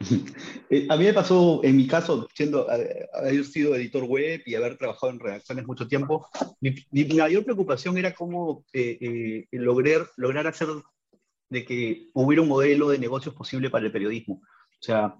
Eh, 0.72 0.86
a 0.88 0.96
mí 0.96 1.04
me 1.04 1.12
pasó, 1.12 1.60
en 1.64 1.76
mi 1.76 1.88
caso, 1.88 2.28
siendo, 2.32 2.68
haber 2.70 3.44
sido 3.44 3.74
editor 3.74 4.04
web 4.04 4.40
y 4.46 4.54
haber 4.54 4.78
trabajado 4.78 5.10
en 5.12 5.18
redacciones 5.18 5.66
mucho 5.66 5.88
tiempo, 5.88 6.28
mi, 6.60 7.04
mayor 7.06 7.42
preocupación 7.42 7.98
era 7.98 8.14
cómo 8.14 8.64
eh, 8.72 8.96
eh, 9.00 9.46
lograr, 9.50 10.08
lograr 10.16 10.46
hacer 10.46 10.68
de 11.48 11.64
que 11.64 12.10
hubiera 12.14 12.42
un 12.42 12.48
modelo 12.48 12.90
de 12.90 13.00
negocios 13.00 13.34
posible 13.34 13.68
para 13.68 13.84
el 13.84 13.90
periodismo. 13.90 14.34
O 14.34 14.82
sea, 14.82 15.16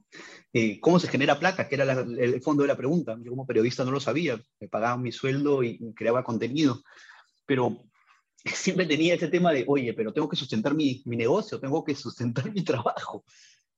cómo 0.80 1.00
se 1.00 1.08
genera 1.08 1.40
plata, 1.40 1.68
que 1.68 1.74
era 1.74 1.92
el 1.92 2.40
fondo 2.40 2.62
de 2.62 2.68
la 2.68 2.76
pregunta. 2.76 3.18
Yo 3.20 3.30
como 3.30 3.46
periodista 3.48 3.84
no 3.84 3.90
lo 3.90 3.98
sabía, 3.98 4.40
me 4.60 4.68
pagaban 4.68 5.02
mi 5.02 5.10
sueldo 5.10 5.64
y, 5.64 5.78
y 5.80 5.92
creaba 5.94 6.22
contenido, 6.22 6.80
pero 7.44 7.76
siempre 8.44 8.86
tenía 8.86 9.14
ese 9.14 9.28
tema 9.28 9.52
de, 9.52 9.64
oye, 9.66 9.92
pero 9.94 10.12
tengo 10.12 10.28
que 10.28 10.36
sustentar 10.36 10.74
mi, 10.74 11.02
mi 11.06 11.16
negocio, 11.16 11.58
tengo 11.58 11.84
que 11.84 11.94
sustentar 11.94 12.52
mi 12.52 12.62
trabajo. 12.62 13.24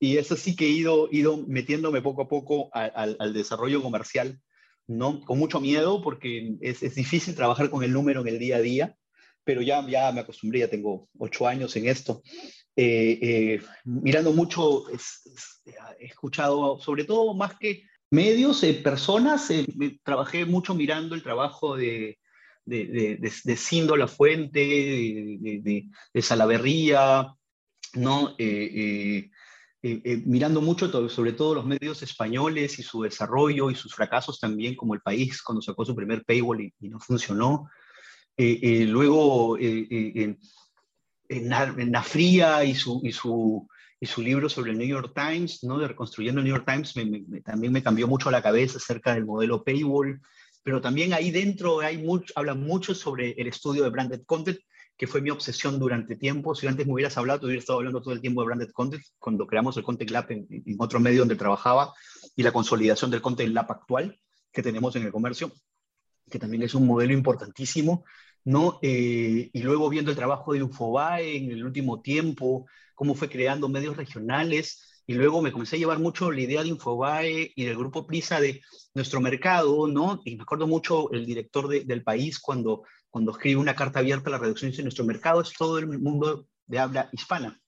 Y 0.02 0.16
eso 0.16 0.34
sí 0.34 0.56
que 0.56 0.66
he 0.66 0.70
ido, 0.70 1.08
ido 1.12 1.36
metiéndome 1.46 2.02
poco 2.02 2.22
a 2.22 2.28
poco 2.28 2.70
al 2.72 3.32
desarrollo 3.32 3.80
comercial, 3.80 4.40
¿no? 4.88 5.20
Con 5.20 5.38
mucho 5.38 5.60
miedo 5.60 6.02
porque 6.02 6.56
es, 6.60 6.82
es, 6.82 6.96
difícil 6.96 7.36
trabajar 7.36 7.70
con 7.70 7.84
el 7.84 7.92
número 7.92 8.20
en 8.20 8.26
el 8.26 8.40
día 8.40 8.56
a 8.56 8.60
día, 8.60 8.96
pero 9.44 9.62
ya, 9.62 9.86
ya 9.88 10.10
me 10.10 10.22
acostumbré, 10.22 10.58
ya 10.58 10.68
tengo 10.68 11.08
ocho 11.20 11.46
años 11.46 11.76
en 11.76 11.86
esto. 11.86 12.20
Eh, 12.74 13.16
eh, 13.22 13.62
mirando 13.84 14.32
mucho, 14.32 14.86
he 14.90 16.04
escuchado 16.04 16.80
sobre 16.80 17.04
todo 17.04 17.32
más 17.34 17.56
que 17.56 17.84
medios, 18.10 18.60
eh, 18.64 18.74
personas, 18.74 19.52
trabajé 20.02 20.46
mucho 20.46 20.74
mirando 20.74 21.14
el 21.14 21.22
trabajo 21.22 21.76
de, 21.76 22.18
de, 22.64 22.86
de, 23.20 23.32
de, 23.44 23.56
Sindo 23.56 23.96
La 23.96 24.08
Fuente, 24.08 24.58
de, 24.58 25.88
de, 26.12 26.22
Salaverría, 26.22 27.36
¿no? 27.94 28.34
Mirando 29.82 30.60
mucho 30.60 31.08
sobre 31.08 31.32
todo 31.32 31.54
los 31.56 31.66
medios 31.66 32.02
españoles 32.02 32.78
y 32.78 32.82
su 32.82 33.02
desarrollo 33.02 33.70
y 33.70 33.74
sus 33.74 33.94
fracasos 33.94 34.38
también, 34.38 34.76
como 34.76 34.94
El 34.94 35.00
País 35.00 35.42
cuando 35.42 35.60
sacó 35.60 35.84
su 35.84 35.96
primer 35.96 36.24
paywall 36.24 36.60
y, 36.60 36.88
no 36.88 37.00
funcionó. 37.00 37.68
luego 38.36 39.58
en, 39.58 40.38
Nafría 41.90 42.64
y 42.64 42.74
su, 42.74 43.00
y 43.02 43.12
su 43.12 43.66
y 44.02 44.06
su 44.06 44.20
libro 44.20 44.48
sobre 44.48 44.72
el 44.72 44.78
New 44.78 44.88
York 44.88 45.12
Times, 45.14 45.62
¿no? 45.62 45.78
de 45.78 45.86
reconstruyendo 45.86 46.40
el 46.40 46.44
New 46.44 46.56
York 46.56 46.66
Times, 46.66 46.92
también 47.44 47.72
me 47.72 47.84
cambió 47.84 48.08
mucho 48.08 48.32
la 48.32 48.42
cabeza 48.42 48.78
acerca 48.78 49.14
del 49.14 49.24
modelo 49.24 49.62
paywall, 49.62 50.20
pero 50.64 50.80
también 50.80 51.12
ahí 51.12 51.30
dentro 51.30 51.78
hay 51.78 51.98
mucho, 51.98 52.32
habla 52.34 52.56
mucho 52.56 52.96
sobre 52.96 53.30
el 53.40 53.46
estudio 53.46 53.84
de 53.84 53.90
branded 53.90 54.22
content, 54.26 54.58
que 54.96 55.06
fue 55.06 55.20
mi 55.20 55.30
obsesión 55.30 55.78
durante 55.78 56.16
tiempo. 56.16 56.54
Si 56.54 56.66
antes 56.66 56.86
me 56.86 56.92
hubieras 56.92 57.16
hablado, 57.16 57.40
te 57.40 57.46
hubiera 57.46 57.60
estado 57.60 57.78
hablando 57.78 58.02
todo 58.02 58.14
el 58.14 58.20
tiempo 58.20 58.42
de 58.42 58.46
branded 58.46 58.70
content, 58.72 59.02
cuando 59.18 59.46
creamos 59.46 59.76
el 59.76 59.82
Content 59.82 60.10
Lab 60.10 60.26
en, 60.30 60.76
otro 60.78 61.00
medio 61.00 61.20
donde 61.20 61.36
trabajaba, 61.36 61.92
y 62.36 62.42
la 62.42 62.52
consolidación 62.52 63.10
del 63.10 63.22
Content 63.22 63.52
Lab 63.52 63.70
actual 63.70 64.18
que 64.52 64.62
tenemos 64.62 64.94
en 64.96 65.04
el 65.04 65.12
comercio, 65.12 65.52
que 66.30 66.38
también 66.38 66.62
es 66.62 66.74
un 66.74 66.86
modelo 66.86 67.12
importantísimo, 67.12 68.04
¿no? 68.44 68.78
Eh, 68.82 69.50
y 69.52 69.62
luego 69.62 69.88
viendo 69.88 70.10
el 70.10 70.16
trabajo 70.16 70.52
de 70.52 70.60
Infobae 70.60 71.36
en 71.36 71.50
el 71.50 71.64
último 71.64 72.00
tiempo, 72.00 72.66
cómo 72.94 73.14
fue 73.14 73.28
creando 73.28 73.68
medios 73.68 73.96
regionales, 73.96 75.02
y 75.06 75.14
luego 75.14 75.42
me 75.42 75.50
comencé 75.50 75.76
a 75.76 75.78
llevar 75.78 75.98
mucho 75.98 76.30
la 76.30 76.40
idea 76.40 76.62
de 76.62 76.68
Infobae 76.68 77.52
y 77.56 77.64
del 77.64 77.76
grupo 77.76 78.06
Prisa 78.06 78.40
de 78.40 78.60
nuestro 78.94 79.20
mercado, 79.20 79.88
¿no? 79.88 80.20
Y 80.24 80.36
me 80.36 80.42
acuerdo 80.42 80.66
mucho 80.66 81.10
el 81.12 81.26
director 81.26 81.68
del 81.68 82.04
país 82.04 82.38
cuando, 82.38 82.84
cuando 83.12 83.30
escribe 83.32 83.60
una 83.60 83.76
carta 83.76 83.98
abierta 83.98 84.30
a 84.30 84.32
la 84.32 84.38
reducción 84.38 84.72
de 84.72 84.82
nuestro 84.82 85.04
mercado, 85.04 85.42
es 85.42 85.52
todo 85.52 85.78
el 85.78 85.86
mundo 85.86 86.48
de 86.66 86.78
habla 86.78 87.10
hispana, 87.12 87.60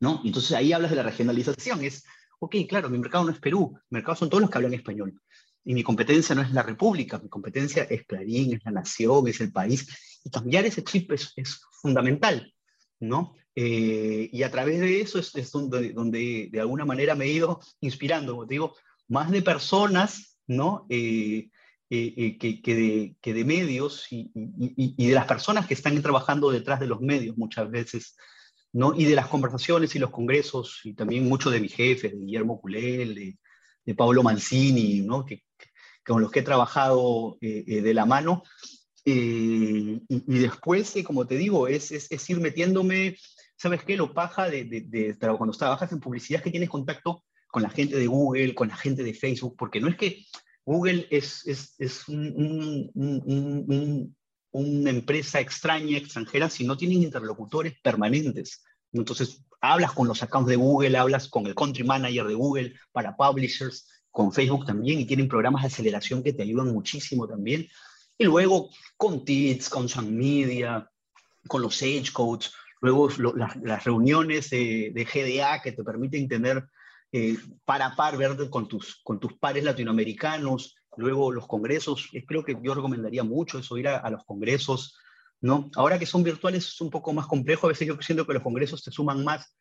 ¿no? 0.00 0.22
Entonces 0.24 0.52
ahí 0.52 0.72
hablas 0.72 0.90
de 0.90 0.96
la 0.96 1.02
regionalización, 1.02 1.84
es, 1.84 2.04
ok, 2.40 2.56
claro, 2.66 2.88
mi 2.88 2.98
mercado 2.98 3.24
no 3.24 3.30
es 3.30 3.38
Perú, 3.38 3.78
mi 3.90 3.96
mercado 3.96 4.16
son 4.16 4.30
todos 4.30 4.40
los 4.40 4.50
que 4.50 4.56
hablan 4.56 4.72
español. 4.72 5.20
Y 5.62 5.74
mi 5.74 5.82
competencia 5.82 6.34
no 6.34 6.40
es 6.40 6.52
la 6.52 6.62
República, 6.62 7.18
mi 7.18 7.28
competencia 7.28 7.82
es 7.82 8.06
Clarín, 8.06 8.54
es 8.54 8.64
la 8.64 8.70
Nación, 8.70 9.28
es 9.28 9.42
el 9.42 9.52
país. 9.52 9.86
Y 10.24 10.30
cambiar 10.30 10.64
ese 10.64 10.82
chip 10.82 11.12
es, 11.12 11.34
es 11.36 11.60
fundamental, 11.82 12.54
¿no? 12.98 13.34
Eh, 13.54 14.30
y 14.32 14.42
a 14.42 14.50
través 14.50 14.80
de 14.80 15.02
eso 15.02 15.18
es, 15.18 15.52
donde, 15.52 15.92
donde, 15.92 16.48
de 16.50 16.60
alguna 16.60 16.86
manera 16.86 17.14
me 17.14 17.26
he 17.26 17.32
ido 17.32 17.60
inspirando, 17.80 18.32
como 18.32 18.46
te 18.46 18.54
digo, 18.54 18.74
más 19.08 19.30
de 19.30 19.42
personas, 19.42 20.38
¿no? 20.46 20.86
Eh, 20.88 21.50
eh, 21.90 22.36
que, 22.38 22.60
que, 22.60 22.74
de, 22.74 23.16
que, 23.20 23.34
de, 23.34 23.44
medios 23.44 24.06
y, 24.10 24.30
y, 24.34 24.94
y, 24.96 25.08
de 25.08 25.14
las 25.14 25.26
personas 25.26 25.66
que 25.66 25.74
están 25.74 26.00
trabajando 26.02 26.50
detrás 26.50 26.80
de 26.80 26.86
los 26.86 27.00
medios 27.00 27.36
muchas 27.36 27.70
veces, 27.70 28.16
¿no? 28.72 28.94
Y 28.94 29.04
de 29.04 29.14
las 29.14 29.28
conversaciones 29.28 29.94
y 29.94 29.98
los 29.98 30.10
congresos, 30.10 30.80
y 30.84 30.94
también 30.94 31.28
mucho 31.28 31.50
de 31.50 31.60
mi 31.60 31.68
jefe, 31.68 32.10
de 32.10 32.18
Guillermo 32.18 32.60
Culel, 32.60 33.14
de, 33.14 33.38
de 33.84 33.94
Pablo 33.94 34.22
Mancini, 34.22 35.00
¿no? 35.00 35.24
Que, 35.24 35.44
con 36.04 36.22
los 36.22 36.30
que 36.30 36.40
he 36.40 36.42
trabajado 36.42 37.36
de 37.40 37.92
la 37.92 38.06
mano, 38.06 38.42
y, 39.04 40.02
y, 40.08 40.38
después, 40.38 40.94
como 41.04 41.26
te 41.26 41.36
digo, 41.36 41.68
es, 41.68 41.92
es, 41.92 42.10
es, 42.10 42.30
ir 42.30 42.40
metiéndome 42.40 43.16
¿sabes 43.58 43.82
qué? 43.84 43.96
Lo 43.96 44.14
paja 44.14 44.48
de, 44.48 44.64
de, 44.64 45.16
cuando 45.36 45.56
trabajas 45.56 45.92
en 45.92 46.00
publicidad 46.00 46.42
que 46.42 46.50
tienes 46.50 46.70
contacto 46.70 47.24
con 47.48 47.62
la 47.62 47.70
gente 47.70 47.96
de 47.96 48.06
Google, 48.06 48.54
con 48.54 48.68
la 48.68 48.76
gente 48.76 49.02
de 49.02 49.14
Facebook, 49.14 49.56
porque 49.58 49.80
no 49.80 49.88
es 49.88 49.96
que 49.96 50.24
Google 50.68 51.06
es, 51.08 51.46
es, 51.46 51.74
es 51.78 52.06
un, 52.08 52.90
un, 52.94 54.16
una 54.50 54.90
empresa 54.90 55.40
extraña, 55.40 55.96
extranjera, 55.96 56.50
si 56.50 56.66
no 56.66 56.76
tienen 56.76 57.02
interlocutores 57.02 57.72
permanentes. 57.82 58.62
Entonces, 58.92 59.42
hablas 59.62 59.92
con 59.92 60.08
los 60.08 60.22
accounts 60.22 60.50
de 60.50 60.56
Google, 60.56 60.98
hablas 60.98 61.26
con 61.28 61.46
el 61.46 61.54
country 61.54 61.84
manager 61.84 62.26
de 62.26 62.34
Google 62.34 62.74
para 62.92 63.16
publishers, 63.16 63.88
con 64.10 64.30
Facebook 64.30 64.66
también, 64.66 65.00
y 65.00 65.06
tienen 65.06 65.26
programas 65.26 65.62
de 65.62 65.68
aceleración 65.68 66.22
que 66.22 66.34
te 66.34 66.42
ayudan 66.42 66.68
muchísimo 66.68 67.26
también. 67.26 67.66
Y 68.18 68.24
luego 68.24 68.68
con 68.98 69.24
TITS, 69.24 69.70
con 69.70 69.88
Sun 69.88 70.14
Media, 70.14 70.86
con 71.46 71.62
los 71.62 71.76
Sage 71.76 72.12
Codes, 72.12 72.52
luego 72.82 73.08
las, 73.62 73.84
reuniones 73.84 74.50
de, 74.50 75.08
GDA 75.10 75.62
que 75.62 75.72
te 75.72 75.82
permiten 75.82 76.28
tener 76.28 76.68
eh, 77.12 77.36
par 77.64 77.82
a 77.82 77.94
par, 77.96 78.16
ver 78.16 78.36
con 78.50 78.68
tus, 78.68 79.00
con 79.02 79.18
tus 79.18 79.34
pares 79.38 79.64
latinoamericanos, 79.64 80.76
luego 80.96 81.32
los 81.32 81.46
congresos, 81.46 82.08
creo 82.26 82.44
que 82.44 82.56
yo 82.62 82.74
recomendaría 82.74 83.24
mucho 83.24 83.58
eso, 83.58 83.78
ir 83.78 83.88
a, 83.88 84.10
los 84.10 84.24
congresos, 84.24 84.98
¿no? 85.40 85.70
Ahora 85.76 85.98
que 85.98 86.06
son 86.06 86.22
virtuales 86.22 86.66
es 86.66 86.80
un 86.80 86.90
poco 86.90 87.12
más 87.12 87.26
complejo, 87.26 87.66
a 87.66 87.70
veces 87.70 87.86
yo 87.86 87.96
siento 88.00 88.26
que 88.26 88.34
los 88.34 88.42
congresos 88.42 88.82
te 88.82 88.90
suman 88.90 89.24
más, 89.24 89.56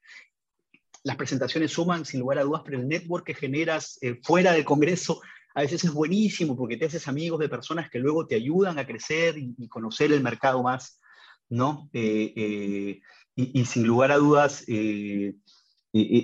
las 1.04 1.16
presentaciones 1.16 1.72
suman 1.72 2.06
sin 2.06 2.20
lugar 2.20 2.40
a 2.40 2.44
dudas, 2.44 2.64
pero 2.66 2.80
el 2.80 2.88
network 2.88 3.26
que 3.26 3.36
generas 3.36 3.98
eh, 4.02 4.20
fuera 4.24 4.52
del 4.52 4.66
congreso 4.66 5.22
a 5.54 5.62
veces 5.62 5.84
es 5.84 5.92
buenísimo 5.92 6.56
porque 6.58 6.78
te 6.78 6.86
haces 6.86 7.08
amigos 7.08 7.40
de 7.40 7.50
personas 7.50 7.90
que 7.90 8.00
luego 8.00 8.28
te 8.28 8.36
ayudan 8.36 8.78
a 8.78 8.86
crecer 8.86 9.38
y, 9.38 9.56
y 9.58 9.68
conocer 9.68 10.12
el 10.12 10.22
mercado 10.22 10.62
más, 10.62 11.00
¿no? 11.50 11.90
Eh, 11.94 12.34
eh, 12.36 13.02
y, 13.36 13.66
sin 13.66 13.86
lugar 13.86 14.12
a 14.12 14.18
dudas, 14.18 14.64
eh, 14.68 15.36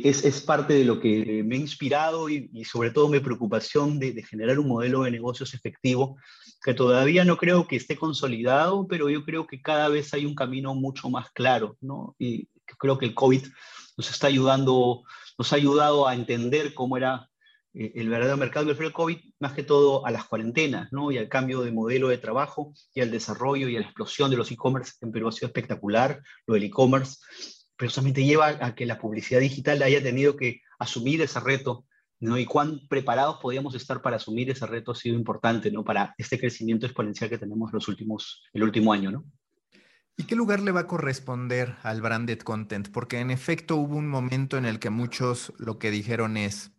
es, 0.03 0.25
es, 0.25 0.41
parte 0.41 0.73
de 0.73 0.85
lo 0.85 0.99
que 0.99 1.43
me 1.43 1.55
ha 1.55 1.59
inspirado 1.59 2.29
y, 2.29 2.49
sobre 2.65 2.91
todo 2.91 3.09
mi 3.09 3.19
preocupación 3.19 3.99
de, 3.99 4.21
generar 4.23 4.59
un 4.59 4.67
modelo 4.67 5.03
de 5.03 5.11
negocios 5.11 5.53
efectivo 5.53 6.17
que 6.63 6.73
todavía 6.73 7.25
no 7.25 7.37
creo 7.37 7.67
que 7.67 7.75
esté 7.75 7.95
consolidado, 7.95 8.87
pero 8.87 9.09
yo 9.09 9.23
creo 9.23 9.47
que 9.47 9.61
cada 9.61 9.89
vez 9.89 10.13
hay 10.13 10.25
un 10.25 10.35
camino 10.35 10.73
mucho 10.75 11.09
más 11.09 11.29
claro, 11.31 11.77
¿no? 11.81 12.15
Y 12.17 12.47
creo 12.77 12.97
que 12.97 13.05
el 13.05 13.13
COVID 13.13 13.43
nos 13.97 14.09
está 14.09 14.27
ayudando, 14.27 15.03
nos 15.37 15.53
ha 15.53 15.55
ayudado 15.57 16.07
a 16.07 16.15
entender 16.15 16.73
cómo 16.73 16.97
era 16.97 17.29
eh, 17.73 17.91
el 17.95 18.09
verdadero 18.09 18.37
mercado 18.37 18.65
del 18.65 18.81
el 18.81 18.93
COVID, 18.93 19.17
más 19.39 19.53
que 19.53 19.63
todo 19.63 20.05
a 20.05 20.11
las 20.11 20.25
cuarentenas, 20.25 20.91
¿no? 20.91 21.11
Y 21.11 21.17
al 21.17 21.29
cambio 21.29 21.61
de 21.61 21.71
modelo 21.71 22.07
de 22.07 22.17
trabajo 22.17 22.73
y 22.93 23.01
al 23.01 23.11
desarrollo 23.11 23.67
y 23.67 23.75
a 23.75 23.79
la 23.79 23.85
explosión 23.85 24.29
de 24.29 24.37
los 24.37 24.51
e-commerce 24.51 24.93
en 25.01 25.11
Perú 25.11 25.27
ha 25.27 25.31
sido 25.31 25.47
espectacular, 25.47 26.21
lo 26.45 26.53
del 26.53 26.63
e-commerce, 26.63 27.17
pero 27.83 28.11
lleva 28.13 28.47
a 28.47 28.75
que 28.75 28.85
la 28.85 28.97
publicidad 28.97 29.41
digital 29.41 29.81
haya 29.81 30.01
tenido 30.01 30.37
que 30.37 30.61
asumir 30.79 31.21
ese 31.21 31.39
reto, 31.39 31.85
¿no? 32.19 32.37
Y 32.37 32.45
cuán 32.45 32.79
preparados 32.87 33.39
podíamos 33.41 33.75
estar 33.75 34.01
para 34.01 34.15
asumir 34.15 34.49
ese 34.49 34.65
reto 34.65 34.91
ha 34.91 34.95
sido 34.95 35.17
importante, 35.17 35.69
¿no? 35.69 35.83
Para 35.83 36.15
este 36.17 36.39
crecimiento 36.39 36.85
exponencial 36.85 37.29
que 37.29 37.37
tenemos 37.37 37.73
los 37.73 37.87
últimos, 37.89 38.43
el 38.53 38.63
último 38.63 38.93
año, 38.93 39.11
¿no? 39.11 39.25
¿Y 40.15 40.23
qué 40.23 40.35
lugar 40.35 40.61
le 40.61 40.71
va 40.71 40.81
a 40.81 40.87
corresponder 40.87 41.75
al 41.83 42.01
branded 42.01 42.39
content? 42.39 42.89
Porque 42.89 43.19
en 43.19 43.31
efecto 43.31 43.75
hubo 43.75 43.97
un 43.97 44.07
momento 44.07 44.57
en 44.57 44.65
el 44.65 44.79
que 44.79 44.89
muchos 44.89 45.51
lo 45.57 45.77
que 45.77 45.91
dijeron 45.91 46.37
es, 46.37 46.71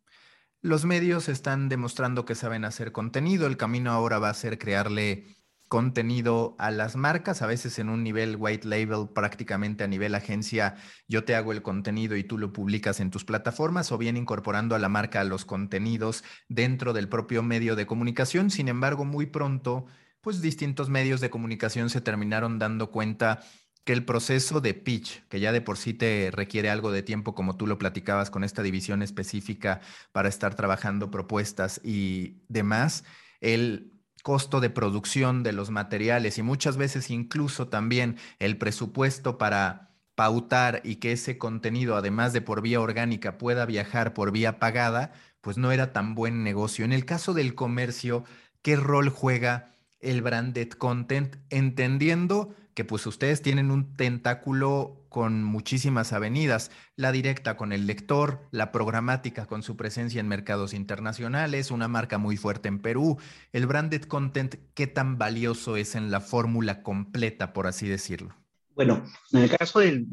los 0.63 0.87
medios 0.87 1.29
están 1.29 1.69
demostrando 1.69 2.25
que 2.25 2.35
saben 2.35 2.65
hacer 2.65 2.93
contenido. 2.93 3.47
El 3.47 3.59
camino 3.59 3.91
ahora 3.91 4.19
va 4.19 4.31
a 4.31 4.35
ser 4.35 4.57
crearle 4.59 5.27
contenido 5.75 6.55
a 6.61 6.71
las 6.71 6.95
marcas, 6.95 7.43
a 7.43 7.49
veces 7.49 7.81
en 7.81 7.89
un 7.89 8.05
nivel 8.05 8.37
white 8.39 8.65
label, 8.65 9.09
prácticamente 9.13 9.83
a 9.83 9.89
nivel 9.89 10.15
agencia, 10.15 10.77
yo 11.09 11.25
te 11.25 11.35
hago 11.35 11.51
el 11.51 11.63
contenido 11.63 12.15
y 12.15 12.23
tú 12.23 12.39
lo 12.39 12.53
publicas 12.53 13.01
en 13.01 13.11
tus 13.11 13.25
plataformas, 13.25 13.91
o 13.91 13.99
bien 13.99 14.17
incorporando 14.17 14.77
a 14.77 14.79
la 14.79 14.89
marca 14.89 15.25
los 15.25 15.45
contenidos 15.45 16.23
dentro 16.49 16.93
del 16.93 17.09
propio 17.09 17.43
medio 17.43 17.75
de 17.75 17.87
comunicación. 17.87 18.51
Sin 18.51 18.69
embargo, 18.69 19.05
muy 19.05 19.27
pronto, 19.27 19.87
pues 20.21 20.41
distintos 20.41 20.91
medios 20.91 21.21
de 21.21 21.31
comunicación 21.31 21.91
se 21.91 22.01
terminaron 22.01 22.61
dando 22.61 22.93
cuenta 22.93 23.41
que 23.83 23.95
el 23.95 24.05
proceso 24.05 24.61
de 24.61 24.75
pitch, 24.75 25.27
que 25.27 25.41
ya 25.41 25.51
de 25.51 25.61
por 25.61 25.77
sí 25.77 25.93
te 25.93 26.31
requiere 26.31 26.71
algo 26.71 26.93
de 26.93 27.03
tiempo, 27.03 27.35
como 27.35 27.57
tú 27.57 27.67
lo 27.67 27.79
platicabas 27.79 28.31
con 28.31 28.45
esta 28.45 28.63
división 28.63 29.03
específica 29.03 29.81
para 30.13 30.29
estar 30.29 30.55
trabajando 30.55 31.11
propuestas 31.11 31.81
y 31.83 32.45
demás, 32.47 33.03
el 33.41 33.94
costo 34.25 34.63
de 34.63 34.71
producción 34.71 35.43
de 35.43 35.53
los 35.53 35.71
materiales 35.71 36.39
y 36.39 36.43
muchas 36.43 36.79
veces 36.79 37.11
incluso 37.11 37.69
también 37.69 38.17
el 38.39 38.57
presupuesto 38.57 39.37
para 39.37 39.91
pautar 40.15 40.81
y 40.83 40.97
que 40.97 41.13
ese 41.13 41.37
contenido, 41.37 41.95
además 41.95 42.33
de 42.33 42.41
por 42.41 42.63
vía 42.63 42.81
orgánica, 42.81 43.37
pueda 43.37 43.67
viajar 43.67 44.15
por 44.15 44.33
vía 44.33 44.59
pagada, 44.59 45.13
pues 45.43 45.59
no 45.59 45.73
era 45.73 45.93
tan 45.93 46.15
buen 46.15 46.43
negocio. 46.43 46.87
En 46.87 46.95
el 46.95 47.05
caso 47.05 47.35
del 47.35 47.55
comercio, 47.55 48.25
¿qué 48.63 48.77
rol 48.77 49.11
juega 49.11 49.75
el 50.01 50.23
branded 50.23 50.71
content? 50.71 51.37
Entendiendo 51.51 52.55
que 52.75 52.85
pues 52.85 53.07
ustedes 53.07 53.41
tienen 53.41 53.71
un 53.71 53.97
tentáculo 53.97 55.07
con 55.09 55.45
muchísimas 55.45 56.13
avenidas, 56.13 56.73
la 56.97 57.13
directa 57.13 57.57
con 57.57 57.73
el 57.73 57.87
lector, 57.87 58.49
la 58.51 58.73
programática 58.73 59.47
con 59.47 59.63
su 59.63 59.77
presencia 59.77 60.21
en 60.21 60.27
mercados 60.27 60.75
internacionales, 60.75 61.71
una 61.71 61.87
marca 61.87 62.19
muy 62.19 62.37
fuerte 62.37 62.69
en 62.69 62.81
Perú, 62.81 63.19
el 63.53 63.67
branded 63.67 64.03
content, 64.03 64.57
¿qué 64.75 64.89
tan 64.89 65.17
valioso 65.17 65.77
es 65.77 65.95
en 65.95 66.11
la 66.11 66.21
fórmula 66.21 66.83
completa, 66.83 67.53
por 67.53 67.69
así 67.69 67.89
decirlo? 67.89 68.35
Bueno, 68.75 69.05
en 69.33 69.43
el 69.43 69.57
caso 69.57 69.79
del, 69.79 70.07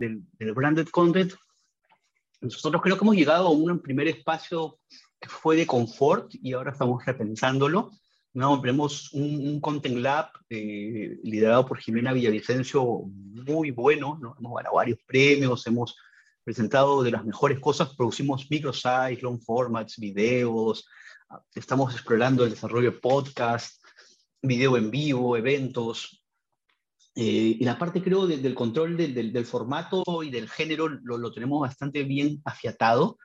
branded 0.54 0.88
content, 0.90 1.34
nosotros 2.42 2.82
creo 2.82 2.96
que 2.96 3.04
hemos 3.04 3.16
llegado 3.16 3.48
a 3.48 3.52
un 3.52 3.80
primer 3.80 4.08
espacio 4.08 4.78
que 5.20 5.30
fue 5.30 5.56
de 5.56 5.66
confort 5.66 6.32
y 6.34 6.54
ahora 6.54 6.72
estamos 6.72 7.04
repensándolo. 7.06 7.92
No, 8.34 8.62
tenemos 8.62 9.12
un, 9.14 9.60
Content 9.60 9.98
Lab 9.98 10.30
eh, 10.50 11.20
liderado 11.24 11.66
por 11.66 11.80
Jimena 11.80 12.14
Villavicencio 12.14 13.04
muy 13.06 13.72
bueno, 13.72 14.18
¿no? 14.22 14.36
hemos 14.40 14.56
ganado 14.56 14.76
varios 14.76 15.00
premios, 15.06 15.68
hemos 15.68 15.98
presentado 16.44 17.04
de 17.04 17.12
las 17.12 17.26
mejores 17.26 17.60
cosas, 17.60 17.94
producimos 17.94 18.50
microsites, 18.50 19.22
long 19.22 19.42
formats, 19.42 19.98
videos, 19.98 20.88
estamos 21.54 21.94
explorando 21.94 22.46
el 22.46 22.52
desarrollo 22.52 22.92
de 22.92 23.00
podcast, 23.00 23.84
video 24.42 24.78
en 24.78 24.92
vivo, 24.92 25.36
eventos. 25.36 26.24
Eh, 27.16 27.58
y 27.60 27.66
la 27.66 27.78
parte, 27.78 28.02
creo, 28.02 28.26
del 28.28 28.56
control 28.56 28.96
del, 28.96 29.46
formato 29.46 30.04
y 30.24 30.30
del 30.30 30.50
género 30.50 30.88
lo, 30.88 31.18
lo, 31.18 31.34
tenemos 31.34 31.60
bastante 31.60 32.04
bien 32.04 32.42
afiatado. 32.46 33.18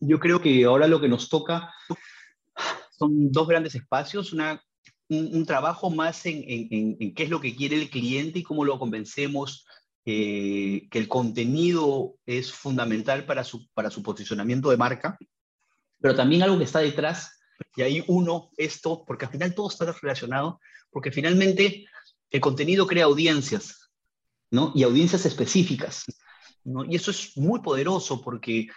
Yo 0.00 0.20
creo 0.20 0.40
que 0.42 0.64
ahora 0.64 0.86
lo 0.86 1.00
que 1.00 1.08
nos 1.08 1.30
toca 1.30 1.72
son 3.02 3.32
dos 3.32 3.48
grandes 3.48 3.74
espacios, 3.74 4.32
una, 4.32 4.62
un, 5.08 5.44
trabajo 5.44 5.90
más 5.90 6.24
en, 6.24 6.44
en, 6.46 7.14
qué 7.14 7.24
es 7.24 7.30
lo 7.30 7.40
que 7.40 7.56
quiere 7.56 7.76
el 7.76 7.90
cliente 7.90 8.38
y 8.38 8.42
cómo 8.44 8.64
lo 8.64 8.78
convencemos 8.78 9.66
eh, 10.04 10.86
que 10.88 10.98
el 11.00 11.08
contenido 11.08 12.14
es 12.26 12.52
fundamental 12.52 13.26
para 13.26 13.42
su, 13.42 13.68
para 13.74 13.90
su 13.90 14.04
posicionamiento 14.04 14.70
de 14.70 14.76
marca, 14.76 15.18
pero 16.00 16.14
también 16.14 16.42
algo 16.42 16.58
que 16.58 16.64
está 16.64 16.78
detrás, 16.78 17.40
y 17.76 17.82
ahí 17.82 18.04
uno, 18.06 18.50
esto, 18.56 19.04
porque 19.04 19.24
al 19.24 19.32
final 19.32 19.54
todo 19.54 19.68
está 19.68 19.92
relacionado, 20.00 20.60
porque 20.90 21.10
finalmente 21.10 21.86
el 22.30 22.40
contenido 22.40 22.86
crea 22.86 23.06
audiencias, 23.06 23.90
¿no? 24.50 24.72
Y 24.76 24.84
audiencias 24.84 25.26
específicas, 25.26 26.04
¿no? 26.62 26.84
Y 26.84 26.94
eso 26.94 27.10
es 27.10 27.36
muy 27.36 27.60
poderoso 27.62 28.22
porque 28.22 28.68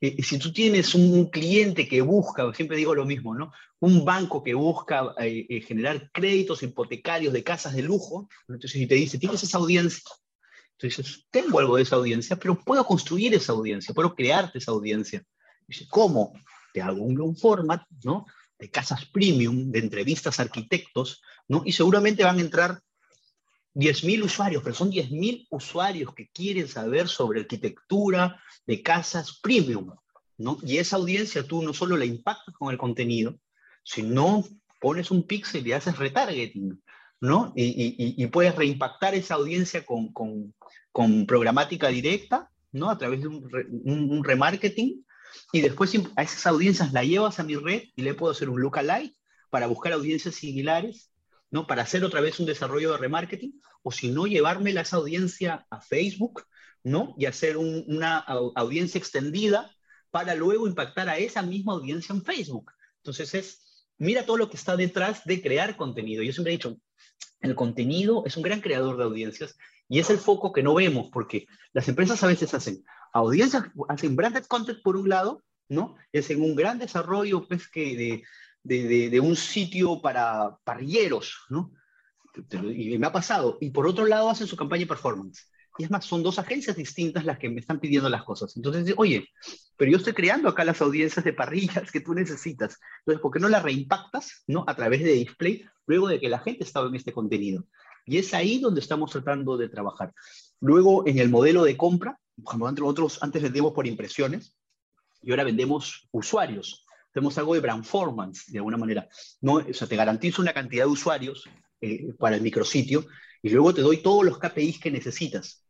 eh, 0.00 0.22
si 0.22 0.38
tú 0.38 0.52
tienes 0.52 0.94
un, 0.94 1.30
cliente 1.30 1.88
que 1.88 2.00
busca, 2.00 2.52
siempre 2.54 2.76
digo 2.76 2.94
lo 2.94 3.04
mismo, 3.04 3.34
¿no? 3.34 3.52
Un 3.80 4.04
banco 4.04 4.42
que 4.42 4.54
busca 4.54 5.14
eh, 5.18 5.60
generar 5.66 6.10
créditos 6.12 6.62
hipotecarios 6.62 7.32
de 7.32 7.42
casas 7.42 7.74
de 7.74 7.82
lujo, 7.82 8.28
entonces 8.48 8.72
si 8.72 8.86
te 8.86 8.94
dice, 8.94 9.18
tienes 9.18 9.42
esa 9.42 9.58
audiencia, 9.58 10.02
entonces, 10.80 11.26
tengo 11.30 11.58
algo 11.58 11.76
de 11.76 11.82
esa 11.82 11.96
audiencia, 11.96 12.36
pero 12.36 12.56
puedo 12.56 12.84
construir 12.84 13.34
esa 13.34 13.52
audiencia, 13.52 13.92
puedo 13.92 14.14
crearte 14.14 14.58
esa 14.58 14.70
audiencia. 14.70 15.24
Dice, 15.66 15.86
¿cómo? 15.90 16.32
Te 16.72 16.80
hago 16.80 17.02
un 17.02 17.16
long 17.16 17.36
format, 17.36 17.82
¿no? 18.04 18.26
De 18.58 18.70
casas 18.70 19.04
premium, 19.06 19.72
de 19.72 19.80
entrevistas 19.80 20.38
a 20.38 20.42
arquitectos, 20.42 21.20
¿no? 21.48 21.62
Y 21.64 21.72
seguramente 21.72 22.22
van 22.22 22.38
a 22.38 22.42
entrar 22.42 22.80
10.000 23.74 24.24
usuarios, 24.24 24.62
pero 24.62 24.74
son 24.74 24.90
10.000 24.90 25.46
usuarios 25.50 26.14
que 26.14 26.28
quieren 26.28 26.68
saber 26.68 27.08
sobre 27.08 27.40
arquitectura 27.40 28.40
de 28.66 28.82
casas 28.82 29.38
premium, 29.40 29.94
¿no? 30.36 30.58
Y 30.62 30.78
esa 30.78 30.96
audiencia 30.96 31.42
tú 31.42 31.62
no 31.62 31.72
solo 31.72 31.96
la 31.96 32.04
impactas 32.04 32.54
con 32.54 32.72
el 32.72 32.78
contenido, 32.78 33.38
sino 33.82 34.44
pones 34.80 35.10
un 35.10 35.24
pixel 35.24 35.66
y 35.66 35.72
haces 35.72 35.98
retargeting, 35.98 36.82
¿no? 37.20 37.52
Y, 37.56 38.26
puedes 38.28 38.54
reimpactar 38.54 39.14
esa 39.14 39.34
audiencia 39.34 39.84
con, 39.84 40.12
con, 40.12 41.26
programática 41.26 41.88
directa, 41.88 42.50
¿no? 42.72 42.90
A 42.90 42.98
través 42.98 43.22
de 43.22 43.28
un, 43.28 44.22
remarketing. 44.24 45.04
Y 45.52 45.60
después 45.60 45.94
a 46.16 46.22
esas 46.22 46.46
audiencias 46.46 46.92
la 46.92 47.04
llevas 47.04 47.38
a 47.38 47.44
mi 47.44 47.56
red 47.56 47.82
y 47.96 48.02
le 48.02 48.14
puedo 48.14 48.32
hacer 48.32 48.48
un 48.48 48.60
lookalike 48.60 49.14
para 49.50 49.66
buscar 49.66 49.92
audiencias 49.92 50.34
similares, 50.34 51.10
¿no? 51.50 51.66
Para 51.66 51.82
hacer 51.82 52.04
otra 52.04 52.20
vez 52.20 52.38
un 52.40 52.46
desarrollo 52.46 52.92
de 52.92 52.98
remarketing. 52.98 53.60
O 53.82 53.92
si 53.92 54.10
no, 54.10 54.26
llevarme 54.26 54.70
esa 54.72 54.96
audiencia 54.96 55.66
a 55.70 55.80
Facebook, 55.80 56.44
¿no? 56.84 57.14
Y 57.18 57.26
hacer 57.26 57.56
una 57.56 58.18
audiencia 58.18 58.98
extendida 58.98 59.70
para 60.10 60.34
luego 60.34 60.66
impactar 60.66 61.08
a 61.08 61.18
esa 61.18 61.42
misma 61.42 61.74
audiencia 61.74 62.14
en 62.14 62.24
Facebook. 62.24 62.72
Entonces 62.98 63.34
es, 63.34 63.86
mira 63.98 64.24
todo 64.24 64.36
lo 64.36 64.50
que 64.50 64.56
está 64.56 64.76
detrás 64.76 65.24
de 65.24 65.42
crear 65.42 65.76
contenido. 65.76 66.22
Yo 66.22 66.32
siempre 66.32 66.52
he 66.52 66.56
dicho, 66.56 66.78
el 67.40 67.54
contenido 67.54 68.24
es 68.26 68.36
un 68.36 68.42
gran 68.42 68.60
creador 68.60 68.96
de 68.96 69.04
audiencias 69.04 69.56
y 69.88 70.00
es 70.00 70.10
el 70.10 70.18
foco 70.18 70.52
que 70.52 70.62
no 70.62 70.74
vemos 70.74 71.08
porque 71.12 71.46
las 71.72 71.88
empresas 71.88 72.22
a 72.22 72.26
veces 72.26 72.52
hacen 72.54 72.84
audiencias, 73.12 73.64
hacen 73.88 74.16
branded 74.16 74.44
content 74.44 74.82
por 74.82 74.96
un 74.96 75.08
lado, 75.08 75.42
¿no? 75.68 75.96
Es 76.12 76.30
en 76.30 76.42
un 76.42 76.56
gran 76.56 76.78
desarrollo 76.78 77.46
pues, 77.46 77.68
que 77.68 77.96
de, 77.96 78.22
de, 78.68 79.10
de, 79.10 79.20
un 79.20 79.34
sitio 79.36 80.00
para 80.00 80.58
parrilleros, 80.64 81.38
¿no? 81.48 81.72
Y 82.74 82.98
me 82.98 83.06
ha 83.06 83.12
pasado. 83.12 83.58
Y 83.60 83.70
por 83.70 83.86
otro 83.86 84.06
lado 84.06 84.28
hacen 84.28 84.46
su 84.46 84.56
campaña 84.56 84.80
de 84.80 84.86
performance. 84.86 85.50
Y 85.78 85.84
es 85.84 85.90
más, 85.90 86.04
son 86.04 86.22
dos 86.22 86.38
agencias 86.38 86.76
distintas 86.76 87.24
las 87.24 87.38
que 87.38 87.48
me 87.48 87.60
están 87.60 87.80
pidiendo 87.80 88.08
las 88.08 88.24
cosas. 88.24 88.56
Entonces, 88.56 88.94
oye, 88.96 89.28
pero 89.76 89.90
yo 89.90 89.96
estoy 89.96 90.12
creando 90.12 90.48
acá 90.48 90.64
las 90.64 90.80
audiencias 90.82 91.24
de 91.24 91.32
parrillas 91.32 91.90
que 91.90 92.00
tú 92.00 92.14
necesitas. 92.14 92.78
Entonces, 93.00 93.22
¿por 93.22 93.32
qué 93.32 93.38
no 93.38 93.48
las 93.48 93.62
reimpactas 93.62 94.42
¿no? 94.46 94.64
a 94.66 94.74
través 94.74 95.02
de 95.02 95.12
display 95.12 95.64
luego 95.86 96.08
de 96.08 96.20
que 96.20 96.28
la 96.28 96.40
gente 96.40 96.64
estaba 96.64 96.88
en 96.88 96.96
este 96.96 97.12
contenido? 97.12 97.64
Y 98.04 98.18
es 98.18 98.34
ahí 98.34 98.58
donde 98.58 98.80
estamos 98.80 99.10
tratando 99.10 99.56
de 99.56 99.68
trabajar. 99.68 100.12
Luego, 100.60 101.06
en 101.06 101.18
el 101.18 101.28
modelo 101.28 101.62
de 101.62 101.76
compra, 101.76 102.18
nosotros 102.36 103.18
antes 103.22 103.42
vendíamos 103.42 103.72
por 103.72 103.86
impresiones 103.86 104.54
y 105.22 105.30
ahora 105.30 105.44
vendemos 105.44 106.08
usuarios. 106.10 106.86
Tenemos 107.12 107.36
algo 107.38 107.54
de 107.54 107.60
brandformance, 107.60 108.50
de 108.52 108.58
alguna 108.58 108.76
manera. 108.76 109.08
¿no? 109.40 109.54
O 109.54 109.74
sea, 109.74 109.86
te 109.86 109.96
garantizo 109.96 110.42
una 110.42 110.52
cantidad 110.52 110.84
de 110.84 110.90
usuarios 110.90 111.44
eh, 111.80 112.12
para 112.18 112.36
el 112.36 112.42
micrositio 112.42 113.06
y 113.42 113.50
luego 113.50 113.74
te 113.74 113.82
doy 113.82 113.98
todos 113.98 114.24
los 114.24 114.38
KPIs 114.38 114.80
que 114.80 114.90
necesitas. 114.90 115.64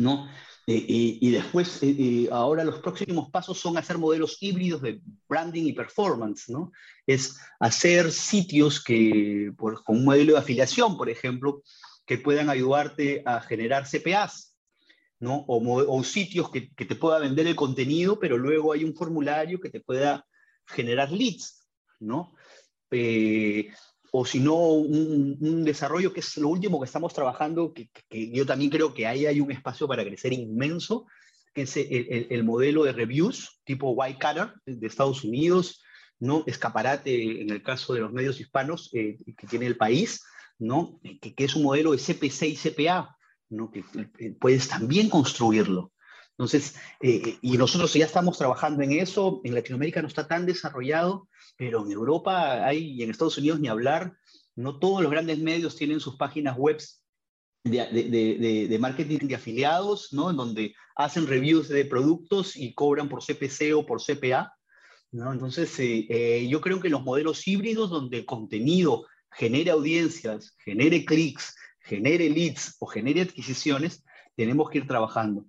¿no? 0.00 0.28
Eh, 0.66 0.76
eh, 0.76 1.18
y 1.20 1.30
después, 1.30 1.78
eh, 1.82 2.28
ahora 2.30 2.64
los 2.64 2.78
próximos 2.80 3.30
pasos 3.30 3.58
son 3.58 3.76
hacer 3.76 3.98
modelos 3.98 4.36
híbridos 4.40 4.82
de 4.82 5.00
branding 5.28 5.64
y 5.64 5.72
performance, 5.72 6.48
¿no? 6.48 6.72
Es 7.06 7.38
hacer 7.58 8.12
sitios 8.12 8.82
que, 8.82 9.52
por, 9.58 9.82
con 9.84 9.96
un 9.96 10.04
modelo 10.04 10.34
de 10.34 10.38
afiliación, 10.38 10.96
por 10.96 11.10
ejemplo, 11.10 11.62
que 12.06 12.18
puedan 12.18 12.50
ayudarte 12.50 13.22
a 13.26 13.40
generar 13.40 13.84
CPAs, 13.86 14.54
¿no? 15.18 15.44
O, 15.48 15.98
o 15.98 16.04
sitios 16.04 16.50
que, 16.50 16.70
que, 16.74 16.84
te 16.84 16.94
pueda 16.94 17.18
vender 17.18 17.46
el 17.46 17.56
contenido, 17.56 18.18
pero 18.18 18.38
luego 18.38 18.72
hay 18.72 18.84
un 18.84 18.94
formulario 18.94 19.60
que 19.60 19.70
te 19.70 19.80
pueda 19.80 20.24
generar 20.66 21.10
leads, 21.10 21.66
¿no? 21.98 22.34
o 24.12 24.24
si 24.24 24.40
no, 24.40 24.56
un, 24.56 25.64
desarrollo 25.64 26.12
que 26.12 26.20
es 26.20 26.36
lo 26.36 26.48
último 26.48 26.80
que 26.80 26.86
estamos 26.86 27.14
trabajando, 27.14 27.72
que, 27.72 27.88
yo 28.32 28.44
también 28.44 28.70
creo 28.70 28.92
que 28.92 29.06
ahí 29.06 29.26
hay 29.26 29.40
un 29.40 29.52
espacio 29.52 29.86
para 29.86 30.04
crecer 30.04 30.32
inmenso, 30.32 31.06
que 31.54 31.62
es 31.62 31.76
el, 31.76 32.44
modelo 32.44 32.84
de 32.84 32.92
reviews 32.92 33.60
tipo 33.64 33.90
White 33.90 34.18
Cutter 34.20 34.52
de 34.66 34.86
Estados 34.86 35.24
Unidos, 35.24 35.82
¿no? 36.18 36.44
escaparate 36.46 37.40
en 37.40 37.50
el 37.50 37.62
caso 37.62 37.94
de 37.94 38.00
los 38.00 38.12
medios 38.12 38.40
hispanos 38.40 38.90
eh, 38.92 39.18
que 39.36 39.46
tiene 39.46 39.66
el 39.66 39.76
país, 39.76 40.22
¿no? 40.58 41.00
que, 41.02 41.34
es 41.36 41.54
un 41.54 41.62
modelo 41.62 41.92
de 41.92 41.98
CPC 41.98 42.42
y 42.42 42.56
CPA, 42.56 43.16
¿no? 43.48 43.70
que 43.70 43.84
eh, 44.18 44.36
puedes 44.38 44.68
también 44.68 45.08
construirlo. 45.08 45.92
Entonces, 46.40 46.74
eh, 47.02 47.36
y 47.42 47.58
nosotros 47.58 47.92
ya 47.92 48.06
estamos 48.06 48.38
trabajando 48.38 48.82
en 48.82 48.92
eso, 48.92 49.42
en 49.44 49.54
Latinoamérica 49.54 50.00
no 50.00 50.08
está 50.08 50.26
tan 50.26 50.46
desarrollado, 50.46 51.28
pero 51.58 51.84
en 51.84 51.92
Europa 51.92 52.66
hay, 52.66 52.92
y 52.92 53.02
en 53.02 53.10
Estados 53.10 53.36
Unidos 53.36 53.60
ni 53.60 53.68
hablar, 53.68 54.16
no 54.56 54.78
todos 54.78 55.02
los 55.02 55.10
grandes 55.10 55.38
medios 55.38 55.76
tienen 55.76 56.00
sus 56.00 56.16
páginas 56.16 56.56
web 56.56 56.80
de, 57.62 58.66
de, 58.70 58.78
marketing 58.78 59.18
de 59.28 59.34
afiliados, 59.34 60.14
¿no? 60.14 60.30
En 60.30 60.36
donde 60.36 60.74
hacen 60.96 61.26
reviews 61.26 61.68
de 61.68 61.84
productos 61.84 62.56
y 62.56 62.72
cobran 62.72 63.10
por 63.10 63.22
CPC 63.22 63.74
o 63.74 63.84
por 63.84 64.00
CPA, 64.00 64.50
¿no? 65.12 65.34
Entonces, 65.34 65.78
eh, 65.78 66.06
eh, 66.08 66.48
yo 66.48 66.62
creo 66.62 66.80
que 66.80 66.88
los 66.88 67.04
modelos 67.04 67.46
híbridos 67.46 67.90
donde 67.90 68.16
el 68.16 68.24
contenido 68.24 69.06
genere 69.30 69.72
audiencias, 69.72 70.56
genere 70.64 71.04
clics, 71.04 71.54
genere 71.80 72.30
leads 72.30 72.76
o 72.78 72.86
genere 72.86 73.20
adquisiciones, 73.20 74.02
tenemos 74.36 74.70
que 74.70 74.78
ir 74.78 74.86
trabajando, 74.86 75.44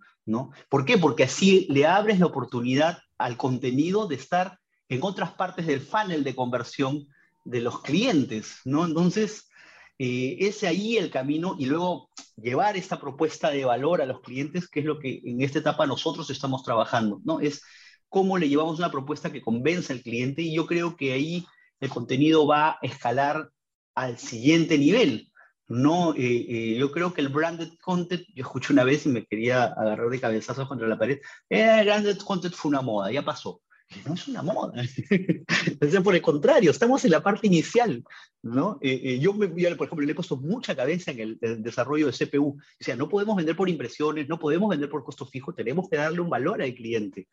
¿Por 0.69 0.85
qué? 0.85 0.97
Porque 0.97 1.23
así 1.23 1.67
le 1.69 1.85
abres 1.85 2.19
la 2.19 2.25
oportunidad 2.27 2.99
al 3.17 3.37
contenido 3.37 4.07
de 4.07 4.15
estar 4.15 4.59
en 4.89 4.99
otras 5.03 5.31
partes 5.31 5.67
del 5.67 5.81
funnel 5.81 6.23
de 6.23 6.35
conversión 6.35 7.07
de 7.45 7.61
los 7.61 7.81
clientes, 7.81 8.57
¿no? 8.65 8.85
Entonces, 8.85 9.49
eh, 9.97 10.37
es 10.39 10.63
ahí 10.63 10.97
el 10.97 11.11
camino 11.11 11.55
y 11.57 11.65
luego 11.65 12.09
llevar 12.35 12.75
esta 12.75 12.99
propuesta 12.99 13.51
de 13.51 13.65
valor 13.65 14.01
a 14.01 14.05
los 14.05 14.21
clientes, 14.21 14.67
que 14.67 14.81
es 14.81 14.85
lo 14.85 14.99
que 14.99 15.21
en 15.23 15.41
esta 15.41 15.59
etapa 15.59 15.85
nosotros 15.85 16.29
estamos 16.29 16.63
trabajando, 16.63 17.21
¿no? 17.23 17.39
Es 17.39 17.61
cómo 18.09 18.37
le 18.37 18.49
llevamos 18.49 18.79
una 18.79 18.91
propuesta 18.91 19.31
que 19.31 19.41
convence 19.41 19.93
al 19.93 20.01
cliente 20.01 20.41
y 20.41 20.55
yo 20.55 20.65
creo 20.65 20.97
que 20.97 21.13
ahí 21.13 21.45
el 21.79 21.89
contenido 21.89 22.45
va 22.45 22.71
a 22.71 22.79
escalar 22.81 23.51
al 23.95 24.17
siguiente 24.17 24.77
nivel. 24.77 25.30
No, 25.71 26.13
eh, 26.15 26.45
eh, 26.49 26.75
yo 26.77 26.91
creo 26.91 27.13
que 27.13 27.21
el 27.21 27.29
branded 27.29 27.69
content, 27.81 28.23
yo 28.35 28.43
escuché 28.43 28.73
una 28.73 28.83
vez 28.83 29.05
y 29.05 29.09
me 29.09 29.25
quería 29.25 29.63
agarrar 29.65 30.09
de 30.09 30.19
cabezazos 30.19 30.67
contra 30.67 30.87
la 30.87 30.97
pared, 30.97 31.19
el 31.49 31.85
branded 31.85 32.17
content 32.19 32.53
fue 32.53 32.69
una 32.69 32.81
moda, 32.81 33.11
ya 33.11 33.23
pasó 33.23 33.61
no 34.05 34.13
es 34.13 34.27
una 34.27 34.41
moda. 34.41 34.73
por 36.03 36.15
el 36.15 36.21
contrario, 36.21 36.71
estamos 36.71 37.03
en 37.05 37.11
la 37.11 37.21
parte 37.21 37.47
inicial, 37.47 38.03
¿no? 38.41 38.77
Eh, 38.81 39.01
eh, 39.03 39.19
yo, 39.19 39.35
por 39.35 39.45
ejemplo, 39.47 40.01
le 40.01 40.11
he 40.11 40.15
puesto 40.15 40.37
mucha 40.37 40.75
cabeza 40.75 41.11
en 41.11 41.19
el, 41.19 41.61
desarrollo 41.61 42.07
de 42.07 42.13
CPU. 42.13 42.57
O 42.57 42.59
sea, 42.79 42.95
no 42.95 43.09
podemos 43.09 43.35
vender 43.35 43.55
por 43.55 43.69
impresiones, 43.69 44.27
no 44.27 44.39
podemos 44.39 44.69
vender 44.69 44.89
por 44.89 45.03
costo 45.03 45.25
fijo, 45.25 45.53
tenemos 45.53 45.89
que 45.89 45.97
darle 45.97 46.21
un 46.21 46.29
valor 46.29 46.61
al 46.61 46.73
cliente, 46.73 47.27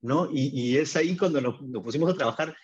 ¿no? 0.00 0.28
Y, 0.32 0.76
es 0.76 0.96
ahí 0.96 1.16
cuando 1.16 1.40
nos, 1.40 1.56
pusimos 1.82 2.12
a 2.12 2.16
trabajar 2.16 2.56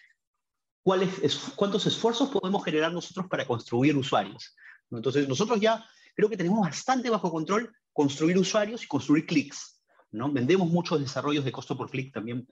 cuáles, 0.83 1.11
cuántos 1.57 1.87
esfuerzos 1.87 2.31
podemos 2.31 2.65
generar 2.65 2.93
nosotros 2.93 3.27
para 3.29 3.47
construir 3.47 3.97
usuarios. 3.97 4.55
Entonces, 4.91 5.29
nosotros 5.29 5.61
ya 5.61 5.85
creo 6.15 6.29
que 6.29 6.37
tenemos 6.37 6.61
bastante 6.61 7.11
bajo 7.11 7.31
control 7.31 7.73
construir 7.93 8.39
usuarios 8.39 8.83
y 8.85 8.87
construir 8.87 9.27
clics. 9.27 9.81
¿no? 10.13 10.31
Vendemos 10.31 10.69
muchos 10.69 11.01
desarrollos 11.01 11.45
de 11.45 11.53
costo 11.53 11.77
por 11.77 11.91
clic 11.91 12.13
también. 12.13 12.47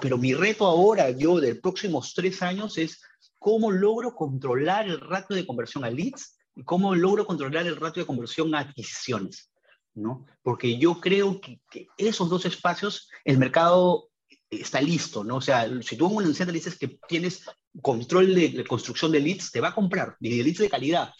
pero 0.00 0.18
mi 0.18 0.34
reto 0.34 0.66
ahora, 0.66 1.10
yo, 1.10 1.40
de 1.40 1.50
los 1.50 1.58
próximos 1.58 2.12
tres 2.14 2.42
años, 2.42 2.78
es 2.78 3.00
cómo 3.38 3.70
logro 3.70 4.14
controlar 4.14 4.86
el 4.86 5.00
ratio 5.00 5.34
de 5.36 5.46
conversión 5.46 5.84
a 5.84 5.90
leads 5.90 6.36
y 6.54 6.64
cómo 6.64 6.94
logro 6.94 7.26
controlar 7.26 7.66
el 7.66 7.76
ratio 7.76 8.02
de 8.02 8.06
conversión 8.06 8.54
a 8.54 8.60
adquisiciones, 8.60 9.50
¿no? 9.94 10.26
Porque 10.42 10.78
yo 10.78 11.00
creo 11.00 11.40
que, 11.40 11.60
esos 11.96 12.28
dos 12.28 12.44
espacios, 12.44 13.08
el 13.24 13.38
mercado 13.38 14.10
está 14.50 14.80
listo, 14.80 15.24
¿no? 15.24 15.36
O 15.36 15.40
sea, 15.40 15.66
si 15.82 15.96
tú 15.96 16.06
en 16.06 16.16
un 16.16 16.22
anunciante 16.22 16.52
le 16.52 16.58
dices 16.58 16.78
que 16.78 16.98
tienes 17.08 17.46
control 17.80 18.34
de, 18.34 18.50
de, 18.50 18.64
construcción 18.64 19.10
de 19.10 19.20
leads, 19.20 19.50
te 19.50 19.60
va 19.60 19.68
a 19.68 19.74
comprar, 19.74 20.16
y 20.20 20.36
de 20.36 20.44
leads 20.44 20.58
de 20.58 20.68
calidad. 20.68 21.12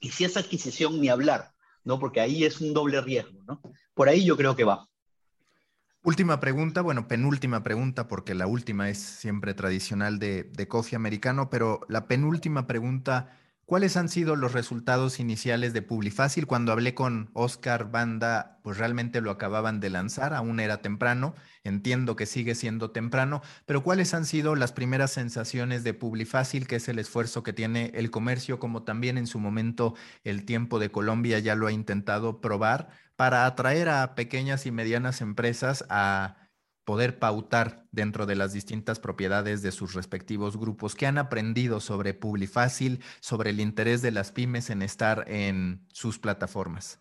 Y 0.00 0.10
si 0.10 0.24
es 0.24 0.36
adquisición, 0.36 1.00
ni 1.00 1.08
hablar. 1.08 1.52
¿no? 1.88 1.98
Porque 1.98 2.20
ahí 2.20 2.44
es 2.44 2.60
un 2.60 2.74
doble 2.74 3.00
riesgo, 3.00 3.42
¿no? 3.46 3.62
Por 3.94 4.10
ahí 4.10 4.22
yo 4.22 4.36
creo 4.36 4.54
que 4.54 4.64
va. 4.64 4.86
Última 6.02 6.38
pregunta, 6.38 6.82
bueno, 6.82 7.08
penúltima 7.08 7.62
pregunta, 7.62 8.08
porque 8.08 8.34
la 8.34 8.46
última 8.46 8.90
es 8.90 8.98
siempre 8.98 9.54
tradicional 9.54 10.18
de, 10.18 10.44
de 10.44 10.68
Coffee 10.68 10.96
Americano, 10.96 11.48
pero 11.48 11.80
la 11.88 12.06
penúltima 12.06 12.66
pregunta 12.66 13.36
¿Cuáles 13.68 13.98
han 13.98 14.08
sido 14.08 14.34
los 14.34 14.54
resultados 14.54 15.20
iniciales 15.20 15.74
de 15.74 15.82
Publifácil? 15.82 16.46
Cuando 16.46 16.72
hablé 16.72 16.94
con 16.94 17.28
Oscar 17.34 17.90
Banda, 17.90 18.58
pues 18.62 18.78
realmente 18.78 19.20
lo 19.20 19.30
acababan 19.30 19.78
de 19.78 19.90
lanzar, 19.90 20.32
aún 20.32 20.58
era 20.58 20.80
temprano, 20.80 21.34
entiendo 21.64 22.16
que 22.16 22.24
sigue 22.24 22.54
siendo 22.54 22.92
temprano, 22.92 23.42
pero 23.66 23.82
¿cuáles 23.82 24.14
han 24.14 24.24
sido 24.24 24.54
las 24.54 24.72
primeras 24.72 25.10
sensaciones 25.10 25.84
de 25.84 25.92
Publifácil, 25.92 26.66
que 26.66 26.76
es 26.76 26.88
el 26.88 26.98
esfuerzo 26.98 27.42
que 27.42 27.52
tiene 27.52 27.92
el 27.92 28.10
comercio, 28.10 28.58
como 28.58 28.84
también 28.84 29.18
en 29.18 29.26
su 29.26 29.38
momento 29.38 29.94
el 30.24 30.46
tiempo 30.46 30.78
de 30.78 30.90
Colombia 30.90 31.38
ya 31.38 31.54
lo 31.54 31.66
ha 31.66 31.72
intentado 31.72 32.40
probar, 32.40 32.88
para 33.16 33.44
atraer 33.44 33.90
a 33.90 34.14
pequeñas 34.14 34.64
y 34.64 34.70
medianas 34.70 35.20
empresas 35.20 35.84
a 35.90 36.47
poder 36.88 37.18
pautar 37.18 37.86
dentro 37.92 38.24
de 38.24 38.34
las 38.34 38.54
distintas 38.54 38.98
propiedades 38.98 39.60
de 39.60 39.72
sus 39.72 39.92
respectivos 39.92 40.56
grupos. 40.56 40.94
¿Qué 40.94 41.04
han 41.04 41.18
aprendido 41.18 41.80
sobre 41.80 42.14
Publifácil, 42.14 43.00
sobre 43.20 43.50
el 43.50 43.60
interés 43.60 44.00
de 44.00 44.10
las 44.10 44.32
pymes 44.32 44.70
en 44.70 44.80
estar 44.80 45.30
en 45.30 45.86
sus 45.92 46.18
plataformas? 46.18 46.98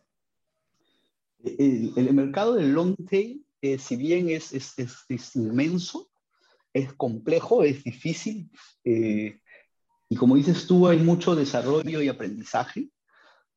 El, 1.42 1.94
mercado 2.14 2.56
del 2.56 2.74
long 2.74 2.98
tail, 3.10 3.46
eh, 3.62 3.80
si 3.80 3.96
bien 3.96 4.30
es, 4.30 4.52
es, 4.52 5.36
inmenso, 5.36 6.10
es 6.74 6.92
complejo, 6.92 7.64
es 7.64 7.82
difícil, 7.86 8.52
eh, 8.84 9.40
y 10.10 10.18
como 10.18 10.36
dices 10.36 10.68
tú, 10.68 10.90
hay 10.90 10.98
mucho 10.98 11.34
desarrollo 11.34 12.02
y 12.02 12.10
aprendizaje. 12.10 12.90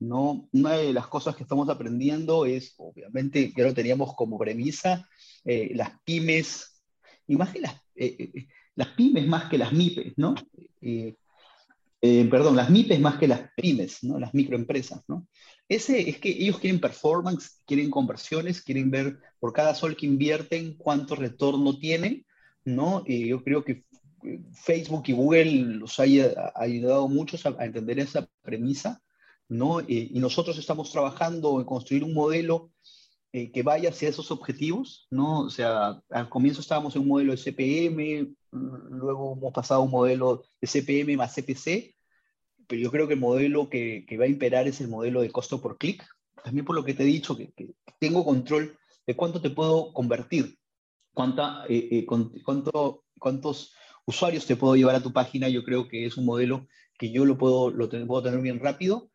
¿No? 0.00 0.48
Una 0.52 0.72
de 0.72 0.92
las 0.92 1.06
cosas 1.06 1.36
que 1.36 1.42
estamos 1.42 1.68
aprendiendo 1.68 2.46
es, 2.46 2.74
obviamente, 2.78 3.52
ya 3.56 3.64
lo 3.64 3.74
teníamos 3.74 4.14
como 4.14 4.38
premisa, 4.38 5.06
eh, 5.44 5.70
las 5.74 5.90
pymes, 6.04 6.82
y 7.26 7.36
más 7.36 7.50
que 7.50 7.60
las, 7.60 7.74
eh, 7.94 8.16
eh, 8.18 8.46
las 8.74 8.88
pymes 8.88 9.26
más 9.28 9.48
que 9.48 9.58
las 9.58 9.72
MIPES, 9.72 10.14
¿no? 10.16 10.34
perdón, 12.00 12.56
las 12.56 12.70
MIPES 12.70 12.98
más 12.98 13.18
que 13.18 13.28
las 13.28 13.50
pymes, 13.54 14.02
¿no? 14.02 14.18
Las 14.18 14.32
microempresas, 14.32 15.02
¿no? 15.06 15.28
Ese 15.68 16.08
es 16.08 16.18
que 16.18 16.30
ellos 16.30 16.58
quieren 16.58 16.80
performance, 16.80 17.60
quieren 17.66 17.90
conversiones, 17.90 18.62
quieren 18.62 18.90
ver 18.90 19.18
por 19.38 19.52
cada 19.52 19.74
sol 19.74 19.94
que 19.96 20.06
invierten 20.06 20.76
cuánto 20.78 21.14
retorno 21.14 21.78
tienen, 21.78 22.24
¿no? 22.64 23.04
Y 23.06 23.28
yo 23.28 23.44
creo 23.44 23.62
que 23.64 23.84
Facebook 24.54 25.04
y 25.08 25.12
Google 25.12 25.52
los 25.52 26.00
ha 26.00 26.04
ayudado 26.54 27.06
mucho 27.08 27.36
a 27.58 27.64
entender 27.66 27.98
esa 27.98 28.26
premisa 28.42 29.02
¿no? 29.50 29.80
Eh, 29.80 29.86
y 29.88 30.20
nosotros 30.20 30.56
estamos 30.58 30.90
trabajando 30.92 31.58
en 31.58 31.66
construir 31.66 32.04
un 32.04 32.14
modelo 32.14 32.70
eh, 33.32 33.50
que 33.50 33.62
vaya 33.62 33.90
hacia 33.90 34.08
esos 34.08 34.30
objetivos, 34.30 35.08
¿no? 35.10 35.40
O 35.40 35.50
sea, 35.50 36.00
al 36.08 36.28
comienzo 36.28 36.60
estábamos 36.60 36.94
en 36.94 37.02
un 37.02 37.08
modelo 37.08 37.32
de 37.32 37.38
CPM, 37.38 38.34
luego 38.52 39.36
hemos 39.36 39.52
pasado 39.52 39.80
a 39.80 39.84
un 39.84 39.90
modelo 39.90 40.44
de 40.60 40.68
CPM 40.68 41.16
más 41.16 41.34
CPC, 41.34 41.96
pero 42.68 42.80
yo 42.80 42.90
creo 42.92 43.08
que 43.08 43.14
el 43.14 43.20
modelo 43.20 43.68
que, 43.68 44.06
que 44.08 44.16
va 44.16 44.24
a 44.24 44.28
imperar 44.28 44.68
es 44.68 44.80
el 44.80 44.88
modelo 44.88 45.20
de 45.20 45.32
costo 45.32 45.60
por 45.60 45.78
clic, 45.78 46.06
también 46.44 46.64
por 46.64 46.76
lo 46.76 46.84
que 46.84 46.94
te 46.94 47.02
he 47.02 47.06
dicho, 47.06 47.36
que, 47.36 47.52
tengo 47.98 48.24
control 48.24 48.78
de 49.06 49.16
cuánto 49.16 49.40
te 49.40 49.50
puedo 49.50 49.92
convertir, 49.92 50.56
cuánta, 51.12 51.64
eh, 51.68 52.06
cuánto, 52.06 53.04
cuántos 53.18 53.74
usuarios 54.06 54.46
te 54.46 54.56
puedo 54.56 54.76
llevar 54.76 54.94
a 54.94 55.02
tu 55.02 55.12
página, 55.12 55.48
yo 55.48 55.64
creo 55.64 55.88
que 55.88 56.06
es 56.06 56.16
un 56.16 56.24
modelo 56.24 56.68
que 56.96 57.10
yo 57.10 57.24
lo 57.24 57.36
puedo, 57.36 57.70
lo 57.70 57.88
puedo 57.88 58.22
tener 58.22 58.40
bien 58.40 58.60
rápido 58.60 59.09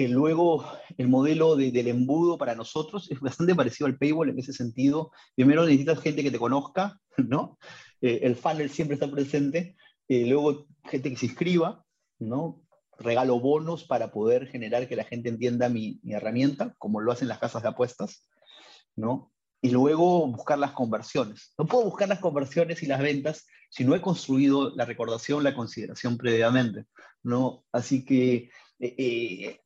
eh, 0.00 0.08
luego, 0.08 0.64
el 0.96 1.08
modelo 1.08 1.56
del 1.56 1.86
embudo 1.86 2.38
para 2.38 2.54
nosotros 2.54 3.10
es 3.10 3.20
bastante 3.20 3.54
parecido 3.54 3.86
al 3.86 3.98
paywall 3.98 4.30
en 4.30 4.38
ese 4.38 4.54
sentido. 4.54 5.12
Primero 5.36 5.66
necesitas 5.66 6.00
gente 6.00 6.22
que 6.22 6.30
te 6.30 6.38
conozca, 6.38 6.98
¿no? 7.18 7.58
Eh, 8.00 8.20
el 8.22 8.34
funnel 8.34 8.70
siempre 8.70 8.94
está 8.94 9.10
presente. 9.10 9.76
Eh, 10.08 10.24
luego, 10.24 10.66
gente 10.84 11.10
que 11.10 11.18
se 11.18 11.26
inscriba, 11.26 11.84
¿no? 12.18 12.62
Regalo 12.98 13.40
bonos 13.40 13.84
para 13.84 14.10
poder 14.10 14.46
generar 14.46 14.88
que 14.88 14.96
la 14.96 15.04
gente 15.04 15.28
entienda 15.28 15.68
mi, 15.68 16.00
mi 16.02 16.14
herramienta, 16.14 16.74
como 16.78 17.02
lo 17.02 17.12
hacen 17.12 17.28
las 17.28 17.38
casas 17.38 17.62
de 17.62 17.68
apuestas, 17.68 18.26
¿no? 18.96 19.30
Y 19.60 19.68
luego 19.68 20.26
buscar 20.28 20.58
las 20.58 20.72
conversiones. 20.72 21.52
No 21.58 21.66
puedo 21.66 21.84
buscar 21.84 22.08
las 22.08 22.20
conversiones 22.20 22.82
y 22.82 22.86
las 22.86 23.02
ventas 23.02 23.46
si 23.68 23.84
no 23.84 23.94
he 23.94 24.00
construido 24.00 24.74
la 24.74 24.86
recordación, 24.86 25.44
la 25.44 25.54
consideración 25.54 26.16
previamente, 26.16 26.86
¿no? 27.22 27.64
Así 27.70 28.02
que 28.06 28.48
eh, 28.82 28.94
eh, 28.96 29.60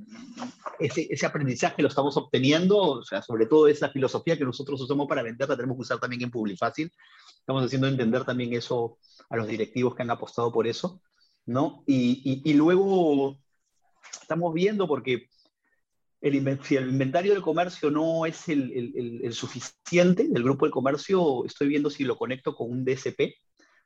ese, 0.80 1.06
ese, 1.08 1.24
aprendizaje 1.24 1.80
lo 1.82 1.88
estamos 1.88 2.16
obteniendo, 2.16 2.78
o 2.78 3.04
sea, 3.04 3.22
sobre 3.22 3.46
todo 3.46 3.68
esa 3.68 3.88
filosofía 3.88 4.36
que 4.36 4.44
nosotros 4.44 4.80
usamos 4.80 5.06
para 5.06 5.22
vender, 5.22 5.48
la 5.48 5.56
tenemos 5.56 5.76
que 5.76 5.82
usar 5.82 6.00
también 6.00 6.22
en 6.22 6.32
Publifácil. 6.32 6.90
Estamos 7.38 7.64
haciendo 7.64 7.86
entender 7.86 8.24
también 8.24 8.52
eso 8.54 8.98
a 9.30 9.36
los 9.36 9.46
directivos 9.46 9.94
que 9.94 10.02
han 10.02 10.10
apostado 10.10 10.50
por 10.52 10.66
eso, 10.66 11.00
¿no? 11.46 11.84
Y, 11.86 12.52
luego 12.54 13.38
estamos 14.20 14.52
viendo 14.52 14.88
porque 14.88 15.28
el, 16.20 16.64
si 16.64 16.74
el 16.74 16.88
inventario 16.88 17.34
del 17.34 17.42
comercio 17.42 17.92
no 17.92 18.26
es 18.26 18.48
el, 18.48 18.72
el, 18.72 19.20
el, 19.22 20.42
grupo 20.42 20.64
del 20.66 20.72
comercio, 20.72 21.44
estoy 21.44 21.68
viendo 21.68 21.88
si 21.88 22.02
lo 22.02 22.16
conecto 22.16 22.56
con 22.56 22.68
un 22.68 22.84
DSP, 22.84 23.36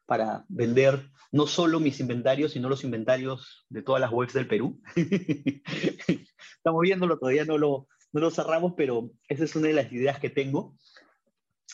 para 0.08 0.46
vender 0.48 1.10
no 1.32 1.46
solo 1.46 1.80
mis 1.80 2.00
inventarios, 2.00 2.52
sino 2.52 2.70
los 2.70 2.82
inventarios 2.82 3.66
de 3.68 3.82
todas 3.82 4.00
las 4.00 4.10
webs 4.10 4.32
del 4.32 4.48
Perú. 4.48 4.80
Estamos 4.96 6.80
viéndolo, 6.80 7.18
todavía 7.18 7.44
no 7.44 7.58
lo, 7.58 7.88
no 8.12 8.20
lo 8.22 8.30
cerramos, 8.30 8.72
pero 8.74 9.10
esa 9.28 9.44
es 9.44 9.54
una 9.54 9.68
de 9.68 9.74
las 9.74 9.92
ideas 9.92 10.18
que 10.18 10.30
tengo. 10.30 10.74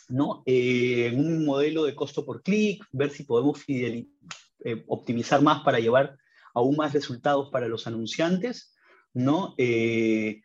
¿no? 0.08 0.42
Eh, 0.46 1.12
un 1.14 1.44
modelo 1.44 1.84
de 1.84 1.94
costo 1.94 2.26
por 2.26 2.42
clic, 2.42 2.84
ver 2.90 3.10
si 3.10 3.22
podemos 3.22 3.62
eh, 3.68 4.04
optimizar 4.88 5.40
más 5.40 5.62
para 5.62 5.78
llevar 5.78 6.18
aún 6.54 6.74
más 6.74 6.92
resultados 6.92 7.50
para 7.50 7.68
los 7.68 7.86
anunciantes, 7.86 8.74
¿no? 9.12 9.54
Eh, 9.58 10.42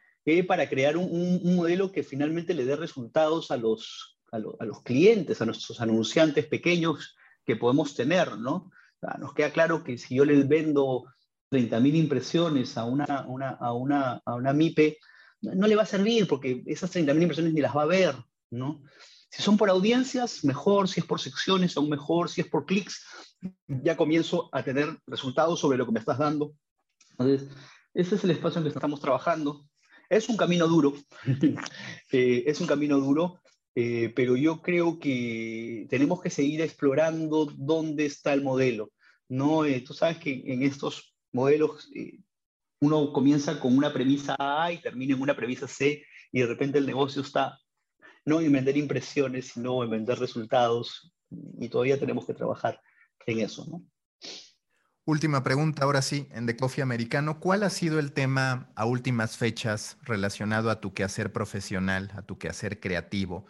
para 0.48 0.70
crear 0.70 0.96
un, 0.96 1.56
modelo 1.56 1.92
que 1.92 2.04
finalmente 2.04 2.54
le 2.54 2.64
dé 2.64 2.76
resultados 2.76 3.50
a 3.50 3.58
los, 3.58 4.20
a 4.32 4.38
los 4.38 4.84
clientes, 4.84 5.42
a 5.42 5.46
nuestros 5.46 5.82
anunciantes 5.82 6.46
pequeños, 6.46 7.16
que 7.46 7.56
podemos 7.56 7.96
tener, 7.96 8.38
¿no? 8.38 8.72
nos 9.18 9.34
queda 9.34 9.52
claro 9.52 9.84
que 9.84 9.98
si 9.98 10.16
yo 10.16 10.26
les 10.26 10.48
vendo 10.48 11.06
30.000 11.52 11.96
impresiones 11.96 12.78
a 12.78 12.86
una, 12.86 13.26
una, 13.28 13.50
a, 13.50 13.74
una, 13.74 14.22
a 14.26 14.36
una 14.36 14.54
MIPE, 14.54 14.98
no, 15.42 15.68
le 15.68 15.76
va 15.76 15.84
a 15.84 15.88
servir 15.88 16.28
porque 16.28 16.64
esas 16.66 16.94
30.000 16.94 17.22
impresiones 17.22 17.54
ni 17.54 17.62
las 17.62 17.76
va 17.76 17.84
a 17.84 17.88
ver, 17.88 18.16
¿no? 18.52 18.84
Si 19.32 19.42
son 19.42 19.58
por 19.58 19.70
audiencias, 19.70 20.44
mejor, 20.44 20.88
si 20.90 21.00
es 21.00 21.06
por 21.06 21.20
secciones, 21.20 21.78
aún 21.78 21.90
mejor, 21.90 22.30
si 22.30 22.42
es 22.42 22.48
por 22.48 22.66
clics, 22.66 23.06
ya 23.68 23.96
comienzo 23.96 24.50
a 24.52 24.64
tener 24.64 25.00
resultados 25.06 25.60
sobre 25.60 25.78
lo 25.78 25.86
que 25.86 25.92
me 25.92 26.00
estás 26.00 26.18
dando. 26.18 26.54
Entonces, 27.12 27.48
ese 27.94 28.16
es 28.16 28.24
el 28.24 28.32
espacio 28.32 28.60
en 28.60 28.64
que 28.64 28.70
estamos 28.74 29.00
trabajando. 29.00 29.66
Es 30.10 30.30
un 30.30 30.38
camino 30.38 30.68
duro, 30.68 30.96
eh, 32.12 32.44
es 32.48 32.60
un 32.60 32.68
camino 32.68 32.98
duro, 32.98 33.40
eh, 33.82 34.12
pero 34.14 34.36
yo 34.36 34.62
creo 34.62 35.00
que 35.00 35.88
tenemos 35.90 36.22
que 36.22 36.30
seguir 36.30 36.60
explorando 36.60 37.46
dónde 37.46 38.06
está 38.06 38.34
el 38.34 38.44
modelo. 38.44 38.92
¿no? 39.30 39.64
Eh, 39.64 39.80
tú 39.80 39.94
sabes 39.94 40.18
que 40.18 40.44
en 40.48 40.64
estos 40.64 41.16
modelos 41.32 41.90
eh, 41.96 42.20
uno 42.82 43.14
comienza 43.14 43.58
con 43.62 43.78
una 43.78 43.94
premisa 43.94 44.36
A 44.38 44.74
y 44.74 44.82
termina 44.82 45.16
en 45.16 45.22
una 45.22 45.34
premisa 45.34 45.66
C 45.66 46.04
y 46.30 46.42
de 46.42 46.48
repente 46.48 46.78
el 46.78 46.88
negocio 46.88 47.22
está 47.22 47.58
no 48.26 48.42
en 48.42 48.52
vender 48.52 48.76
impresiones, 48.76 49.52
sino 49.54 49.82
en 49.82 49.92
vender 49.92 50.20
resultados 50.20 51.14
y 51.58 51.70
todavía 51.70 51.98
tenemos 51.98 52.26
que 52.26 52.34
trabajar 52.34 52.82
en 53.28 53.40
eso. 53.40 53.66
¿no? 53.66 53.82
Última 55.06 55.42
pregunta, 55.42 55.86
ahora 55.86 56.02
sí, 56.02 56.28
en 56.32 56.48
The 56.48 56.58
Coffee 56.58 56.82
Americano, 56.82 57.40
¿cuál 57.40 57.64
ha 57.64 57.70
sido 57.70 57.98
el 57.98 58.12
tema 58.12 58.74
a 58.76 58.84
últimas 58.84 59.38
fechas 59.38 59.96
relacionado 60.02 60.70
a 60.70 60.82
tu 60.82 60.94
quehacer 60.94 61.32
profesional, 61.32 62.12
a 62.18 62.24
tu 62.24 62.38
quehacer 62.38 62.82
creativo? 62.82 63.46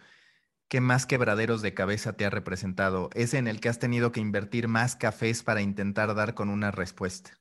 ¿Qué 0.70 0.80
más 0.80 1.04
quebraderos 1.04 1.62
de 1.62 1.74
cabeza 1.74 2.12
te 2.12 2.24
ha 2.24 2.30
representado? 2.30 3.10
¿Es 3.14 3.34
en 3.34 3.48
el 3.48 3.60
que 3.60 3.68
has 3.68 3.80
tenido 3.80 4.12
que 4.12 4.20
invertir 4.20 4.68
más 4.68 4.94
cafés 4.94 5.42
para 5.42 5.62
intentar 5.62 6.14
dar 6.14 6.34
con 6.34 6.48
una 6.48 6.70
respuesta? 6.70 7.36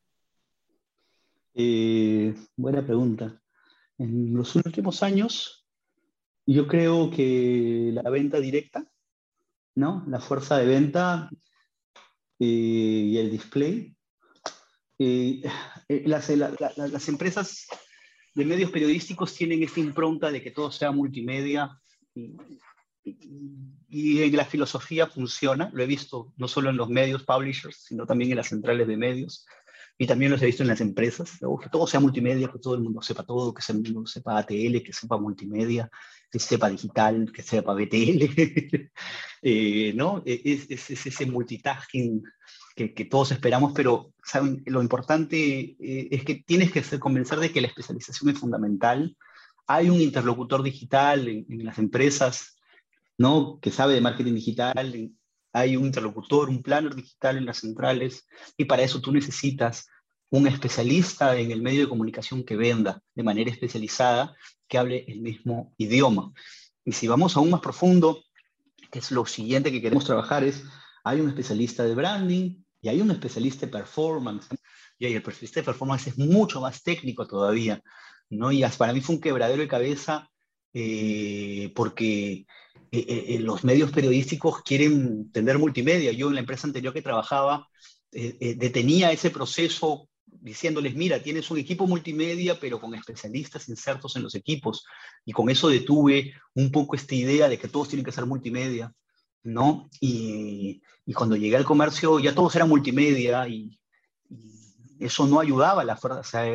Eh, 1.53 2.33
buena 2.55 2.83
pregunta. 2.83 3.39
En 3.99 4.33
los 4.33 4.55
últimos 4.55 5.03
años, 5.03 5.67
yo 6.47 6.67
creo 6.67 7.11
que 7.11 7.91
la 7.93 8.09
venta 8.09 8.39
directa, 8.39 8.91
¿no? 9.75 10.03
La 10.07 10.19
fuerza 10.19 10.57
de 10.57 10.65
venta 10.65 11.29
eh, 12.39 12.45
y 12.45 13.15
el 13.15 13.29
display. 13.29 13.95
Eh, 14.97 15.43
eh, 15.87 16.03
las, 16.07 16.29
las, 16.29 17.07
empresas 17.07 17.67
de 18.33 18.43
medios 18.43 18.71
periodísticos 18.71 19.35
tienen 19.35 19.61
esta 19.61 19.81
impronta 19.81 20.31
de 20.31 20.41
que 20.41 20.49
todo 20.49 20.71
sea 20.71 20.91
multimedia 20.91 21.79
y, 22.15 22.35
y, 23.03 24.21
en 24.21 24.35
la 24.35 24.45
filosofía 24.45 25.07
funciona. 25.07 25.69
Lo 25.73 25.83
he 25.83 25.87
visto 25.87 26.33
no 26.37 26.47
solo 26.47 26.69
en 26.69 26.77
los 26.77 26.89
medios 26.89 27.23
publishers, 27.23 27.77
sino 27.87 28.05
también 28.05 28.31
en 28.31 28.37
las 28.37 28.49
centrales 28.49 28.87
de 28.87 28.97
medios. 28.97 29.45
Y 30.01 30.07
también 30.07 30.31
los 30.31 30.41
he 30.41 30.45
visto 30.45 30.63
en 30.63 30.69
las 30.69 30.79
empresas, 30.79 31.31
que 31.61 31.69
todo 31.69 31.85
sea 31.85 31.99
multimedia, 31.99 32.49
que 32.49 32.59
todo 32.59 32.75
el 32.75 32.81
mundo 32.81 33.01
sepa 33.01 33.25
todo, 33.25 33.53
que 33.53 33.61
el 33.69 33.93
mundo 33.93 34.07
sepa 34.07 34.37
ATL, 34.37 34.81
que 34.81 34.93
sepa 34.93 35.17
multimedia, 35.17 35.89
que 36.31 36.39
sepa 36.39 36.69
digital, 36.69 37.29
que 37.33 37.41
sepa 37.41 37.73
BTL, 37.73 38.23
eh, 39.41 39.93
¿no? 39.95 40.23
E, 40.25 40.41
es, 40.45 40.69
es, 40.69 41.05
ese 41.05 41.25
multitasking 41.25 42.23
que, 42.77 42.93
que, 42.93 43.05
todos 43.05 43.33
esperamos, 43.33 43.73
pero 43.75 44.13
¿saben? 44.23 44.63
lo 44.67 44.81
importante 44.81 45.75
eh, 45.77 46.07
es 46.11 46.23
que 46.23 46.35
tienes 46.45 46.71
que 46.71 46.81
convencer 46.97 47.39
de 47.39 47.51
que 47.51 47.59
la 47.59 47.67
especialización 47.67 48.29
es 48.29 48.39
fundamental. 48.39 49.17
Hay 49.67 49.89
un 49.89 49.99
interlocutor 49.99 50.63
digital 50.63 51.27
en, 51.27 51.45
en 51.49 51.65
las 51.65 51.77
empresas, 51.77 52.58
¿no? 53.19 53.59
Que 53.61 53.69
sabe 53.69 53.93
de 53.93 54.01
marketing 54.01 54.33
digital, 54.33 55.11
hay 55.51 55.75
un 55.75 55.85
interlocutor, 55.85 56.49
un 56.49 56.63
planner 56.63 56.95
digital 56.95 57.37
en 57.37 57.45
las 57.45 57.57
centrales, 57.57 58.25
y 58.57 58.65
para 58.65 58.81
eso 58.81 59.01
tú 59.01 59.11
necesitas 59.11 59.87
un 60.29 60.47
especialista 60.47 61.37
en 61.37 61.51
el 61.51 61.61
medio 61.61 61.81
de 61.81 61.89
comunicación 61.89 62.43
que 62.43 62.55
venda 62.55 63.01
de 63.13 63.23
manera 63.23 63.51
especializada, 63.51 64.33
que 64.67 64.77
hable 64.77 65.03
el 65.07 65.21
mismo 65.21 65.73
idioma. 65.77 66.31
Y 66.85 66.93
si 66.93 67.07
vamos 67.07 67.35
aún 67.35 67.49
más 67.49 67.59
profundo, 67.59 68.23
que 68.89 68.99
es 68.99 69.11
lo 69.11 69.25
siguiente 69.25 69.71
que 69.71 69.81
queremos 69.81 70.05
trabajar, 70.05 70.45
es, 70.45 70.63
hay 71.03 71.19
un 71.19 71.27
especialista 71.27 71.83
de 71.83 71.95
branding 71.95 72.63
y 72.81 72.87
hay 72.87 73.01
un 73.01 73.11
especialista 73.11 73.65
de 73.65 73.71
performance. 73.73 74.47
Y 74.97 75.07
el 75.07 75.15
especialista 75.17 75.59
de 75.59 75.65
performance 75.65 76.07
es 76.07 76.17
mucho 76.17 76.61
más 76.61 76.83
técnico 76.83 77.27
todavía, 77.27 77.81
¿no? 78.29 78.51
Y 78.51 78.63
para 78.77 78.93
mí 78.93 79.01
fue 79.01 79.15
un 79.15 79.21
quebradero 79.21 79.61
de 79.61 79.67
cabeza 79.67 80.29
eh, 80.73 81.71
porque 81.75 82.45
eh, 82.91 83.35
eh, 83.35 83.39
los 83.39 83.63
medios 83.63 83.91
periodísticos 83.91 84.63
quieren 84.63 85.31
tener 85.31 85.59
multimedia. 85.59 86.11
Yo 86.11 86.29
en 86.29 86.35
la 86.35 86.39
empresa 86.39 86.65
anterior 86.65 86.93
que 86.93 87.01
trabajaba 87.01 87.67
eh, 88.11 88.55
detenía 88.57 89.11
ese 89.11 89.29
proceso 89.29 90.09
diciéndoles, 90.25 90.95
mira, 90.95 91.21
tienes 91.21 91.51
un 91.51 91.57
equipo 91.57 91.85
multimedia, 91.85 92.59
pero 92.59 92.79
con 92.79 92.95
especialistas 92.95 93.69
insertos 93.69 94.15
en 94.15 94.23
los 94.23 94.33
equipos. 94.35 94.85
Y 95.25 95.33
con 95.33 95.49
eso 95.49 95.69
detuve 95.69 96.33
un 96.55 96.71
poco 96.71 96.95
esta 96.95 97.13
idea 97.13 97.47
de 97.47 97.59
que 97.59 97.67
todos 97.67 97.89
tienen 97.89 98.05
que 98.05 98.11
ser 98.11 98.25
multimedia, 98.25 98.91
¿no? 99.43 99.89
Y, 99.99 100.81
y 101.05 101.13
cuando 101.13 101.35
llegué 101.35 101.57
al 101.57 101.65
comercio 101.65 102.19
ya 102.19 102.33
todos 102.33 102.55
eran 102.55 102.69
multimedia 102.69 103.47
y, 103.47 103.75
eso 104.99 105.25
no 105.27 105.39
ayudaba 105.39 105.83
a 105.83 105.85
la, 105.85 105.97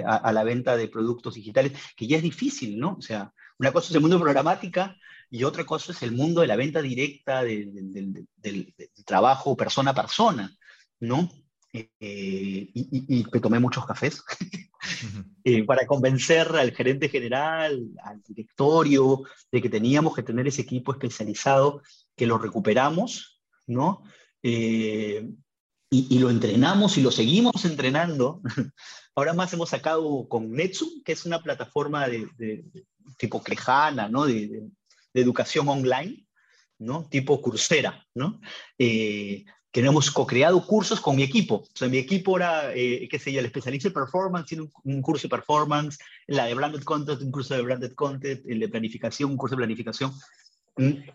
a, 0.07 0.17
a 0.17 0.33
la 0.33 0.45
venta 0.45 0.77
de 0.77 0.89
productos 0.89 1.35
digitales, 1.35 1.73
que 1.97 2.07
ya 2.07 2.19
es 2.19 2.23
difícil, 2.23 2.79
¿no? 2.79 2.97
O 2.99 3.01
sea, 3.01 3.33
una 3.59 3.73
cosa 3.73 3.89
es 3.89 3.95
el 3.95 4.03
mundo 4.03 4.19
de 4.19 4.23
programática 4.23 4.99
y 5.31 5.45
otra 5.45 5.65
cosa 5.65 5.93
es 5.93 6.03
el 6.03 6.13
mundo 6.13 6.41
de 6.41 6.47
la 6.47 6.57
venta 6.57 6.81
directa, 6.83 7.43
del, 7.43 8.27
trabajo 9.05 9.57
persona 9.57 9.91
a 9.93 9.95
persona, 9.95 10.57
¿no? 11.01 11.29
Eh, 11.73 12.71
y, 12.73 13.27
me 13.33 13.41
tomé 13.41 13.59
muchos 13.59 13.85
cafés 13.85 14.23
eh, 15.45 15.65
para 15.65 15.87
convencer 15.87 16.47
al 16.55 16.71
gerente 16.71 17.09
general, 17.09 17.85
al 18.05 18.23
directorio, 18.23 19.23
de 19.51 19.61
que 19.61 19.69
teníamos 19.69 20.15
que 20.15 20.23
tener 20.23 20.47
ese 20.47 20.63
equipo 20.63 20.93
especializado, 20.93 21.83
que 22.15 22.27
lo 22.27 22.39
recuperamos, 22.39 23.43
¿no? 23.67 24.05
Eh, 24.43 25.29
y, 25.91 26.19
lo 26.19 26.31
entrenamos 26.31 26.97
y 26.99 27.03
lo 27.03 27.11
seguimos 27.11 27.65
entrenando. 27.65 28.41
Ahora 29.15 29.33
más 29.33 29.53
hemos 29.53 29.71
sacado 29.71 30.29
con 30.29 30.51
Netsum, 30.51 31.03
que 31.05 31.13
es 31.13 31.25
una 31.25 31.41
plataforma 31.43 32.09
de, 32.09 32.65
tipo 33.17 33.43
Clejana, 33.43 34.09
¿no? 34.09 34.27
de, 34.27 34.69
de 35.15 35.23
educación 35.23 35.69
online, 35.69 36.27
¿no? 36.79 37.09
Tipo 37.09 37.41
Coursera, 37.41 38.07
¿no? 38.15 38.41
Eh, 38.79 39.45
que 39.71 39.81
hemos 39.81 40.11
co-creado 40.11 40.65
cursos 40.67 41.01
con 41.01 41.17
mi 41.17 41.23
equipo. 41.23 41.67
O 41.81 41.89
mi 41.89 41.99
equipo 41.99 42.37
era, 42.37 42.73
eh, 42.75 43.09
qué 43.11 43.19
sé 43.19 43.33
yo, 43.33 43.41
el 43.41 43.47
especialista 43.47 43.89
en 43.89 43.95
performance 43.95 44.47
tiene 44.47 44.69
un, 44.85 45.03
curso 45.03 45.27
de 45.27 45.31
performance, 45.31 45.99
la 46.29 46.47
de 46.47 46.55
branded 46.55 46.83
content, 46.83 47.21
un 47.23 47.33
curso 47.33 47.55
de 47.55 47.63
branded 47.63 47.93
content, 47.95 48.41
el 48.47 48.61
de 48.61 48.69
planificación, 48.69 49.33
un 49.33 49.37
curso 49.37 49.57
de 49.57 49.61
planificación, 49.61 50.13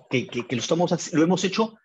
que, 0.10 0.28
que, 0.28 0.56
lo, 0.56 0.62
estamos, 0.62 1.14
lo 1.14 1.24
hemos 1.24 1.43
hecho 1.43 1.78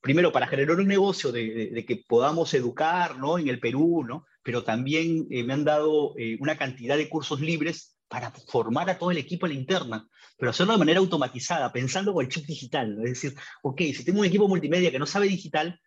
primero 0.00 0.32
para 0.32 0.46
generar 0.46 0.78
un 0.78 0.86
negocio 0.86 1.32
de, 1.32 1.70
de, 1.72 1.84
que 1.84 1.96
podamos 1.96 2.54
educar, 2.54 3.18
¿no? 3.18 3.38
En 3.38 3.48
el 3.48 3.60
Perú, 3.60 4.04
¿no? 4.06 4.24
Pero 4.42 4.64
también 4.64 5.26
eh, 5.30 5.42
me 5.44 5.52
han 5.52 5.64
dado 5.64 6.14
eh, 6.16 6.36
una 6.40 6.56
cantidad 6.56 6.96
de 6.96 7.08
cursos 7.08 7.40
libres 7.40 7.95
para 8.08 8.30
formar 8.30 8.88
a 8.90 8.98
todo 8.98 9.10
el 9.10 9.18
equipo 9.18 9.46
en 9.46 9.52
la 9.52 9.58
interna, 9.58 10.08
pero 10.38 10.50
hacerlo 10.50 10.74
de 10.74 10.78
manera 10.78 11.00
automatizada, 11.00 11.72
pensando 11.72 12.12
con 12.12 12.24
el 12.24 12.30
chip 12.30 12.46
digital. 12.46 12.98
Es 13.04 13.20
decir, 13.20 13.34
ok, 13.62 13.80
si 13.94 14.04
tengo 14.04 14.20
un 14.20 14.26
equipo 14.26 14.48
multimedia 14.48 14.90
que 14.90 14.98
no 14.98 15.06
sabe 15.06 15.26
digital, 15.26 15.80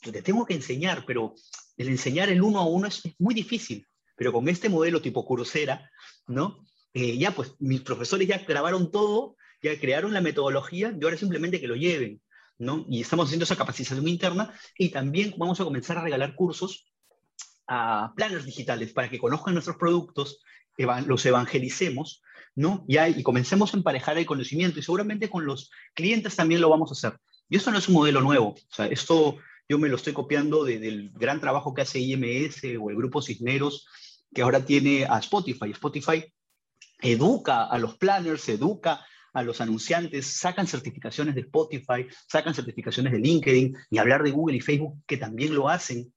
pues 0.00 0.12
te 0.12 0.22
tengo 0.22 0.46
que 0.46 0.54
enseñar, 0.54 1.04
pero 1.06 1.34
el 1.76 1.88
enseñar 1.88 2.28
el 2.28 2.42
uno 2.42 2.60
a 2.60 2.66
uno 2.66 2.86
es, 2.86 3.02
muy 3.18 3.34
difícil. 3.34 3.86
Pero 4.16 4.32
con 4.32 4.48
este 4.48 4.68
modelo 4.68 5.00
tipo 5.00 5.24
Coursera, 5.24 5.90
¿no? 6.26 6.64
Eh, 6.92 7.18
ya 7.18 7.32
pues 7.32 7.54
mis 7.60 7.82
profesores 7.82 8.26
ya 8.26 8.38
grabaron 8.38 8.90
todo, 8.90 9.36
ya 9.62 9.78
crearon 9.78 10.12
la 10.12 10.20
metodología, 10.20 10.96
y 10.98 11.04
ahora 11.04 11.16
simplemente 11.16 11.60
que 11.60 11.68
lo 11.68 11.76
lleven, 11.76 12.20
¿no? 12.58 12.84
Y 12.88 13.00
estamos 13.00 13.26
haciendo 13.26 13.44
esa 13.44 13.56
capacitación 13.56 14.08
interna 14.08 14.52
y 14.76 14.88
también 14.88 15.34
vamos 15.36 15.60
a 15.60 15.64
comenzar 15.64 15.98
a 15.98 16.02
regalar 16.02 16.34
cursos 16.34 16.90
a 17.68 18.12
planners 18.16 18.46
digitales 18.46 18.92
para 18.92 19.10
que 19.10 19.18
conozcan 19.18 19.54
nuestros 19.54 19.76
productos, 19.76 20.40
los 21.06 21.26
evangelicemos, 21.26 22.22
¿no? 22.54 22.84
Y, 22.88 22.98
y 22.98 23.22
comencemos 23.22 23.74
a 23.74 23.76
emparejar 23.76 24.16
el 24.18 24.26
conocimiento 24.26 24.78
y 24.78 24.82
seguramente 24.82 25.28
con 25.28 25.44
los 25.44 25.70
clientes 25.94 26.36
también 26.36 26.60
lo 26.60 26.70
vamos 26.70 26.90
a 26.90 26.94
hacer. 26.94 27.18
Y 27.48 27.56
esto 27.56 27.70
no 27.70 27.78
es 27.78 27.88
un 27.88 27.94
modelo 27.94 28.20
nuevo, 28.20 28.48
o 28.50 28.74
sea, 28.74 28.86
esto 28.86 29.38
yo 29.68 29.78
me 29.78 29.88
lo 29.88 29.96
estoy 29.96 30.14
copiando 30.14 30.64
del 30.64 31.10
gran 31.14 31.40
trabajo 31.40 31.74
que 31.74 31.82
hace 31.82 32.00
IMS 32.00 32.62
o 32.80 32.88
el 32.88 32.96
grupo 32.96 33.20
Cisneros, 33.20 33.86
que 34.34 34.40
ahora 34.40 34.64
tiene 34.64 35.04
a 35.04 35.18
Spotify. 35.18 35.70
Spotify 35.72 36.24
educa 37.00 37.64
a 37.64 37.78
los 37.78 37.96
planners, 37.98 38.48
educa 38.48 39.04
a 39.34 39.42
los 39.42 39.60
anunciantes, 39.60 40.26
sacan 40.26 40.66
certificaciones 40.66 41.34
de 41.34 41.42
Spotify, 41.42 42.06
sacan 42.26 42.54
certificaciones 42.54 43.12
de 43.12 43.18
LinkedIn 43.18 43.76
y 43.90 43.98
hablar 43.98 44.22
de 44.22 44.30
Google 44.30 44.56
y 44.56 44.60
Facebook 44.60 45.02
que 45.06 45.18
también 45.18 45.54
lo 45.54 45.68
hacen, 45.68 46.12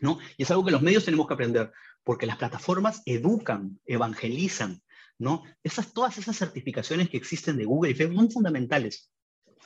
¿no? 0.00 0.18
Y 0.36 0.42
es 0.42 0.50
algo 0.50 0.64
que 0.64 0.72
los 0.72 0.82
medios 0.82 1.04
tenemos 1.04 1.28
que 1.28 1.34
aprender 1.34 1.72
porque 2.04 2.26
las 2.26 2.36
plataformas 2.36 3.02
educan, 3.06 3.80
evangelizan, 3.86 4.82
¿no? 5.18 5.42
Esas, 5.62 5.92
todas 5.92 6.18
esas 6.18 6.36
certificaciones 6.36 7.08
que 7.08 7.16
existen 7.16 7.56
de 7.56 7.64
Google 7.64 7.92
y 7.92 7.94
Facebook 7.94 8.18
son 8.18 8.30
fundamentales. 8.30 9.10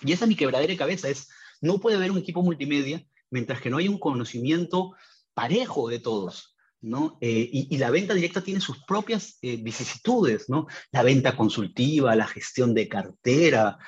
Y 0.03 0.12
esa 0.12 0.24
es 0.24 0.28
mi 0.28 0.37
quebradera 0.37 0.70
de 0.70 0.78
cabeza, 0.78 1.09
es, 1.09 1.28
no 1.61 1.78
puede 1.78 1.97
haber 1.97 2.11
un 2.11 2.18
equipo 2.18 2.43
multimedia 2.43 3.03
mientras 3.30 3.61
que 3.61 3.70
no 3.70 3.78
hay 3.78 3.89
un 3.89 3.99
conocimiento 3.99 4.95
parejo 5.34 5.89
de 5.89 5.99
todos, 5.99 6.57
¿no? 6.80 7.18
Eh, 7.20 7.49
y, 7.53 7.76
la 7.78 7.91
venta 7.91 8.14
directa 8.14 8.43
tiene 8.43 8.61
sus 8.61 8.84
propias 8.84 9.39
eh, 9.43 9.57
vicisitudes, 9.57 10.49
¿no? 10.49 10.66
La 10.93 11.03
venta 11.03 11.37
consultiva, 11.37 12.14
la 12.14 12.26
gestión 12.26 12.74
de 12.74 12.89
cartera, 12.89 13.78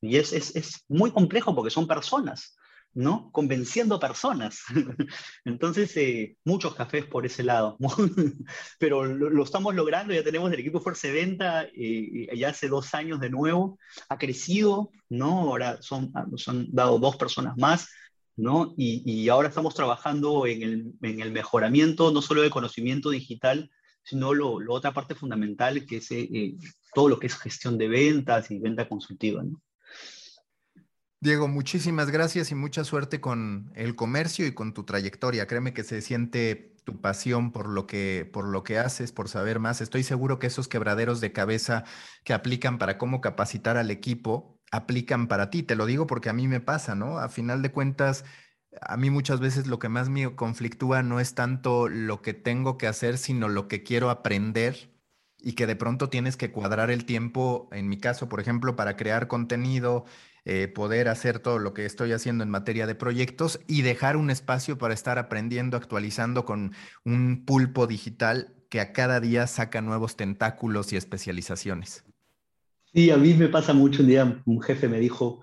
y 0.00 0.16
es, 0.16 0.32
es, 0.32 0.54
es 0.54 0.84
muy 0.88 1.10
complejo 1.10 1.54
porque 1.54 1.70
son 1.70 1.86
personas, 1.86 2.56
¿no? 2.94 3.30
Convenciendo 3.32 4.00
personas. 4.00 4.60
Entonces, 5.44 5.96
eh, 5.96 6.36
muchos 6.44 6.74
cafés 6.74 7.06
por 7.06 7.26
ese 7.26 7.42
lado. 7.42 7.76
Pero 8.78 9.04
lo, 9.04 9.42
estamos 9.42 9.74
logrando, 9.74 10.12
ya 10.12 10.24
tenemos 10.24 10.52
el 10.52 10.60
equipo 10.60 10.80
Fuerza 10.80 11.08
Venta, 11.08 11.66
eh, 11.74 12.28
ya 12.36 12.48
hace 12.50 12.68
dos 12.68 12.94
años 12.94 13.20
de 13.20 13.30
nuevo, 13.30 13.78
ha 14.08 14.18
crecido, 14.18 14.90
¿no? 15.08 15.40
Ahora 15.40 15.80
son, 15.82 16.10
ah, 16.14 16.26
nos 16.28 16.48
han 16.48 16.66
dado 16.72 16.98
dos 16.98 17.16
personas 17.16 17.56
más, 17.56 17.88
¿no? 18.36 18.74
Y, 18.76 19.28
ahora 19.28 19.48
estamos 19.48 19.74
trabajando 19.74 20.46
en 20.46 20.62
el, 20.62 20.92
en 21.02 21.20
el, 21.20 21.32
mejoramiento, 21.32 22.10
no 22.10 22.22
solo 22.22 22.42
de 22.42 22.50
conocimiento 22.50 23.10
digital, 23.10 23.70
sino 24.02 24.34
lo, 24.34 24.58
otra 24.72 24.92
parte 24.92 25.14
fundamental, 25.14 25.86
que 25.86 25.98
es 25.98 26.10
eh, 26.10 26.56
todo 26.94 27.08
lo 27.08 27.18
que 27.18 27.28
es 27.28 27.36
gestión 27.36 27.78
de 27.78 27.88
ventas 27.88 28.50
y 28.50 28.58
venta 28.58 28.88
consultiva, 28.88 29.42
¿no? 29.42 29.60
Diego, 31.22 31.48
muchísimas 31.48 32.10
gracias 32.10 32.50
y 32.50 32.54
mucha 32.54 32.82
suerte 32.82 33.20
con 33.20 33.70
el 33.74 33.94
comercio 33.94 34.46
y 34.46 34.54
con 34.54 34.72
tu 34.72 34.84
trayectoria. 34.84 35.46
Créeme 35.46 35.74
que 35.74 35.84
se 35.84 36.00
siente 36.00 36.74
tu 36.84 37.00
pasión 37.02 37.52
por 37.52 37.68
lo 37.68 37.86
que, 37.86 38.28
por 38.32 38.46
lo 38.46 38.62
que 38.62 38.78
haces, 38.78 39.12
por 39.12 39.28
saber 39.28 39.58
más. 39.58 39.82
Estoy 39.82 40.02
seguro 40.02 40.38
que 40.38 40.46
esos 40.46 40.66
quebraderos 40.66 41.20
de 41.20 41.32
cabeza 41.32 41.84
que 42.24 42.32
aplican 42.32 42.78
para 42.78 42.96
cómo 42.96 43.20
capacitar 43.20 43.76
al 43.76 43.90
equipo, 43.90 44.58
aplican 44.72 45.28
para 45.28 45.50
ti. 45.50 45.62
Te 45.62 45.76
lo 45.76 45.84
digo 45.84 46.06
porque 46.06 46.30
a 46.30 46.32
mí 46.32 46.48
me 46.48 46.60
pasa, 46.60 46.94
¿no? 46.94 47.18
A 47.18 47.28
final 47.28 47.60
de 47.60 47.70
cuentas, 47.70 48.24
a 48.80 48.96
mí 48.96 49.10
muchas 49.10 49.40
veces 49.40 49.66
lo 49.66 49.78
que 49.78 49.90
más 49.90 50.08
me 50.08 50.34
conflictúa 50.34 51.02
no 51.02 51.20
es 51.20 51.34
tanto 51.34 51.88
lo 51.88 52.22
que 52.22 52.32
tengo 52.34 52.78
que 52.78 52.86
hacer, 52.86 53.18
sino 53.18 53.48
lo 53.48 53.68
que 53.68 53.82
quiero 53.82 54.08
aprender 54.08 54.90
y 55.38 55.52
que 55.54 55.66
de 55.66 55.76
pronto 55.76 56.08
tienes 56.08 56.36
que 56.36 56.50
cuadrar 56.52 56.90
el 56.90 57.04
tiempo, 57.04 57.68
en 57.72 57.88
mi 57.88 57.98
caso, 57.98 58.28
por 58.28 58.40
ejemplo, 58.40 58.76
para 58.76 58.96
crear 58.96 59.26
contenido, 59.28 60.04
eh, 60.44 60.68
poder 60.68 61.08
hacer 61.08 61.38
todo 61.38 61.58
lo 61.58 61.74
que 61.74 61.86
estoy 61.86 62.12
haciendo 62.12 62.44
en 62.44 62.50
materia 62.50 62.86
de 62.86 62.94
proyectos 62.94 63.60
y 63.66 63.82
dejar 63.82 64.16
un 64.16 64.30
espacio 64.30 64.78
para 64.78 64.94
estar 64.94 65.18
aprendiendo, 65.18 65.76
actualizando 65.76 66.44
con 66.44 66.72
un 67.04 67.44
pulpo 67.44 67.86
digital 67.86 68.54
que 68.68 68.80
a 68.80 68.92
cada 68.92 69.20
día 69.20 69.46
saca 69.46 69.80
nuevos 69.80 70.16
tentáculos 70.16 70.92
y 70.92 70.96
especializaciones. 70.96 72.04
Sí, 72.92 73.10
a 73.10 73.16
mí 73.16 73.34
me 73.34 73.48
pasa 73.48 73.72
mucho. 73.72 74.02
Un 74.02 74.08
día 74.08 74.42
un 74.44 74.62
jefe 74.62 74.88
me 74.88 74.98
dijo 74.98 75.42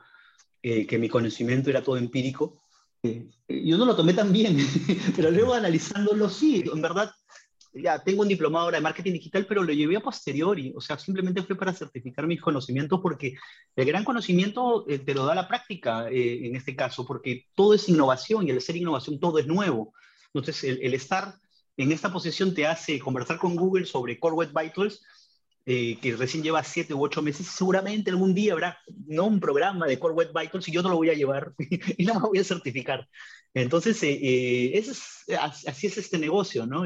eh, 0.62 0.88
que 0.88 0.98
mi 0.98 1.10
conocimiento 1.10 1.70
era 1.70 1.84
todo 1.84 1.98
empírico. 1.98 2.62
Eh, 3.04 3.28
yo 3.48 3.78
no 3.78 3.86
lo 3.86 3.96
tomé 3.96 4.14
tan 4.14 4.32
bien, 4.32 4.58
pero 5.16 5.32
luego 5.32 5.54
analizándolo, 5.54 6.30
sí, 6.30 6.64
en 6.72 6.82
verdad 6.82 7.12
ya 7.82 8.04
tengo 8.04 8.22
un 8.22 8.28
diplomado 8.28 8.66
ahora 8.66 8.78
de 8.78 8.84
marketing 8.84 9.14
digital, 9.14 9.46
pero 9.48 9.64
lo 9.64 9.74
llevé 9.74 9.98
a 9.98 10.02
posteriori, 10.02 10.74
o 10.76 10.82
sea, 10.82 10.98
simplemente 10.98 11.44
fue 11.44 11.56
para 11.56 11.74
certificar 11.74 12.28
mis 12.28 12.42
conocimientos 12.42 13.00
porque 13.02 13.36
el 13.76 13.86
gran 13.86 14.04
conocimiento 14.04 14.86
eh, 14.88 15.00
te 15.00 15.14
lo 15.14 15.26
da 15.26 15.36
la 15.36 15.48
práctica 15.48 16.10
eh, 16.10 16.48
en 16.48 16.56
este 16.56 16.76
caso, 16.76 17.06
porque 17.06 17.46
todo 17.56 17.74
es 17.74 17.88
innovación 17.90 18.48
y 18.48 18.52
al 18.52 18.62
ser 18.62 18.76
innovación 18.76 19.20
todo 19.20 19.40
es 19.40 19.48
nuevo. 19.48 19.94
Entonces, 20.34 20.64
el, 20.64 20.94
estar 20.94 21.36
en 21.78 21.92
esta 21.92 22.12
posición 22.12 22.54
te 22.54 22.68
hace 22.68 23.00
conversar 23.00 23.38
con 23.38 23.56
Google 23.56 23.86
sobre 23.86 24.20
Core 24.20 24.36
Web 24.36 24.52
Vitals, 24.54 25.04
eh, 25.66 25.98
que 26.02 26.16
recién 26.16 26.44
lleva 26.44 26.64
siete 26.64 26.94
u 26.94 27.04
ocho 27.04 27.22
meses, 27.22 27.48
seguramente 27.48 28.10
algún 28.10 28.34
día 28.34 28.54
habrá 28.54 28.78
no 29.06 29.26
un 29.26 29.40
programa 29.40 29.86
de 29.86 30.00
Core 30.00 30.14
Web 30.14 30.32
Vitals 30.34 30.68
y 30.68 30.72
yo 30.72 30.82
no 30.82 30.90
lo 30.90 30.96
voy 30.96 31.10
a 31.10 31.14
llevar 31.14 31.54
y 31.98 32.06
no 32.06 32.16
me 32.16 32.28
voy 32.28 32.40
a 32.40 32.44
certificar. 32.44 33.08
Entonces, 33.54 34.00
es, 34.04 35.24
así 35.40 35.88
es 35.88 35.98
este 35.98 36.20
negocio, 36.20 36.66
¿no? 36.66 36.86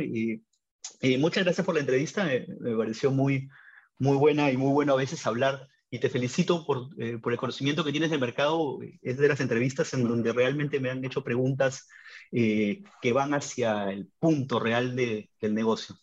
Muchas 1.19 1.43
gracias 1.43 1.65
por 1.65 1.75
la 1.75 1.81
entrevista, 1.81 2.23
me, 2.25 2.75
pareció 2.75 3.11
muy, 3.11 3.49
muy 3.97 4.17
buena 4.17 4.51
y 4.51 4.57
muy 4.57 4.71
bueno 4.71 4.93
a 4.93 4.97
veces 4.97 5.25
hablar 5.25 5.67
y 5.89 5.99
te 5.99 6.09
felicito 6.09 6.65
por, 6.65 6.89
eh, 6.97 7.17
por, 7.17 7.33
el 7.33 7.39
conocimiento 7.39 7.83
que 7.83 7.91
tienes 7.91 8.09
del 8.09 8.21
mercado. 8.21 8.79
Es 9.01 9.17
de 9.17 9.27
las 9.27 9.41
entrevistas 9.41 9.93
en 9.93 10.07
donde 10.07 10.31
realmente 10.31 10.79
me 10.79 10.89
han 10.89 11.03
hecho 11.03 11.21
preguntas 11.23 11.89
eh, 12.31 12.81
que 13.01 13.11
van 13.11 13.33
hacia 13.33 13.91
el 13.91 14.09
punto 14.17 14.59
real 14.59 14.95
de, 14.95 15.29
del 15.41 15.53
negocio. 15.53 15.97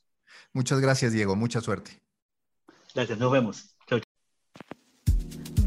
Muchas 0.52 0.80
gracias, 0.80 1.12
Diego. 1.12 1.36
Mucha 1.36 1.62
suerte. 1.62 2.02
Gracias, 2.94 3.18
nos 3.18 3.32
vemos. 3.32 3.77